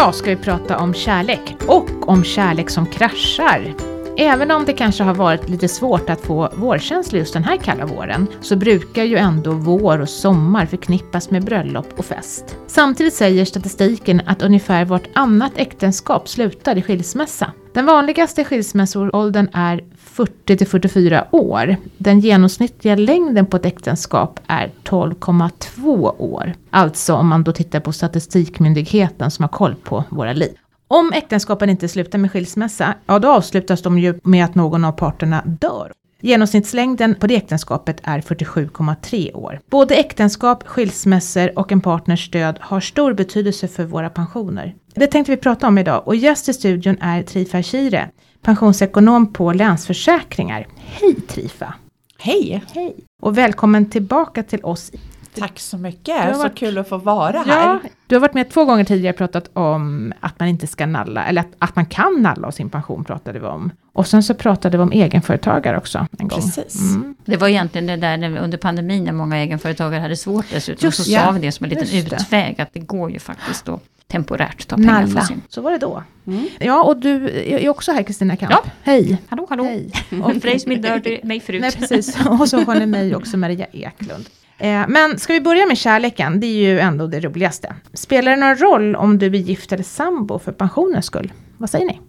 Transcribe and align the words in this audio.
Idag 0.00 0.14
ska 0.14 0.30
vi 0.30 0.36
prata 0.36 0.78
om 0.78 0.94
kärlek 0.94 1.56
och 1.66 2.08
om 2.08 2.24
kärlek 2.24 2.70
som 2.70 2.86
kraschar. 2.86 3.74
Även 4.16 4.50
om 4.50 4.64
det 4.64 4.72
kanske 4.72 5.04
har 5.04 5.14
varit 5.14 5.48
lite 5.48 5.68
svårt 5.68 6.10
att 6.10 6.20
få 6.20 6.50
vårkänsla 6.56 7.18
just 7.18 7.32
den 7.32 7.44
här 7.44 7.56
kalla 7.56 7.86
våren, 7.86 8.26
så 8.40 8.56
brukar 8.56 9.04
ju 9.04 9.16
ändå 9.16 9.52
vår 9.52 9.98
och 9.98 10.08
sommar 10.08 10.66
förknippas 10.66 11.30
med 11.30 11.44
bröllop 11.44 11.98
och 11.98 12.04
fest. 12.04 12.56
Samtidigt 12.66 13.14
säger 13.14 13.44
statistiken 13.44 14.22
att 14.26 14.42
ungefär 14.42 14.84
vartannat 14.84 15.52
äktenskap 15.56 16.28
slutar 16.28 16.78
i 16.78 16.82
skilsmässa. 16.82 17.52
Den 17.74 17.86
vanligaste 17.86 18.44
skilsmässoåldern 18.44 19.48
är 19.52 19.84
40 20.12 20.56
till 20.56 20.66
44 20.66 21.26
år. 21.30 21.76
Den 21.98 22.20
genomsnittliga 22.20 22.96
längden 22.96 23.46
på 23.46 23.56
ett 23.56 23.66
äktenskap 23.66 24.40
är 24.46 24.70
12,2 24.84 26.14
år. 26.18 26.52
Alltså 26.70 27.14
om 27.14 27.28
man 27.28 27.44
då 27.44 27.52
tittar 27.52 27.80
på 27.80 27.92
Statistikmyndigheten 27.92 29.30
som 29.30 29.42
har 29.42 29.48
koll 29.48 29.74
på 29.74 30.04
våra 30.08 30.32
liv. 30.32 30.56
Om 30.88 31.12
äktenskapen 31.12 31.70
inte 31.70 31.88
slutar 31.88 32.18
med 32.18 32.32
skilsmässa, 32.32 32.94
ja 33.06 33.18
då 33.18 33.28
avslutas 33.28 33.82
de 33.82 33.98
ju 33.98 34.20
med 34.22 34.44
att 34.44 34.54
någon 34.54 34.84
av 34.84 34.92
parterna 34.92 35.42
dör. 35.46 35.92
Genomsnittslängden 36.22 37.14
på 37.14 37.26
det 37.26 37.36
äktenskapet 37.36 38.00
är 38.02 38.20
47,3 38.20 39.34
år. 39.34 39.60
Både 39.70 39.94
äktenskap, 39.94 40.64
skilsmässor 40.66 41.58
och 41.58 41.72
en 41.72 41.80
partners 41.80 42.30
död 42.30 42.58
har 42.60 42.80
stor 42.80 43.12
betydelse 43.14 43.68
för 43.68 43.84
våra 43.84 44.10
pensioner. 44.10 44.74
Det 44.94 45.06
tänkte 45.06 45.32
vi 45.32 45.36
prata 45.36 45.68
om 45.68 45.78
idag 45.78 46.02
och 46.06 46.16
gäst 46.16 46.48
i 46.48 46.54
studion 46.54 46.96
är 47.00 47.22
Trifa 47.22 47.62
Shire 47.62 48.10
pensionsekonom 48.42 49.32
på 49.32 49.52
Länsförsäkringar. 49.52 50.66
Hej 50.76 51.14
Trifa! 51.14 51.74
Hej! 52.18 52.64
Hej! 52.74 52.96
Och 53.22 53.38
välkommen 53.38 53.90
tillbaka 53.90 54.42
till 54.42 54.64
oss 54.64 54.90
Tack 55.34 55.58
så 55.58 55.78
mycket, 55.78 56.36
så 56.36 56.48
kul 56.48 56.78
att 56.78 56.88
få 56.88 56.96
vara 56.96 57.38
här. 57.38 57.64
Ja, 57.64 57.80
du 58.06 58.14
har 58.14 58.20
varit 58.20 58.34
med 58.34 58.50
två 58.50 58.64
gånger 58.64 58.84
tidigare 58.84 59.12
och 59.12 59.18
pratat 59.18 59.50
om 59.52 60.12
att 60.20 60.40
man 60.40 60.48
inte 60.48 60.66
ska 60.66 60.86
nalla, 60.86 61.24
eller 61.24 61.40
att, 61.40 61.52
att 61.58 61.76
man 61.76 61.86
kan 61.86 62.22
nalla 62.22 62.46
av 62.46 62.50
sin 62.50 62.70
pension 62.70 63.04
pratade 63.04 63.38
vi 63.38 63.46
om. 63.46 63.72
Och 63.92 64.06
sen 64.06 64.22
så 64.22 64.34
pratade 64.34 64.76
vi 64.76 64.82
om 64.82 64.92
egenföretagare 64.92 65.78
också 65.78 66.06
en 66.18 66.28
gång. 66.28 66.40
Precis. 66.40 66.80
Mm. 66.80 67.14
Det 67.24 67.36
var 67.36 67.48
egentligen 67.48 67.86
det 67.86 67.96
där 67.96 68.38
under 68.38 68.58
pandemin 68.58 69.04
när 69.04 69.12
många 69.12 69.36
egenföretagare 69.36 70.00
hade 70.00 70.16
svårt 70.16 70.46
dessutom. 70.52 70.86
Just, 70.86 71.04
så 71.04 71.10
ja. 71.10 71.24
sa 71.24 71.30
vi 71.30 71.40
det 71.40 71.52
som 71.52 71.64
en 71.64 71.70
liten 71.70 71.98
utväg, 71.98 72.60
att 72.60 72.72
det 72.72 72.80
går 72.80 73.10
ju 73.10 73.18
faktiskt 73.18 73.68
att 73.68 73.82
temporärt 74.10 74.68
ta 74.68 74.76
pengar 74.76 75.06
Nalla. 75.06 75.24
sin... 75.24 75.42
Så 75.48 75.60
var 75.60 75.70
det 75.70 75.78
då. 75.78 76.02
Mm. 76.26 76.48
Ja, 76.60 76.82
och 76.82 76.96
du 76.96 77.28
är 77.44 77.68
också 77.68 77.92
här 77.92 78.02
Kristina 78.02 78.36
Kamp. 78.36 78.52
Ja. 78.52 78.64
Hej! 78.82 79.18
Hallå, 79.28 79.46
hallå! 79.48 79.64
Hej. 79.64 79.90
Och 80.22 80.60
som 80.60 80.72
inte 80.72 80.88
hörde 80.88 81.20
mig 81.22 81.40
förut. 81.40 81.60
Nej, 81.60 81.72
precis. 81.72 82.16
Och 82.40 82.48
så 82.48 82.60
har 82.60 82.74
ni 82.74 82.86
mig 82.86 83.14
också, 83.16 83.36
Maria 83.36 83.66
Eklund. 83.72 84.26
Eh, 84.58 84.84
men 84.88 85.18
ska 85.18 85.32
vi 85.32 85.40
börja 85.40 85.66
med 85.66 85.78
kärleken? 85.78 86.40
Det 86.40 86.46
är 86.46 86.72
ju 86.72 86.80
ändå 86.80 87.06
det 87.06 87.20
roligaste. 87.20 87.74
Spelar 87.92 88.30
det 88.30 88.36
någon 88.36 88.56
roll 88.56 88.96
om 88.96 89.18
du 89.18 89.26
är 89.26 89.30
gift 89.30 89.72
eller 89.72 89.84
sambo 89.84 90.38
för 90.38 90.52
pensionens 90.52 91.06
skull? 91.06 91.32
Vad 91.56 91.70
säger 91.70 91.86
ni? 91.86 92.00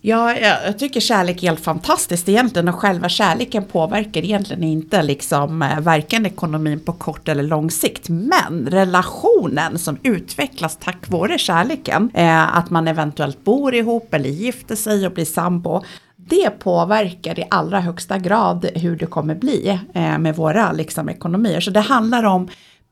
Ja, 0.00 0.36
jag 0.36 0.78
tycker 0.78 1.00
kärlek 1.00 1.42
är 1.42 1.46
helt 1.46 1.60
fantastiskt 1.60 2.28
egentligen 2.28 2.68
och 2.68 2.74
själva 2.74 3.08
kärleken 3.08 3.64
påverkar 3.64 4.24
egentligen 4.24 4.62
inte 4.62 5.02
liksom 5.02 5.62
eh, 5.62 5.80
varken 5.80 6.26
ekonomin 6.26 6.80
på 6.80 6.92
kort 6.92 7.28
eller 7.28 7.42
lång 7.42 7.70
sikt. 7.70 8.08
Men 8.08 8.68
relationen 8.70 9.78
som 9.78 9.98
utvecklas 10.02 10.76
tack 10.76 11.08
vare 11.08 11.38
kärleken, 11.38 12.10
eh, 12.14 12.56
att 12.56 12.70
man 12.70 12.88
eventuellt 12.88 13.44
bor 13.44 13.74
ihop 13.74 14.14
eller 14.14 14.30
gifter 14.30 14.76
sig 14.76 15.06
och 15.06 15.12
blir 15.12 15.24
sambo, 15.24 15.82
det 16.16 16.50
påverkar 16.50 17.38
i 17.38 17.44
allra 17.50 17.80
högsta 17.80 18.18
grad 18.18 18.70
hur 18.74 18.96
det 18.96 19.06
kommer 19.06 19.34
bli 19.34 19.80
eh, 19.94 20.18
med 20.18 20.36
våra 20.36 20.72
liksom, 20.72 21.08
ekonomier. 21.08 21.60
Så 21.60 21.70
det 21.70 21.80
handlar 21.80 22.24
om 22.24 22.48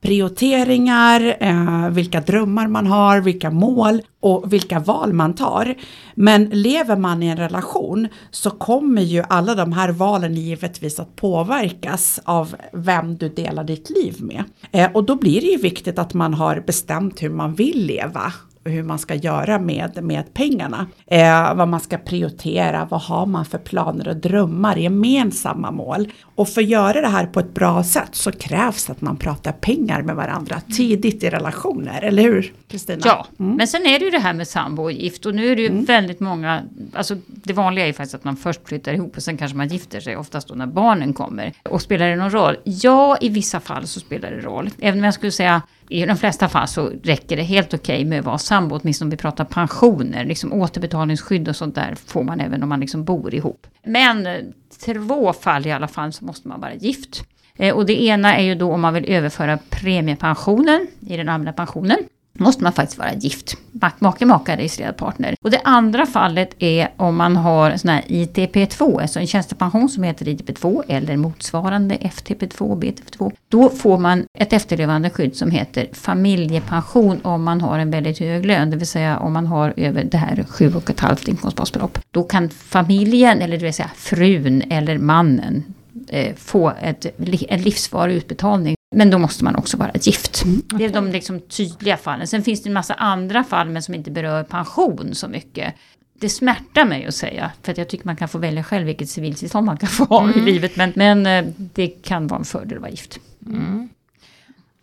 prioriteringar, 0.07 1.37
eh, 1.41 1.89
vilka 1.91 2.21
drömmar 2.21 2.67
man 2.69 2.87
har, 2.87 3.21
vilka 3.21 3.51
mål 3.51 4.03
och 4.21 4.53
vilka 4.53 4.79
val 4.79 5.13
man 5.13 5.35
tar. 5.35 5.75
Men 6.15 6.45
lever 6.45 6.97
man 6.97 7.23
i 7.23 7.27
en 7.27 7.37
relation 7.37 8.09
så 8.31 8.51
kommer 8.51 9.03
ju 9.03 9.23
alla 9.29 9.55
de 9.55 9.73
här 9.73 9.89
valen 9.89 10.35
givetvis 10.35 11.01
att 11.01 11.17
påverkas 11.17 12.21
av 12.25 12.57
vem 12.73 13.17
du 13.17 13.29
delar 13.29 13.65
ditt 13.65 13.91
liv 13.91 14.17
med. 14.21 14.45
Eh, 14.73 14.91
och 14.93 15.05
då 15.05 15.15
blir 15.15 15.41
det 15.41 15.47
ju 15.47 15.59
viktigt 15.59 15.99
att 15.99 16.15
man 16.15 16.35
har 16.35 16.61
bestämt 16.67 17.23
hur 17.23 17.31
man 17.31 17.55
vill 17.55 17.87
leva 17.87 18.33
hur 18.69 18.83
man 18.83 18.99
ska 18.99 19.15
göra 19.15 19.59
med, 19.59 20.05
med 20.05 20.35
pengarna. 20.35 20.87
Eh, 21.07 21.55
vad 21.55 21.69
man 21.69 21.81
ska 21.81 21.99
prioritera, 21.99 22.89
vad 22.91 23.01
har 23.01 23.27
man 23.27 23.45
för 23.45 23.59
planer 23.59 24.09
och 24.09 24.17
drömmar, 24.17 24.77
gemensamma 24.77 25.71
mål. 25.71 26.13
Och 26.23 26.49
för 26.49 26.61
att 26.61 26.69
göra 26.69 27.01
det 27.01 27.09
här 27.09 27.27
på 27.27 27.41
ett 27.41 27.55
bra 27.55 27.85
sätt 27.85 28.09
så 28.13 28.33
krävs 28.33 28.91
att 28.91 29.01
man 29.01 29.17
pratar 29.17 29.53
pengar 29.53 30.03
med 30.03 30.17
varandra 30.17 30.61
tidigt 30.77 31.23
i 31.23 31.31
relationer, 31.31 32.03
eller 32.03 32.23
hur 32.23 32.53
Kristina? 32.69 33.01
Ja, 33.05 33.27
mm. 33.39 33.57
men 33.57 33.67
sen 33.67 33.87
är 33.87 33.99
det 33.99 34.05
ju 34.05 34.11
det 34.11 34.19
här 34.19 34.35
med 34.35 34.49
sambo 34.49 34.83
och 34.83 34.93
gift 34.93 35.27
och 35.27 35.35
nu 35.35 35.53
är 35.53 35.57
det 35.57 35.63
ju 35.63 35.69
mm. 35.69 35.85
väldigt 35.85 36.21
många, 36.21 36.63
alltså 36.95 37.17
det 37.27 37.53
vanliga 37.53 37.85
är 37.85 37.89
ju 37.89 37.93
faktiskt 37.93 38.15
att 38.15 38.25
man 38.25 38.37
först 38.37 38.69
flyttar 38.69 38.93
ihop 38.93 39.17
och 39.17 39.23
sen 39.23 39.37
kanske 39.37 39.57
man 39.57 39.69
gifter 39.69 40.01
sig, 40.01 40.17
oftast 40.17 40.49
då 40.49 40.55
när 40.55 40.67
barnen 40.67 41.13
kommer. 41.13 41.53
Och 41.71 41.83
spelar 41.83 42.09
det 42.11 42.17
någon 42.17 42.31
roll? 42.31 42.57
Ja, 42.65 43.17
i 43.21 43.29
vissa 43.29 43.61
fall 43.61 43.87
så 43.87 44.01
spelar 44.01 44.31
det 44.31 44.41
roll. 44.41 44.71
Även 44.79 44.99
om 44.99 45.05
jag 45.05 45.15
skulle 45.15 45.33
säga 45.33 45.63
i 45.89 46.07
de 46.07 46.17
flesta 46.17 46.49
fall 46.49 46.69
så 46.69 46.91
räcker 47.03 47.37
det 47.37 47.43
helt 47.43 47.75
okej 47.75 47.97
okay 47.97 48.05
med 48.05 48.19
att 48.19 48.25
vara 48.25 48.39
sambo, 48.39 48.79
åtminstone 48.83 49.07
om 49.07 49.11
vi 49.11 49.17
pratar 49.17 49.45
pensioner. 49.45 50.25
Liksom 50.25 50.53
återbetalningsskydd 50.53 51.49
och 51.49 51.57
sånt 51.57 51.75
där 51.75 51.95
får 52.07 52.25
man 52.25 52.41
även 52.41 52.63
om 52.63 52.69
man 52.69 52.81
liksom 52.81 53.05
bor 53.05 53.35
ihop. 53.35 53.67
Men 53.85 54.27
eh, 54.27 54.43
två 54.85 55.33
fall 55.33 55.67
i 55.67 55.73
alla 55.73 55.89
fall 55.89 56.13
så 56.13 56.25
måste 56.25 56.49
man 56.49 56.61
vara 56.61 56.75
gift. 56.75 57.25
Eh, 57.57 57.75
och 57.75 57.87
det 57.87 58.03
ena 58.03 58.37
är 58.37 58.43
ju 58.43 58.55
då 58.55 58.73
om 58.73 58.81
man 58.81 58.95
vill 58.95 59.05
överföra 59.05 59.59
premiepensionen 59.71 60.87
i 61.01 61.17
den 61.17 61.29
allmänna 61.29 61.53
pensionen 61.53 61.99
måste 62.39 62.63
man 62.63 62.73
faktiskt 62.73 62.99
vara 62.99 63.15
gift. 63.15 63.57
Make, 64.01 64.27
maka, 64.27 64.57
registrerad 64.57 64.97
partner. 64.97 65.35
Och 65.45 65.51
det 65.51 65.61
andra 65.65 66.07
fallet 66.07 66.55
är 66.59 66.89
om 66.97 67.17
man 67.17 67.37
har 67.37 67.77
sån 67.77 67.91
här 67.91 68.03
ITP2, 68.09 69.01
alltså 69.01 69.21
en 69.21 69.27
tjänstepension 69.27 69.89
som 69.89 70.03
heter 70.03 70.27
ITP2 70.27 70.83
eller 70.89 71.17
motsvarande 71.17 71.95
FTP2 71.95 72.81
BTP2. 72.83 73.33
Då 73.49 73.71
får 73.71 73.99
man 73.99 74.27
ett 74.39 74.53
efterlevande 74.53 75.11
skydd 75.11 75.37
som 75.37 75.51
heter 75.51 75.89
familjepension 75.93 77.21
om 77.23 77.45
man 77.45 77.61
har 77.61 77.79
en 77.79 77.91
väldigt 77.91 78.19
hög 78.19 78.47
lön, 78.47 78.71
det 78.71 78.77
vill 78.77 78.87
säga 78.87 79.19
om 79.19 79.33
man 79.33 79.47
har 79.47 79.75
över 79.77 80.05
det 80.05 80.19
här 80.19 80.37
7,5 80.49 81.31
inkomstbasbelopp. 81.31 81.99
Då 82.11 82.23
kan 82.23 82.49
familjen, 82.49 83.43
eller 83.43 83.59
det 83.59 83.65
vill 83.65 83.75
säga 83.75 83.91
frun 83.97 84.63
eller 84.63 84.99
mannen, 84.99 85.65
eh, 86.09 86.35
få 86.37 86.73
ett, 86.83 87.07
en 87.49 87.63
livsvarig 87.63 88.15
utbetalning 88.15 88.77
men 88.97 89.11
då 89.11 89.19
måste 89.19 89.45
man 89.45 89.57
också 89.57 89.77
vara 89.77 89.91
gift. 89.95 90.45
Mm, 90.45 90.59
okay. 90.59 90.79
Det 90.79 90.85
är 90.85 90.89
de 90.89 91.13
liksom 91.13 91.41
tydliga 91.41 91.97
fallen. 91.97 92.27
Sen 92.27 92.43
finns 92.43 92.63
det 92.63 92.69
en 92.69 92.73
massa 92.73 92.95
andra 92.95 93.45
fall 93.45 93.69
men 93.69 93.83
som 93.83 93.95
inte 93.95 94.11
berör 94.11 94.43
pension 94.43 95.15
så 95.15 95.29
mycket. 95.29 95.75
Det 96.21 96.29
smärtar 96.29 96.85
mig 96.85 97.07
att 97.07 97.15
säga, 97.15 97.51
för 97.63 97.73
att 97.73 97.79
jag 97.79 97.89
tycker 97.89 98.07
man 98.07 98.17
kan 98.17 98.29
få 98.29 98.39
välja 98.39 98.65
själv 98.65 98.87
vilket 98.87 99.09
civilstånd 99.09 99.67
man 99.67 99.77
kan 99.77 99.89
få 99.89 100.05
ha 100.05 100.23
mm. 100.23 100.39
i 100.39 100.43
livet. 100.53 100.77
Men, 100.77 100.93
men 100.97 101.27
eh, 101.27 101.53
det 101.57 101.89
kan 101.89 102.27
vara 102.27 102.39
en 102.39 102.45
fördel 102.45 102.79
att 102.79 102.83
vara 102.83 102.91
gift. 102.91 103.19
Mm. 103.47 103.89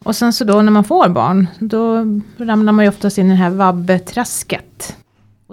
Och 0.03 0.15
sen 0.15 0.33
så 0.33 0.43
då 0.43 0.61
när 0.61 0.71
man 0.71 0.83
får 0.83 1.09
barn, 1.09 1.47
då 1.59 1.95
ramlar 2.37 2.73
man 2.73 2.85
ju 2.85 2.89
oftast 2.89 3.17
in 3.17 3.25
i 3.25 3.29
det 3.29 3.35
här 3.35 3.49
vabbträsket. 3.49 4.97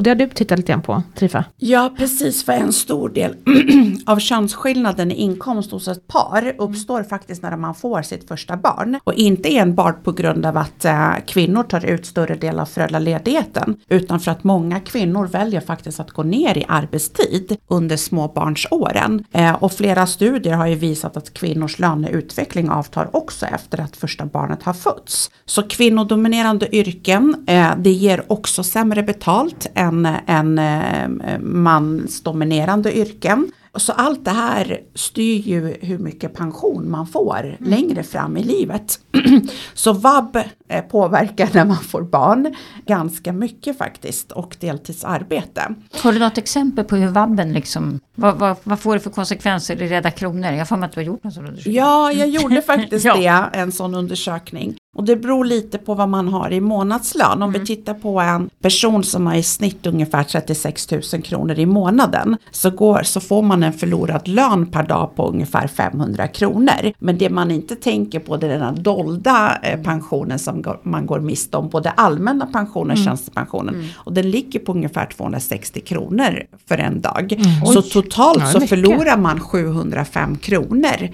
Och 0.00 0.04
det 0.04 0.10
har 0.10 0.14
du 0.14 0.28
tittat 0.28 0.58
lite 0.58 0.72
grann 0.72 0.82
på, 0.82 1.02
Trifa? 1.14 1.44
Ja, 1.56 1.94
precis. 1.96 2.44
För 2.44 2.52
en 2.52 2.72
stor 2.72 3.08
del 3.08 3.34
av 4.06 4.18
könsskillnaden 4.18 5.12
i 5.12 5.14
inkomst 5.14 5.70
hos 5.70 5.88
ett 5.88 6.08
par 6.08 6.54
uppstår 6.58 7.02
faktiskt 7.02 7.42
när 7.42 7.56
man 7.56 7.74
får 7.74 8.02
sitt 8.02 8.28
första 8.28 8.56
barn. 8.56 9.00
Och 9.04 9.14
inte 9.14 9.56
enbart 9.56 10.04
på 10.04 10.12
grund 10.12 10.46
av 10.46 10.56
att 10.56 10.84
äh, 10.84 11.12
kvinnor 11.26 11.62
tar 11.62 11.84
ut 11.84 12.06
större 12.06 12.34
del 12.34 12.58
av 12.58 12.66
föräldraledigheten, 12.66 13.76
utan 13.88 14.20
för 14.20 14.30
att 14.30 14.44
många 14.44 14.80
kvinnor 14.80 15.26
väljer 15.26 15.60
faktiskt 15.60 16.00
att 16.00 16.10
gå 16.10 16.22
ner 16.22 16.58
i 16.58 16.64
arbetstid 16.68 17.56
under 17.68 17.96
småbarnsåren. 17.96 19.24
Äh, 19.32 19.54
och 19.54 19.72
flera 19.72 20.06
studier 20.06 20.54
har 20.54 20.66
ju 20.66 20.74
visat 20.74 21.16
att 21.16 21.34
kvinnors 21.34 21.78
löneutveckling 21.78 22.70
avtar 22.70 23.16
också 23.16 23.46
efter 23.46 23.80
att 23.80 23.96
första 23.96 24.26
barnet 24.26 24.62
har 24.62 24.72
fötts. 24.72 25.30
Så 25.44 25.62
kvinnodominerande 25.62 26.76
yrken, 26.76 27.44
äh, 27.46 27.70
det 27.78 27.92
ger 27.92 28.32
också 28.32 28.62
sämre 28.62 29.02
betalt 29.02 29.70
än, 29.74 29.89
än 30.26 30.58
eh, 30.58 31.38
mansdominerande 31.40 32.98
yrken. 32.98 33.52
Så 33.74 33.92
allt 33.92 34.24
det 34.24 34.30
här 34.30 34.80
styr 34.94 35.38
ju 35.38 35.76
hur 35.80 35.98
mycket 35.98 36.34
pension 36.34 36.90
man 36.90 37.06
får 37.06 37.40
mm. 37.40 37.56
längre 37.60 38.02
fram 38.02 38.36
i 38.36 38.42
livet. 38.42 38.98
Så 39.74 39.92
vab 39.92 40.36
eh, 40.68 40.84
påverkar 40.84 41.48
när 41.52 41.64
man 41.64 41.76
får 41.76 42.02
barn 42.02 42.54
ganska 42.86 43.32
mycket 43.32 43.78
faktiskt 43.78 44.32
och 44.32 44.56
deltidsarbete. 44.60 45.74
Har 46.02 46.12
du 46.12 46.18
något 46.18 46.38
exempel 46.38 46.84
på 46.84 46.96
hur 46.96 47.08
vabben 47.08 47.52
liksom, 47.52 48.00
vad, 48.14 48.38
vad, 48.38 48.56
vad 48.64 48.80
får 48.80 48.94
det 48.94 49.00
för 49.00 49.10
konsekvenser 49.10 49.82
i 49.82 49.88
Rädda 49.88 50.10
Kronor? 50.10 50.52
Jag 50.52 50.68
får 50.68 50.76
mig 50.76 50.86
att 50.86 50.92
du 50.92 51.00
har 51.00 51.06
gjort 51.06 51.24
en 51.24 51.32
sån 51.32 51.46
undersökning. 51.46 51.74
Ja, 51.74 52.12
jag 52.12 52.28
gjorde 52.28 52.62
faktiskt 52.62 53.04
ja. 53.16 53.16
det, 53.52 53.58
en 53.58 53.72
sån 53.72 53.94
undersökning. 53.94 54.76
Och 54.96 55.04
det 55.04 55.16
beror 55.16 55.44
lite 55.44 55.78
på 55.78 55.94
vad 55.94 56.08
man 56.08 56.28
har 56.28 56.50
i 56.52 56.60
månadslön. 56.60 57.42
Om 57.42 57.50
Mm. 57.50 57.60
vi 57.60 57.66
tittar 57.66 57.94
på 57.94 58.20
en 58.20 58.50
person 58.62 59.04
som 59.04 59.26
har 59.26 59.34
i 59.34 59.42
snitt 59.42 59.86
ungefär 59.86 60.22
36 60.24 60.90
000 60.90 61.02
kronor 61.22 61.58
i 61.58 61.66
månaden 61.66 62.36
så, 62.50 62.70
går, 62.70 63.02
så 63.02 63.20
får 63.20 63.42
man 63.42 63.62
en 63.62 63.72
förlorad 63.72 64.28
lön 64.28 64.66
per 64.66 64.82
dag 64.82 65.16
på 65.16 65.28
ungefär 65.28 65.66
500 65.66 66.28
kronor. 66.28 66.92
Men 66.98 67.18
det 67.18 67.30
man 67.30 67.50
inte 67.50 67.76
tänker 67.76 68.20
på 68.20 68.36
det 68.36 68.46
är 68.46 68.58
den 68.58 68.82
dolda 68.82 69.58
eh, 69.62 69.80
pensionen 69.82 70.38
som 70.38 70.62
går, 70.62 70.80
man 70.82 71.06
går 71.06 71.20
miste 71.20 71.56
om, 71.56 71.68
både 71.68 71.90
allmänna 71.90 72.46
pensionen 72.46 72.90
och 72.90 73.04
tjänstepensionen. 73.04 73.84
Och 73.94 74.12
den 74.12 74.30
ligger 74.30 74.58
på 74.60 74.72
ungefär 74.72 75.06
260 75.06 75.80
kronor 75.80 76.42
för 76.68 76.78
en 76.78 77.00
dag. 77.00 77.40
Så 77.66 77.80
Oj. 77.80 77.90
totalt 77.90 78.48
så 78.52 78.60
förlorar 78.60 79.16
man 79.16 79.40
705 79.40 80.36
kronor, 80.36 81.08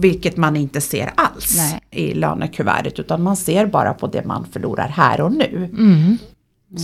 vilket 0.00 0.36
man 0.36 0.56
inte 0.56 0.80
ser 0.80 1.12
alls 1.14 1.56
Nej. 1.56 1.80
i 2.10 2.14
lönekuvertet 2.14 3.05
utan 3.06 3.22
man 3.22 3.36
ser 3.36 3.66
bara 3.66 3.94
på 3.94 4.06
det 4.06 4.24
man 4.24 4.46
förlorar 4.52 4.88
här 4.88 5.20
och 5.20 5.32
nu. 5.32 5.68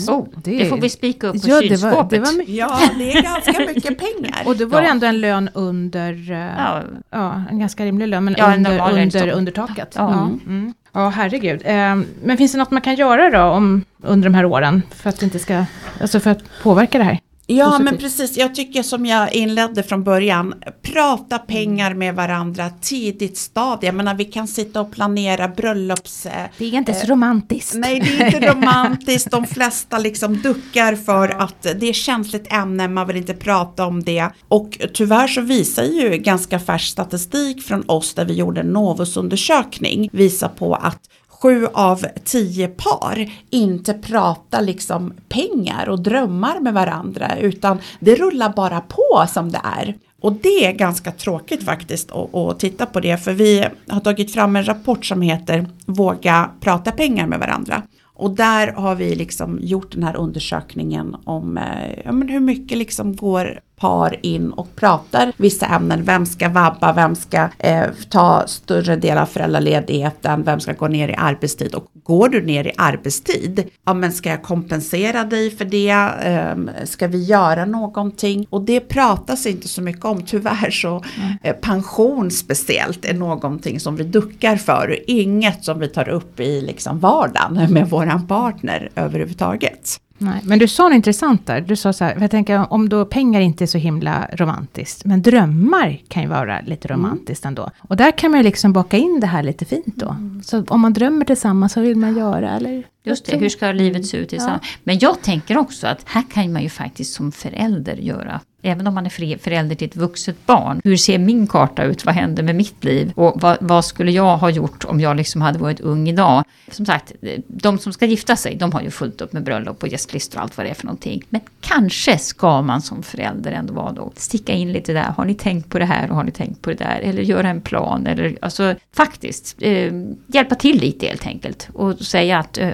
Oh, 0.09 0.25
det 0.35 0.51
det, 0.51 0.63
är- 0.67 0.69
får 0.71 0.77
vi 0.77 0.89
spika 0.89 1.27
upp 1.27 1.43
på 1.43 1.49
Ja, 1.49 1.55
det 1.61 1.69
var, 1.69 1.69
kylskåpet. 1.69 2.11
det 2.11 2.19
var 2.21 2.33
mycket. 2.39 2.55
Ja, 2.55 2.81
det 2.99 3.13
är 3.13 3.23
ganska 3.23 3.59
mycket 3.75 3.99
pengar. 3.99 4.43
Och 4.47 4.57
då 4.57 4.67
var 4.67 4.81
det 4.81 4.87
Ja. 4.87 4.93
ändå 4.93 5.07
en 5.07 5.21
lön 5.21 5.49
under, 5.55 6.31
eh, 6.33 6.39
ja. 6.59 6.83
Ja, 7.11 7.43
en 7.51 7.59
ganska 7.59 7.85
rimlig 7.85 8.09
lön, 8.09 8.25
men 8.25 8.35
Ja, 8.39 8.55
under, 8.57 8.93
under, 9.03 9.31
under 9.31 9.53
taket. 9.53 9.95
Ja. 9.97 10.11
Ja, 10.13 10.51
mm. 10.53 10.75
ja 10.93 11.09
herregud. 11.09 11.63
Eh, 11.65 11.97
men 12.25 12.37
finns 12.37 12.53
det 12.53 12.59
något 12.59 12.71
man 12.71 12.83
kan 12.83 12.95
göra 12.95 13.31
då 13.31 13.43
om, 13.57 13.85
under 14.03 14.29
de 14.29 14.35
här 14.35 14.45
åren 14.45 14.83
för 14.91 15.09
att 15.11 15.19
det 15.21 15.25
inte 15.25 15.39
ska, 15.39 15.65
alltså 16.01 16.21
för 16.21 16.31
att 16.31 16.43
påverka 16.63 16.99
det 16.99 17.05
här? 17.05 17.19
Ja, 17.47 17.65
Positivt. 17.65 17.85
men 17.85 17.99
precis. 17.99 18.37
Jag 18.37 18.55
tycker 18.55 18.83
som 18.83 19.07
jag 19.07 19.33
inledde 19.35 19.83
från 19.83 20.05
början, 20.05 20.55
prata 20.83 21.39
pengar 21.39 21.95
med 21.95 22.15
varandra 22.15 22.71
tidigt 22.81 23.37
stadie. 23.39 23.87
Jag 23.89 23.95
menar, 23.95 24.15
vi 24.15 24.25
kan 24.25 24.49
sitta 24.49 24.81
och 24.81 24.93
planera 24.93 25.49
bröllops... 25.49 26.27
eh, 26.27 26.33
Det 26.59 26.65
är 26.65 26.75
inte 26.75 26.95
så 26.95 27.07
romantiskt. 27.07 27.75
Nej, 27.75 28.01
det 28.01 28.23
är 28.23 28.27
inte 28.35 28.51
romantiskt. 28.53 29.31
De 29.31 29.47
flesta 29.47 29.99
liksom 29.99 30.37
duckar 30.43 30.95
för 30.97 31.29
att 31.29 31.63
det 31.63 31.89
är 31.89 31.93
känsligt 31.93 32.53
ämne, 32.53 32.89
man 32.89 33.07
vill 33.07 33.17
inte 33.17 33.35
prata 33.35 33.87
om 33.87 34.03
det. 34.05 34.29
Och 34.49 34.79
tyvärr 34.95 35.29
så 35.29 35.41
visar 35.41 35.85
ju 35.85 36.17
ganska 36.19 36.59
färsk 36.59 36.93
statistik 36.93 37.63
från 37.63 37.85
oss 37.91 38.15
där 38.15 38.25
vi 38.25 38.35
gjorde 38.35 38.61
en 38.61 38.67
Novusundersökning 38.73 40.09
visar 40.13 40.49
på 40.49 40.75
att 40.75 41.01
sju 41.43 41.67
av 41.73 42.07
tio 42.25 42.69
par 42.69 43.33
inte 43.51 43.95
pratar 43.95 44.63
liksom 44.63 45.13
pengar 45.29 45.89
och 45.89 46.03
drömmar 46.03 46.61
med 46.61 46.75
varandra 46.75 47.37
utan 47.39 47.79
det 48.01 48.15
rullar 48.15 48.53
bara 48.57 48.81
på 48.81 49.27
som 49.29 49.53
det 49.53 49.61
är. 49.79 49.95
Och 50.21 50.33
det 50.33 50.67
är 50.67 50.73
ganska 50.73 51.13
tråkigt 51.13 51.63
faktiskt 51.63 52.13
att, 52.13 52.59
titta 52.59 52.87
på 52.87 53.01
det 53.01 53.17
för 53.17 53.33
vi 53.33 53.65
har 53.89 54.01
tagit 54.01 54.33
fram 54.33 54.57
en 54.57 54.69
rapport 54.69 55.07
som 55.07 55.23
heter 55.23 55.67
Våga 55.87 56.51
prata 56.61 56.91
pengar 56.91 57.27
med 57.27 57.39
varandra. 57.39 57.83
Och 58.15 58.31
där 58.31 58.73
har 58.73 58.95
vi 58.95 59.15
liksom 59.15 59.59
gjort 59.63 59.93
den 59.93 60.03
här 60.03 60.17
undersökningen 60.17 61.17
om 61.25 61.59
eh, 61.59 62.01
ja, 62.05 62.13
men 62.13 62.29
hur 62.29 62.41
mycket 62.41 62.79
liksom 62.79 63.17
går 63.17 63.61
par 63.83 64.17
in 64.23 64.53
och 64.53 64.77
pratar 64.77 65.33
vissa 65.37 65.67
ämnen. 65.67 66.05
Vem 66.05 66.27
ska 66.27 66.49
vabba, 66.49 66.93
vem 66.93 67.15
ska 67.15 67.49
eh, 67.59 67.85
ta 68.11 68.47
större 68.47 68.97
del 68.97 69.19
av 69.19 69.27
föräldraledigheten, 69.27 70.43
vem 70.43 70.61
ska 70.61 70.73
gå 70.73 70.89
ner 70.89 71.09
i 71.09 71.15
arbetstid 71.15 71.75
och 71.75 71.87
går 72.03 72.29
du 72.29 72.43
ner 72.43 72.67
i 72.67 72.73
arbetstid, 72.77 73.65
ja 73.87 73.95
men 73.95 74.13
ska 74.13 74.31
jag 74.31 74.43
kompensera 74.43 75.25
dig 75.25 75.51
för 75.51 75.65
det, 75.65 75.91
eh, 76.23 76.85
ska 76.85 77.07
vi 77.07 77.25
göra 77.25 77.65
någonting? 77.65 78.47
Och 78.51 78.63
det 78.63 78.81
pratas 78.81 79.47
inte 79.47 79.69
så 79.69 79.83
mycket 79.83 80.05
om, 80.05 80.23
tyvärr 80.23 80.71
så 80.71 81.05
eh, 81.43 81.57
pension 81.57 82.31
speciellt 82.31 83.05
är 83.05 83.15
någonting 83.15 83.81
som 83.81 83.97
vi 83.97 84.05
duckar 84.05 84.57
för, 84.57 84.99
inget 85.07 85.65
som 85.65 85.79
vi 85.79 85.89
tar 85.89 86.09
upp 86.09 86.41
i 86.41 86.61
liksom 86.61 86.99
vardagen 86.99 87.73
med 87.73 87.91
våran 87.91 88.27
partner 88.27 88.91
överhuvudtaget. 88.95 89.99
Nej, 90.23 90.41
men 90.45 90.59
du 90.59 90.69
sa 90.69 90.83
något 90.83 90.95
intressant 90.95 91.47
där. 91.47 91.61
Du 91.61 91.77
sa 91.77 91.93
så 91.93 92.05
här, 92.05 92.17
jag 92.21 92.31
tänker 92.31 92.73
om 92.73 92.89
då 92.89 93.05
pengar 93.05 93.41
inte 93.41 93.65
är 93.65 93.67
så 93.67 93.79
himla 93.79 94.29
romantiskt, 94.33 95.05
men 95.05 95.23
drömmar 95.23 96.01
kan 96.09 96.23
ju 96.23 96.29
vara 96.29 96.61
lite 96.61 96.89
romantiskt 96.89 97.45
ändå. 97.45 97.71
Och 97.79 97.97
där 97.97 98.11
kan 98.19 98.31
man 98.31 98.41
ju 98.41 98.45
liksom 98.45 98.73
baka 98.73 98.97
in 98.97 99.21
det 99.21 99.27
här 99.27 99.43
lite 99.43 99.65
fint 99.65 99.97
då. 99.97 100.17
Så 100.45 100.65
om 100.69 100.81
man 100.81 100.93
drömmer 100.93 101.25
tillsammans, 101.25 101.73
så 101.73 101.81
vill 101.81 101.97
man 101.97 102.17
göra, 102.17 102.51
eller? 102.51 102.85
just 103.05 103.27
det. 103.27 103.37
Hur 103.37 103.49
ska 103.49 103.73
livet 103.73 104.07
se 104.07 104.17
ut 104.17 104.29
tillsammans? 104.29 104.63
Men 104.85 104.99
jag 104.99 105.23
tänker 105.23 105.59
också 105.59 105.87
att 105.87 106.03
här 106.05 106.25
kan 106.33 106.53
man 106.53 106.63
ju 106.63 106.69
faktiskt 106.69 107.13
som 107.13 107.33
förälder 107.33 107.97
göra 107.97 108.41
Även 108.63 108.87
om 108.87 108.95
man 108.95 109.07
är 109.07 109.39
förälder 109.39 109.75
till 109.75 109.89
ett 109.89 109.97
vuxet 109.97 110.47
barn. 110.47 110.81
Hur 110.85 110.97
ser 110.97 111.19
min 111.19 111.47
karta 111.47 111.85
ut? 111.85 112.05
Vad 112.05 112.15
händer 112.15 112.43
med 112.43 112.55
mitt 112.55 112.85
liv? 112.85 113.13
Och 113.15 113.41
vad, 113.41 113.57
vad 113.61 113.85
skulle 113.85 114.11
jag 114.11 114.37
ha 114.37 114.51
gjort 114.51 114.85
om 114.85 115.01
jag 115.01 115.17
liksom 115.17 115.43
hade 115.43 115.59
varit 115.59 115.81
ung 115.81 116.09
idag? 116.09 116.45
Som 116.71 116.87
sagt, 116.87 117.13
de 117.47 117.79
som 117.79 117.93
ska 117.93 118.07
gifta 118.07 118.37
sig, 118.37 118.57
de 118.57 118.73
har 118.73 118.83
ju 118.83 118.91
fullt 118.91 119.21
upp 119.21 119.33
med 119.33 119.45
bröllop 119.45 119.83
och 119.83 119.89
gästlistor 119.89 120.39
och 120.39 120.43
allt 120.43 120.57
vad 120.57 120.67
det 120.67 120.71
är 120.71 120.75
för 120.75 120.87
någonting. 120.87 121.23
Men 121.29 121.41
kanske 121.61 122.19
ska 122.19 122.63
man 122.63 122.83
som 122.83 123.03
förälder 123.03 123.53
ändå 123.53 123.75
vara 123.75 123.93
då, 123.93 124.13
sticka 124.17 124.53
in 124.53 124.73
lite 124.73 124.93
där. 124.93 125.03
Har 125.17 125.25
ni 125.25 125.35
tänkt 125.35 125.69
på 125.69 125.79
det 125.79 125.85
här 125.85 126.11
och 126.11 126.17
har 126.17 126.25
ni 126.25 126.31
tänkt 126.31 126.63
på 126.63 126.71
det 126.71 126.77
där? 126.77 127.01
Eller 127.03 127.23
göra 127.23 127.49
en 127.49 127.61
plan. 127.61 128.07
Eller 128.07 128.39
alltså 128.43 128.75
faktiskt 128.93 129.57
eh, 129.63 129.93
hjälpa 130.27 130.55
till 130.55 130.81
lite 130.81 131.07
helt 131.07 131.27
enkelt. 131.27 131.69
Och 131.73 131.99
säga 131.99 132.39
att 132.39 132.59
eh, 132.59 132.71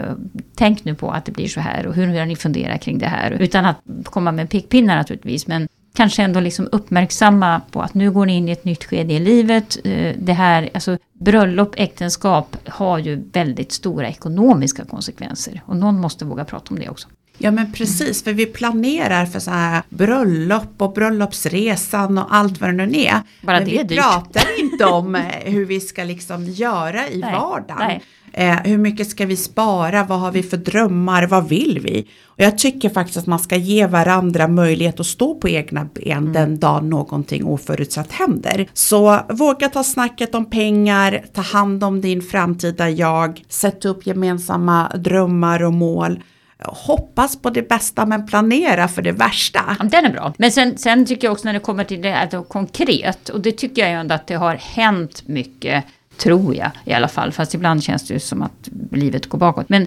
tänk 0.55 0.85
nu 0.85 0.95
på 0.95 1.11
att 1.11 1.25
det 1.25 1.33
blir 1.33 1.49
så 1.49 1.61
här 1.61 1.87
och 1.87 1.95
hur 1.95 2.19
har 2.19 2.27
ni 2.27 2.37
funderat 2.37 2.81
kring 2.81 2.99
det 2.99 3.07
här? 3.07 3.31
Utan 3.31 3.65
att 3.65 3.79
komma 4.05 4.33
med 4.33 4.51
pekpinnar 4.51 4.97
naturligtvis. 4.97 5.47
Men 5.47 5.69
kanske 5.99 6.23
ändå 6.23 6.41
liksom 6.41 6.69
uppmärksamma 6.73 7.61
på 7.71 7.83
att 7.83 7.95
nu 7.95 8.11
går 8.11 8.27
ni 8.27 8.37
in 8.37 8.49
i 8.49 8.53
ett 8.53 8.65
nytt 8.65 8.85
skede 8.85 9.15
i 9.15 9.19
livet. 9.19 9.79
Eh, 9.85 10.15
det 10.19 10.33
här, 10.33 10.71
alltså 10.75 10.99
bröllop, 11.13 11.75
äktenskap 11.77 12.57
har 12.67 12.99
ju 12.99 13.23
väldigt 13.33 13.73
stora 13.73 14.09
ekonomiska 14.09 14.85
konsekvenser. 14.85 15.63
Och 15.67 15.77
någon 15.77 16.01
måste 16.01 16.25
våga 16.25 16.45
prata 16.45 16.75
om 16.75 16.79
det 16.79 16.89
också. 16.89 17.09
Ja 17.41 17.51
men 17.51 17.73
precis, 17.73 18.25
för 18.25 18.33
vi 18.33 18.47
planerar 18.47 19.27
för 19.27 19.39
så 19.41 19.51
här 19.51 19.83
bröllop 19.89 20.75
och 20.83 20.93
bröllopsresan 20.93 22.19
och 22.19 22.35
allt 22.35 22.61
vad 22.61 22.71
det 22.77 22.87
nu 22.87 22.99
är. 22.99 23.21
Bara 23.43 23.57
men 23.59 23.65
det 23.65 23.71
vi 23.71 23.79
är 23.79 23.85
dyrt. 23.85 23.99
pratar 23.99 24.61
inte 24.61 24.85
om 24.85 25.15
eh, 25.15 25.23
hur 25.45 25.65
vi 25.67 25.81
ska 25.81 26.05
liksom 26.05 26.45
göra 26.45 27.09
i 27.09 27.19
Nej, 27.21 27.33
vardagen. 27.35 27.77
nej. 27.79 28.03
Eh, 28.33 28.57
hur 28.65 28.79
mycket 28.79 29.09
ska 29.11 29.27
vi 29.27 29.37
spara? 29.37 30.05
Vad 30.05 30.21
har 30.21 30.33
vi 30.33 30.43
för 30.43 30.57
drömmar? 30.57 31.27
Vad 31.27 31.49
vill 31.49 31.81
vi? 31.83 32.07
Och 32.25 32.41
jag 32.45 32.59
tycker 32.59 32.89
faktiskt 32.89 33.19
att 33.19 33.27
man 33.27 33.39
ska 33.39 33.57
ge 33.57 33.87
varandra 33.87 34.49
möjlighet 34.49 35.01
att 35.01 35.07
stå 35.07 35.35
på 35.35 35.49
egna 35.49 35.85
ben 35.95 36.13
Mm. 36.19 36.33
den 36.33 36.59
dag 36.59 36.85
någonting 36.85 37.45
oförutsett 37.45 38.13
händer. 38.13 38.67
Så 38.73 39.21
våga 39.29 39.69
ta 39.69 39.85
snacket 39.85 40.35
om 40.35 40.51
pengar, 40.51 41.25
ta 41.35 41.41
hand 41.43 41.85
om 41.85 42.01
din 42.01 42.23
framtida 42.23 42.91
jag, 42.91 43.43
sätt 43.49 43.85
upp 43.85 44.07
gemensamma 44.07 44.89
drömmar 44.97 45.63
och 45.63 45.73
mål. 45.73 46.21
Hoppas 46.65 47.37
på 47.37 47.51
det 47.51 47.69
bästa 47.69 48.07
men 48.07 48.27
planera 48.27 48.89
för 48.89 49.03
det 49.03 49.13
värsta. 49.13 49.77
Ja, 49.79 49.85
den 49.85 50.05
är 50.05 50.11
bra. 50.11 50.35
Men 50.39 50.53
sen, 50.53 50.79
sen 50.79 51.07
tycker 51.07 51.27
jag 51.27 51.33
också 51.33 51.45
när 51.45 51.53
det 51.53 51.61
kommer 51.61 51.85
till 51.85 52.03
det 52.03 52.11
här 52.11 52.43
konkret. 52.43 53.29
Och 53.29 53.41
det 53.41 53.53
tycker 53.53 53.83
jag 53.83 53.91
ju 53.91 53.97
ändå 53.97 54.15
att 54.15 54.27
det 54.27 54.35
har 54.35 54.55
hänt 54.55 55.23
mycket. 55.27 55.85
Tror 56.17 56.55
jag 56.55 56.71
i 56.85 56.93
alla 56.93 57.09
fall. 57.09 57.33
Fast 57.33 57.55
ibland 57.55 57.83
känns 57.83 58.09
det 58.09 58.15
ju 58.15 58.21
som 58.21 58.43
att 58.43 58.69
livet 58.93 59.27
går 59.27 59.39
bakåt. 59.39 59.69
Men 59.69 59.87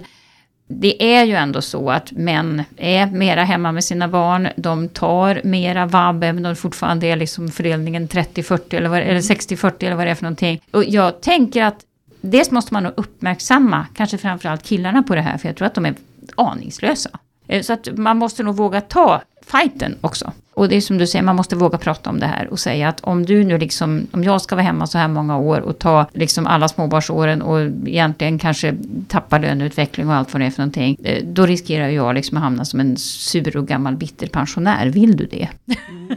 det 0.68 1.14
är 1.14 1.24
ju 1.24 1.34
ändå 1.34 1.60
så 1.62 1.90
att 1.90 2.12
män 2.12 2.62
är 2.76 3.06
mera 3.06 3.44
hemma 3.44 3.72
med 3.72 3.84
sina 3.84 4.08
barn. 4.08 4.48
De 4.56 4.88
tar 4.88 5.40
mera 5.44 5.86
vab, 5.86 6.24
även 6.24 6.46
om 6.46 6.50
det 6.50 6.56
fortfarande 6.56 7.06
är 7.06 7.16
liksom 7.16 7.48
fördelningen 7.48 8.08
30-40 8.08 8.74
eller, 8.74 9.00
eller 9.00 9.20
60-40 9.20 9.72
eller 9.78 9.96
vad 9.96 10.06
det 10.06 10.10
är 10.10 10.14
för 10.14 10.22
någonting. 10.22 10.62
Och 10.70 10.84
jag 10.84 11.20
tänker 11.20 11.62
att 11.62 11.80
dels 12.20 12.50
måste 12.50 12.74
man 12.74 12.82
nog 12.82 12.92
uppmärksamma, 12.96 13.86
kanske 13.94 14.18
framförallt 14.18 14.62
killarna 14.62 15.02
på 15.02 15.14
det 15.14 15.20
här, 15.20 15.38
för 15.38 15.48
jag 15.48 15.56
tror 15.56 15.66
att 15.66 15.74
de 15.74 15.86
är 15.86 15.94
aningslösa. 16.36 17.10
Eh, 17.46 17.62
så 17.62 17.72
att 17.72 17.88
man 17.98 18.16
måste 18.16 18.42
nog 18.42 18.56
våga 18.56 18.80
ta 18.80 19.22
fighten 19.46 19.96
också. 20.00 20.32
Och 20.54 20.68
det 20.68 20.76
är 20.76 20.80
som 20.80 20.98
du 20.98 21.06
säger, 21.06 21.22
man 21.22 21.36
måste 21.36 21.56
våga 21.56 21.78
prata 21.78 22.10
om 22.10 22.20
det 22.20 22.26
här 22.26 22.48
och 22.50 22.58
säga 22.58 22.88
att 22.88 23.00
om 23.00 23.26
du 23.26 23.44
nu 23.44 23.58
liksom, 23.58 24.06
om 24.12 24.24
jag 24.24 24.40
ska 24.42 24.54
vara 24.56 24.64
hemma 24.66 24.86
så 24.86 24.98
här 24.98 25.08
många 25.08 25.38
år 25.38 25.60
och 25.60 25.78
ta 25.78 26.06
liksom 26.12 26.46
alla 26.46 26.68
småbarnsåren 26.68 27.42
och 27.42 27.60
egentligen 27.86 28.38
kanske 28.38 28.74
tappa 29.08 29.38
löneutveckling 29.38 30.08
och 30.08 30.14
allt 30.14 30.32
vad 30.32 30.40
det 30.42 30.46
är 30.46 30.50
för 30.50 30.58
någonting. 30.62 30.96
eh, 31.04 31.24
Då 31.24 31.46
riskerar 31.46 31.88
jag 31.88 32.14
liksom 32.14 32.36
att 32.36 32.42
hamna 32.42 32.64
som 32.64 32.80
en 32.80 32.96
sur 32.96 33.56
och 33.56 33.66
gammal 33.68 33.96
bitter 33.96 34.26
pensionär. 34.26 34.86
Vill 34.86 35.16
du 35.16 35.26
det? 35.26 35.48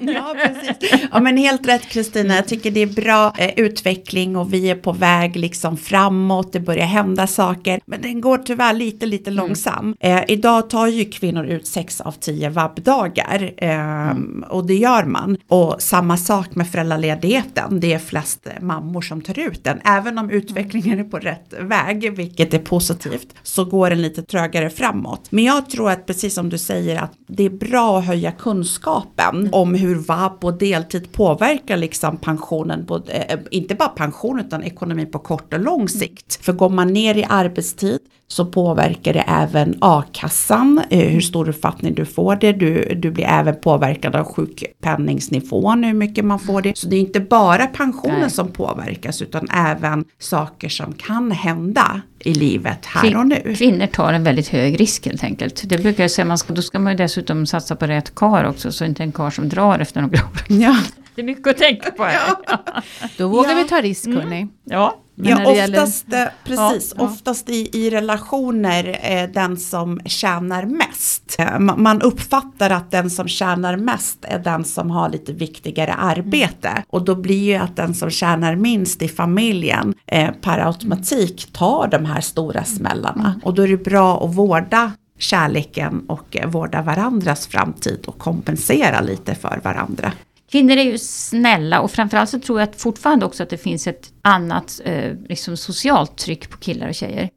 Ja, 0.02 0.36
precis. 0.46 1.02
Ja, 1.12 1.20
men 1.20 1.38
helt 1.38 1.68
rätt 1.68 1.90
Kristina. 1.90 2.36
Jag 2.36 2.48
tycker 2.48 2.72
det 2.72 2.80
är 2.82 2.88
bra 2.88 3.34
eh, 3.38 3.52
utveckling 3.58 4.36
och 4.36 4.54
vi 4.54 4.70
är 4.70 4.76
på 4.76 4.92
väg 4.92 5.36
liksom 5.36 5.78
framåt. 5.78 6.54
Det 6.54 6.60
börjar 6.60 6.86
hända 6.86 7.28
saker, 7.28 7.80
men 7.86 8.02
den 8.02 8.22
går 8.22 8.38
tyvärr 8.38 8.74
lite, 8.74 9.06
lite 9.06 9.32
långsam. 9.32 9.96
Eh, 10.00 10.22
idag 10.28 10.70
tar 10.70 10.88
ju 10.88 11.06
kvinnor 11.06 11.46
ut 11.46 11.68
sex 11.68 12.02
av 12.02 12.12
tio 12.12 12.50
vabbdagar 12.50 13.52
eh, 13.58 14.14
och 14.50 14.66
det 14.66 14.76
gör 14.76 15.04
man. 15.04 15.38
Och 15.48 15.76
samma 15.80 16.18
sak 16.18 16.56
med 16.56 16.68
föräldraledigheten. 16.68 17.80
Det 17.80 17.94
är 17.94 18.00
flest 18.00 18.48
mammor 18.62 19.02
som 19.02 19.22
tar 19.22 19.40
ut 19.40 19.64
den. 19.64 19.82
Även 19.86 20.18
om 20.18 20.30
utvecklingen 20.30 21.00
är 21.00 21.04
på 21.04 21.18
rätt 21.18 21.54
väg, 21.60 22.18
vilket 22.18 22.54
är 22.54 22.60
positivt, 22.60 23.34
så 23.44 23.66
går 23.66 23.90
den 23.90 24.02
lite 24.02 24.24
trögare 24.24 24.70
framåt. 24.70 25.28
Men 25.30 25.44
jag 25.44 25.70
tror 25.70 25.92
att 25.92 26.06
precis 26.06 26.34
som 26.34 26.50
du 26.50 26.58
säger 26.58 27.02
att 27.02 27.14
det 27.28 27.44
är 27.44 27.50
bra 27.50 28.00
att 28.00 28.06
höja 28.06 28.32
kunskapen 28.32 29.50
om 29.52 29.74
hur 29.74 29.96
vab 29.96 30.46
och 30.46 30.58
deltid 30.58 31.12
påverkar 31.12 31.78
liksom 31.78 32.18
pensionen, 32.18 32.86
både, 32.86 33.14
eh, 33.14 33.40
inte 33.52 33.76
bara 33.76 33.90
pension 33.90 34.40
utan 34.40 34.64
ekonomi 34.64 35.06
på 35.06 35.20
kort 35.20 35.54
och 35.54 35.60
lång 35.60 35.90
sikt. 35.90 36.46
För 36.46 36.54
går 36.54 36.70
man 36.70 36.94
ner 36.94 37.18
i 37.18 37.26
arbetstid 37.30 38.00
så 38.28 38.46
påverkar 38.46 39.14
det 39.14 39.24
även 39.28 39.78
a-kassan, 39.82 40.82
eh, 40.90 41.10
hur 41.10 41.22
stor 41.22 41.50
uppfattning 41.50 41.94
du 41.94 42.06
får 42.06 42.36
det. 42.36 42.52
Du, 42.52 42.96
du 42.96 43.12
blir 43.12 43.26
även 43.26 43.56
påverkad 43.56 44.16
av 44.16 44.34
sjukpenningsnivån, 44.34 45.84
hur 45.84 45.94
mycket 45.94 46.26
man 46.26 46.40
får 46.40 46.62
det. 46.62 46.78
Så 46.78 46.88
det 46.88 46.96
är 46.96 47.00
inte 47.00 47.20
bara 47.20 47.68
pensionen 47.68 48.20
Nej. 48.20 48.30
som 48.30 48.52
påverkas 48.52 49.22
utan 49.22 49.48
även 49.50 50.06
saker 50.20 50.70
som 50.70 50.94
kan 50.94 51.32
hända 51.32 52.02
i 52.20 52.34
livet 52.34 52.86
här 52.86 53.18
och 53.18 53.28
nu. 53.28 53.56
Kvinnor 53.58 53.88
tar 53.88 54.14
en 54.14 54.24
väldigt 54.24 54.48
hög 54.48 54.80
risk 54.80 55.06
helt 55.06 55.24
enkelt. 55.24 55.70
Det 55.70 55.78
brukar 55.78 56.04
jag 56.04 56.12
säga, 56.12 56.26
man 56.26 56.38
ska, 56.38 56.54
då 56.54 56.62
ska 56.62 56.80
man 56.80 56.94
ju 56.94 56.98
dessutom 56.98 57.46
satsa 57.46 57.76
på 57.76 57.88
rätt 57.88 58.16
kar 58.16 58.44
också, 58.44 58.72
så 58.72 58.86
inte 58.86 59.04
en 59.04 59.12
kar 59.12 59.30
som 59.30 59.50
drar 59.50 59.80
efter 59.80 60.02
några 60.02 60.18
år. 60.18 60.40
Ja. 60.48 60.78
Det 61.16 61.22
är 61.22 61.26
mycket 61.26 61.48
att 61.48 61.58
tänka 61.58 61.92
på 61.92 62.04
här. 62.04 62.20
Ja. 62.48 62.60
Då 63.18 63.28
vågar 63.28 63.50
ja. 63.50 63.58
vi 63.58 63.70
ta 63.70 63.82
risk, 63.82 64.08
hörni. 64.08 64.38
Mm. 64.38 64.50
Ja. 64.64 64.96
Men 65.16 65.30
ja, 65.30 65.52
oftast, 65.52 66.06
gäller... 66.08 66.32
precis, 66.44 66.94
ja, 66.98 67.04
oftast 67.04 67.50
i, 67.50 67.70
i 67.74 67.90
relationer 67.90 69.00
eh, 69.04 69.30
den 69.30 69.58
som 69.58 70.00
tjänar 70.06 70.66
mest. 70.66 71.36
Eh, 71.40 71.60
man 71.60 72.02
uppfattar 72.02 72.70
att 72.70 72.92
den 72.92 73.10
som 73.10 73.28
tjänar 73.28 73.78
mest 73.78 74.20
är 74.22 74.40
den 74.40 74.64
som 74.64 74.92
har 74.92 75.10
lite 75.10 75.34
viktigare 75.34 75.94
arbete. 75.94 76.68
Mm. 76.68 76.84
Och 76.90 77.06
då 77.06 77.16
blir 77.16 77.44
ju 77.44 77.56
att 77.56 77.76
den 77.76 77.94
som 77.94 78.10
tjänar 78.10 78.56
minst 78.56 79.02
i 79.02 79.08
familjen 79.08 79.94
eh, 80.06 80.32
per 80.42 80.68
automatik 80.68 81.50
tar 81.54 81.88
de 81.88 82.06
här 82.06 82.22
stora 82.22 82.64
smällarna. 82.64 83.28
Mm. 83.28 83.40
Och 83.44 83.54
då 83.54 83.62
är 83.62 83.68
det 83.68 83.84
bra 83.84 84.26
att 84.26 84.36
vårda 84.36 84.92
kärleken 85.20 86.06
och 86.08 86.38
eh, 86.38 86.50
vårda 86.50 86.82
varandras 86.82 87.48
framtid 87.48 88.04
och 88.08 88.18
kompensera 88.18 89.02
lite 89.02 89.36
för 89.36 89.60
varandra. 89.64 90.12
Kvinnor 90.52 90.78
är 90.78 90.84
ju 90.84 90.98
snälla 90.98 91.82
och 91.82 91.92
framförallt 91.92 92.30
så 92.30 92.40
tror 92.40 92.60
jag 92.60 92.76
fortfarande 92.76 93.26
också 93.26 93.44
att 93.44 93.50
det 93.50 93.58
finns 93.58 93.88
ett 93.88 94.14
annat 94.22 94.82
eh, 94.86 95.12
liksom 95.30 95.58
socialt 95.58 96.18
tryck 96.18 96.50
på 96.50 96.58
killar 96.58 96.88
och 96.88 96.96
tjejer. 96.96 97.30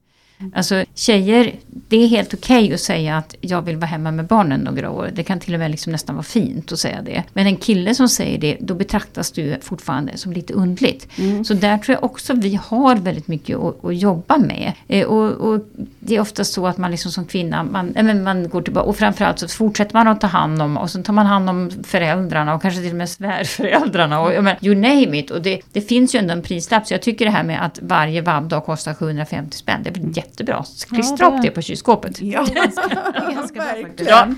Alltså 0.54 0.84
tjejer, 0.94 1.54
det 1.66 1.96
är 1.96 2.08
helt 2.08 2.34
okej 2.34 2.64
okay 2.64 2.74
att 2.74 2.80
säga 2.80 3.16
att 3.16 3.34
jag 3.40 3.62
vill 3.62 3.76
vara 3.76 3.86
hemma 3.86 4.10
med 4.10 4.26
barnen 4.26 4.60
några 4.60 4.90
år. 4.90 5.10
Det 5.14 5.22
kan 5.22 5.40
till 5.40 5.54
och 5.54 5.60
med 5.60 5.70
liksom 5.70 5.92
nästan 5.92 6.14
vara 6.14 6.22
fint 6.22 6.72
att 6.72 6.78
säga 6.78 7.02
det. 7.02 7.24
Men 7.32 7.46
en 7.46 7.56
kille 7.56 7.94
som 7.94 8.08
säger 8.08 8.38
det, 8.38 8.56
då 8.60 8.74
betraktas 8.74 9.32
du 9.32 9.56
fortfarande 9.62 10.16
som 10.16 10.32
lite 10.32 10.52
undligt. 10.52 11.08
Mm. 11.18 11.44
Så 11.44 11.54
där 11.54 11.78
tror 11.78 11.94
jag 11.94 12.04
också 12.04 12.34
vi 12.34 12.60
har 12.62 12.96
väldigt 12.96 13.28
mycket 13.28 13.56
att, 13.56 13.84
att 13.84 13.96
jobba 13.96 14.38
med. 14.38 14.72
Eh, 14.88 15.06
och, 15.06 15.30
och, 15.32 15.60
det 16.08 16.16
är 16.16 16.20
ofta 16.20 16.44
så 16.44 16.66
att 16.66 16.78
man 16.78 16.90
liksom 16.90 17.12
som 17.12 17.24
kvinna, 17.24 17.62
man, 17.62 17.96
äh, 17.96 18.14
man 18.14 18.48
går 18.48 18.62
tillbaka 18.62 18.88
och 18.88 18.96
framförallt 18.96 19.38
så 19.38 19.48
fortsätter 19.48 19.94
man 19.94 20.08
att 20.08 20.20
ta 20.20 20.26
hand 20.26 20.62
om 20.62 20.76
och 20.76 20.90
så 20.90 21.02
tar 21.02 21.12
man 21.12 21.26
hand 21.26 21.50
om 21.50 21.70
föräldrarna 21.84 22.54
och 22.54 22.62
kanske 22.62 22.80
till 22.80 22.90
och 22.90 22.96
med 22.96 23.08
svärföräldrarna 23.08 24.20
och 24.20 24.44
men, 24.44 24.56
you 24.60 24.74
name 24.74 25.18
it. 25.18 25.30
Och 25.30 25.42
det, 25.42 25.60
det 25.72 25.80
finns 25.80 26.14
ju 26.14 26.18
ändå 26.18 26.32
en 26.32 26.42
prislapp 26.42 26.86
så 26.86 26.94
jag 26.94 27.02
tycker 27.02 27.24
det 27.24 27.30
här 27.30 27.44
med 27.44 27.64
att 27.64 27.78
varje 27.82 28.20
vabbdag 28.20 28.60
kostar 28.60 28.94
750 28.94 29.56
spänn, 29.56 29.82
det 29.82 29.90
är 29.90 29.94
väl 29.94 30.16
jättebra. 30.16 30.64
Klistra 30.88 31.26
ja, 31.26 31.30
det... 31.30 31.36
upp 31.36 31.42
det 31.42 31.50
på 31.50 31.62
kylskåpet. 31.62 32.20
Ja, 32.20 32.46
ganska 33.34 33.62
Ja. 33.96 34.28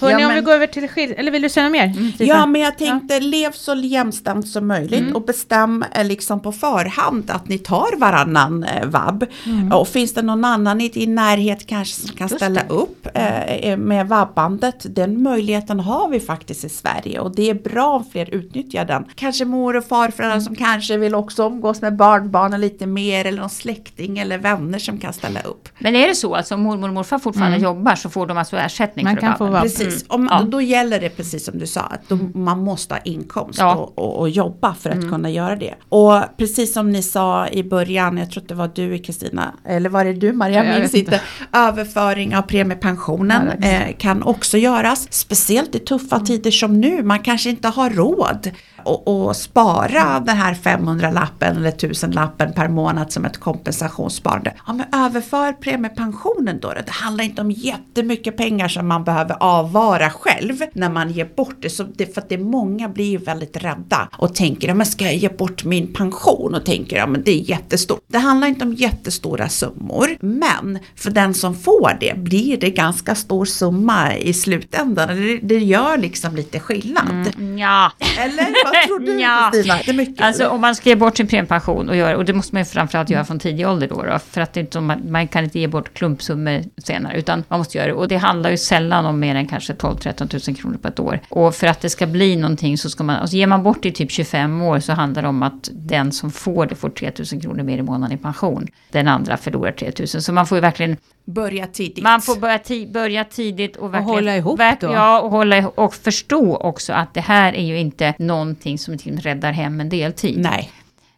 Hörni, 0.00 0.22
ja, 0.22 0.28
om 0.28 0.34
vi 0.34 0.40
går 0.40 0.52
över 0.52 0.66
till 0.66 0.88
skil... 0.88 1.14
Eller 1.16 1.32
vill 1.32 1.42
du 1.42 1.48
säga 1.48 1.64
något 1.64 1.72
mer? 1.72 1.84
Mm, 1.84 2.12
ja, 2.18 2.46
men 2.46 2.60
jag 2.60 2.78
tänkte 2.78 3.14
ja. 3.14 3.20
lev 3.20 3.52
så 3.52 3.74
jämställt 3.74 4.48
som 4.48 4.66
möjligt 4.66 5.00
mm. 5.00 5.16
och 5.16 5.24
bestäm 5.24 5.84
eh, 5.94 6.04
liksom 6.04 6.40
på 6.40 6.52
förhand 6.52 7.30
att 7.30 7.48
ni 7.48 7.58
tar 7.58 7.96
varannan 7.96 8.64
eh, 8.64 8.86
vab. 8.86 9.26
Mm. 9.46 9.72
Och 9.72 9.88
finns 9.88 10.14
det 10.14 10.22
någon 10.22 10.44
annan 10.44 10.80
i 10.80 11.01
din 11.06 11.14
närhet 11.14 11.66
kanske 11.66 11.94
som 11.94 12.16
kan 12.16 12.28
Just 12.28 12.36
ställa 12.36 12.62
det. 12.62 12.74
upp 12.74 13.08
eh, 13.14 13.42
eh, 13.42 13.76
med 13.76 14.08
vabbandet? 14.08 14.86
Den 14.94 15.22
möjligheten 15.22 15.80
har 15.80 16.08
vi 16.08 16.20
faktiskt 16.20 16.64
i 16.64 16.68
Sverige 16.68 17.20
och 17.20 17.34
det 17.36 17.50
är 17.50 17.54
bra 17.54 17.96
om 17.96 18.04
fler 18.04 18.34
utnyttjar 18.34 18.84
den. 18.84 19.04
Kanske 19.14 19.44
mor 19.44 19.76
och 19.76 19.84
farföräldrar 19.84 20.36
mm. 20.36 20.44
som 20.44 20.56
kanske 20.56 20.96
vill 20.96 21.14
också 21.14 21.42
umgås 21.42 21.82
med 21.82 21.96
barnbarnen 21.96 22.60
lite 22.60 22.86
mer 22.86 23.24
eller 23.24 23.40
någon 23.40 23.50
släkting 23.50 24.18
eller 24.18 24.38
vänner 24.38 24.78
som 24.78 24.98
kan 24.98 25.12
ställa 25.12 25.40
upp. 25.40 25.68
Men 25.78 25.96
är 25.96 26.08
det 26.08 26.14
så 26.14 26.34
att 26.34 26.52
om 26.52 26.62
mormor 26.62 26.88
och 26.88 26.94
morfar 26.94 27.18
fortfarande 27.18 27.56
mm. 27.56 27.64
jobbar 27.64 27.94
så 27.94 28.10
får 28.10 28.26
de 28.26 28.38
alltså 28.38 28.56
ersättning 28.56 29.04
man 29.04 29.14
för 29.14 29.20
kan 29.20 29.38
få. 29.38 29.60
Precis, 29.60 29.86
mm. 29.86 30.04
Om, 30.08 30.28
ja. 30.30 30.46
då 30.48 30.60
gäller 30.60 31.00
det 31.00 31.08
precis 31.08 31.44
som 31.44 31.58
du 31.58 31.66
sa 31.66 31.80
att 31.80 32.08
då, 32.08 32.14
mm. 32.14 32.32
man 32.34 32.58
måste 32.58 32.94
ha 32.94 33.00
inkomst 33.00 33.58
ja. 33.58 33.74
och, 33.74 33.98
och, 33.98 34.20
och, 34.20 34.28
jobba 34.28 34.74
för 34.74 34.90
att 34.90 34.96
mm. 34.96 35.10
kunna 35.10 35.30
göra 35.30 35.56
det. 35.56 35.74
Och 35.88 36.22
precis 36.36 36.72
som 36.72 36.90
ni 36.90 37.02
sa 37.02 37.48
i 37.48 37.64
början, 37.64 38.18
jag 38.18 38.30
tror 38.30 38.42
att 38.42 38.48
det 38.48 38.54
var 38.54 38.70
du 38.74 38.98
Kristina, 38.98 39.52
eller 39.64 39.90
var 39.90 40.04
det 40.04 40.12
du 40.12 40.32
Maria, 40.32 40.64
jag 40.64 40.80
minns 40.80 40.91
inte. 40.94 41.20
Överföring 41.52 42.36
av 42.36 42.42
premiepensionen 42.42 43.52
ja, 43.60 43.68
eh, 43.68 43.96
kan 43.96 44.22
också 44.22 44.58
göras, 44.58 45.08
speciellt 45.10 45.74
i 45.74 45.78
tuffa 45.78 46.16
mm. 46.16 46.26
tider 46.26 46.50
som 46.50 46.80
nu, 46.80 47.02
man 47.02 47.18
kanske 47.18 47.50
inte 47.50 47.68
har 47.68 47.90
råd 47.90 48.50
och, 48.84 49.26
och 49.26 49.36
spara 49.36 50.20
den 50.20 50.36
här 50.36 50.54
500-lappen 50.54 51.56
eller 51.56 51.70
1000-lappen 51.70 52.52
per 52.52 52.68
månad 52.68 53.12
som 53.12 53.24
ett 53.24 53.40
kompensationssparande. 53.40 54.54
Ja, 54.66 54.72
men 54.72 54.86
överför 54.92 55.52
premiepensionen 55.52 56.60
då. 56.60 56.72
Det 56.72 56.90
handlar 56.90 57.24
inte 57.24 57.42
om 57.42 57.50
jättemycket 57.50 58.36
pengar 58.36 58.68
som 58.68 58.88
man 58.88 59.04
behöver 59.04 59.36
avvara 59.40 60.10
själv 60.10 60.62
när 60.72 60.90
man 60.90 61.10
ger 61.10 61.28
bort 61.36 61.56
det. 61.60 61.70
Så 61.70 61.82
det 61.82 62.14
för 62.14 62.20
att 62.20 62.28
det 62.28 62.38
många 62.38 62.88
blir 62.88 63.10
ju 63.10 63.18
väldigt 63.18 63.56
rädda 63.56 64.08
och 64.16 64.34
tänker, 64.34 64.68
ja 64.68 64.74
men 64.74 64.86
ska 64.86 65.04
jag 65.04 65.14
ge 65.14 65.28
bort 65.28 65.64
min 65.64 65.92
pension? 65.92 66.54
Och 66.54 66.64
tänker, 66.64 66.96
ja 66.96 67.06
men 67.06 67.22
det 67.22 67.30
är 67.30 67.50
jättestort. 67.50 68.00
Det 68.06 68.18
handlar 68.18 68.48
inte 68.48 68.64
om 68.64 68.74
jättestora 68.74 69.48
summor, 69.48 70.16
men 70.20 70.78
för 70.96 71.10
den 71.10 71.34
som 71.34 71.54
får 71.54 71.96
det 72.00 72.18
blir 72.18 72.56
det 72.56 72.70
ganska 72.70 73.14
stor 73.14 73.44
summa 73.44 74.16
i 74.16 74.32
slutändan. 74.32 75.08
Det, 75.08 75.38
det 75.38 75.58
gör 75.58 75.98
liksom 75.98 76.36
lite 76.36 76.60
skillnad. 76.60 77.34
Mm, 77.38 77.58
ja. 77.58 77.92
Eller? 78.18 78.46
Vad 78.72 78.82
tror 78.86 78.98
du 78.98 79.20
ja. 79.20 79.50
Kristina? 79.52 79.76
Det 79.84 79.90
är 79.90 79.94
mycket. 79.94 80.24
Alltså 80.24 80.48
om 80.48 80.60
man 80.60 80.74
ska 80.74 80.88
ge 80.88 80.96
bort 80.96 81.16
sin 81.16 81.26
premiepension 81.26 81.88
och 81.88 81.96
göra, 81.96 82.16
och 82.16 82.24
det 82.24 82.32
måste 82.32 82.54
man 82.54 82.60
ju 82.60 82.64
framförallt 82.64 83.10
göra 83.10 83.24
från 83.24 83.38
tidig 83.38 83.68
ålder 83.68 83.88
då, 83.88 84.02
då 84.02 84.18
för 84.18 84.40
att 84.40 84.52
det 84.52 84.60
inte, 84.60 84.80
man, 84.80 85.10
man 85.10 85.28
kan 85.28 85.44
inte 85.44 85.58
ge 85.58 85.66
bort 85.66 85.94
klumpsummor 85.94 86.62
senare, 86.84 87.18
utan 87.18 87.44
man 87.48 87.58
måste 87.58 87.78
göra 87.78 87.86
det. 87.86 87.94
Och 87.94 88.08
det 88.08 88.16
handlar 88.16 88.50
ju 88.50 88.56
sällan 88.56 89.06
om 89.06 89.20
mer 89.20 89.34
än 89.34 89.46
kanske 89.46 89.72
12-13 89.72 90.48
000 90.48 90.56
kronor 90.56 90.76
på 90.76 90.88
ett 90.88 91.00
år. 91.00 91.20
Och 91.28 91.54
för 91.54 91.66
att 91.66 91.80
det 91.80 91.90
ska 91.90 92.06
bli 92.06 92.36
någonting 92.36 92.78
så 92.78 92.90
ska 92.90 93.04
man, 93.04 93.16
alltså 93.16 93.36
ger 93.36 93.46
man 93.46 93.62
bort 93.62 93.82
det 93.82 93.88
i 93.88 93.92
typ 93.92 94.10
25 94.10 94.62
år 94.62 94.80
så 94.80 94.92
handlar 94.92 95.22
det 95.22 95.28
om 95.28 95.42
att 95.42 95.68
den 95.72 96.12
som 96.12 96.30
får 96.30 96.66
det 96.66 96.74
får 96.74 96.90
3 96.90 97.12
000 97.32 97.42
kronor 97.42 97.62
mer 97.62 97.78
i 97.78 97.82
månaden 97.82 98.18
i 98.18 98.22
pension. 98.22 98.66
Den 98.90 99.08
andra 99.08 99.36
förlorar 99.36 99.72
3 99.72 99.92
000. 99.98 100.08
Så 100.08 100.32
man 100.32 100.46
får 100.46 100.56
ju 100.56 100.62
verkligen 100.62 100.96
Börja 101.24 101.66
tidigt. 101.66 102.04
Man 102.04 102.22
får 102.22 102.36
börja, 102.36 102.58
ti 102.58 102.86
börja 102.86 103.24
tidigt 103.24 103.76
och, 103.76 103.94
och 103.94 104.02
hålla 104.02 104.36
ihop 104.36 104.60
då. 104.80 104.92
Ja, 104.92 105.20
och, 105.20 105.30
hålla, 105.30 105.68
och 105.68 105.94
förstå 105.94 106.56
också 106.56 106.92
att 106.92 107.14
det 107.14 107.20
här 107.20 107.52
är 107.52 107.64
ju 107.64 107.78
inte 107.78 108.14
någonting 108.18 108.78
som 108.78 108.98
till 108.98 109.20
räddar 109.20 109.52
hem 109.52 109.80
en 109.80 109.88
deltid. 109.88 110.38
Nej. 110.38 110.70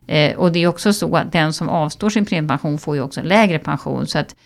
Eh, 0.07 0.37
och 0.37 0.53
det 0.53 0.63
är 0.63 0.67
också 0.67 0.93
så 0.93 1.17
att 1.17 1.33
den 1.33 1.53
som 1.53 1.69
avstår 1.69 2.11
sin 2.11 2.27
premiepension 2.27 2.79
får 2.79 2.97
ju 2.97 3.03
också 3.03 3.21
en 3.21 3.27
lägre 3.27 3.59
pension. 3.59 4.07
Så 4.07 4.19
att 4.19 4.37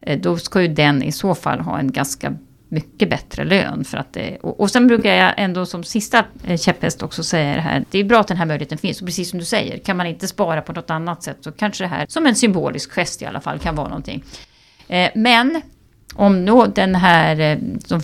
eh, 0.00 0.20
då 0.20 0.36
ska 0.36 0.62
ju 0.62 0.68
den 0.68 1.02
i 1.02 1.12
så 1.12 1.34
fall 1.34 1.60
ha 1.60 1.78
en 1.78 1.92
ganska 1.92 2.36
mycket 2.68 3.10
bättre 3.10 3.44
lön. 3.44 3.84
För 3.84 3.98
att 3.98 4.12
det, 4.12 4.38
och, 4.42 4.60
och 4.60 4.70
sen 4.70 4.86
brukar 4.86 5.14
jag 5.14 5.34
ändå 5.36 5.66
som 5.66 5.84
sista 5.84 6.24
eh, 6.44 6.58
käpphäst 6.58 7.02
också 7.02 7.22
säga 7.22 7.54
det 7.54 7.60
här. 7.60 7.84
Det 7.90 7.98
är 7.98 8.04
bra 8.04 8.20
att 8.20 8.28
den 8.28 8.36
här 8.36 8.46
möjligheten 8.46 8.78
finns. 8.78 9.00
Och 9.00 9.06
precis 9.06 9.30
som 9.30 9.38
du 9.38 9.44
säger, 9.44 9.78
kan 9.78 9.96
man 9.96 10.06
inte 10.06 10.28
spara 10.28 10.62
på 10.62 10.72
något 10.72 10.90
annat 10.90 11.22
sätt 11.22 11.36
så 11.40 11.52
kanske 11.52 11.84
det 11.84 11.88
här, 11.88 12.06
som 12.08 12.26
en 12.26 12.34
symbolisk 12.34 12.92
gest 12.92 13.22
i 13.22 13.26
alla 13.26 13.40
fall, 13.40 13.58
kan 13.58 13.76
vara 13.76 13.88
någonting. 13.88 14.24
Eh, 14.88 15.10
men 15.14 15.62
om 16.14 16.44
då 16.46 16.66
den 16.66 16.94
här, 16.94 17.40
eh, 17.40 17.58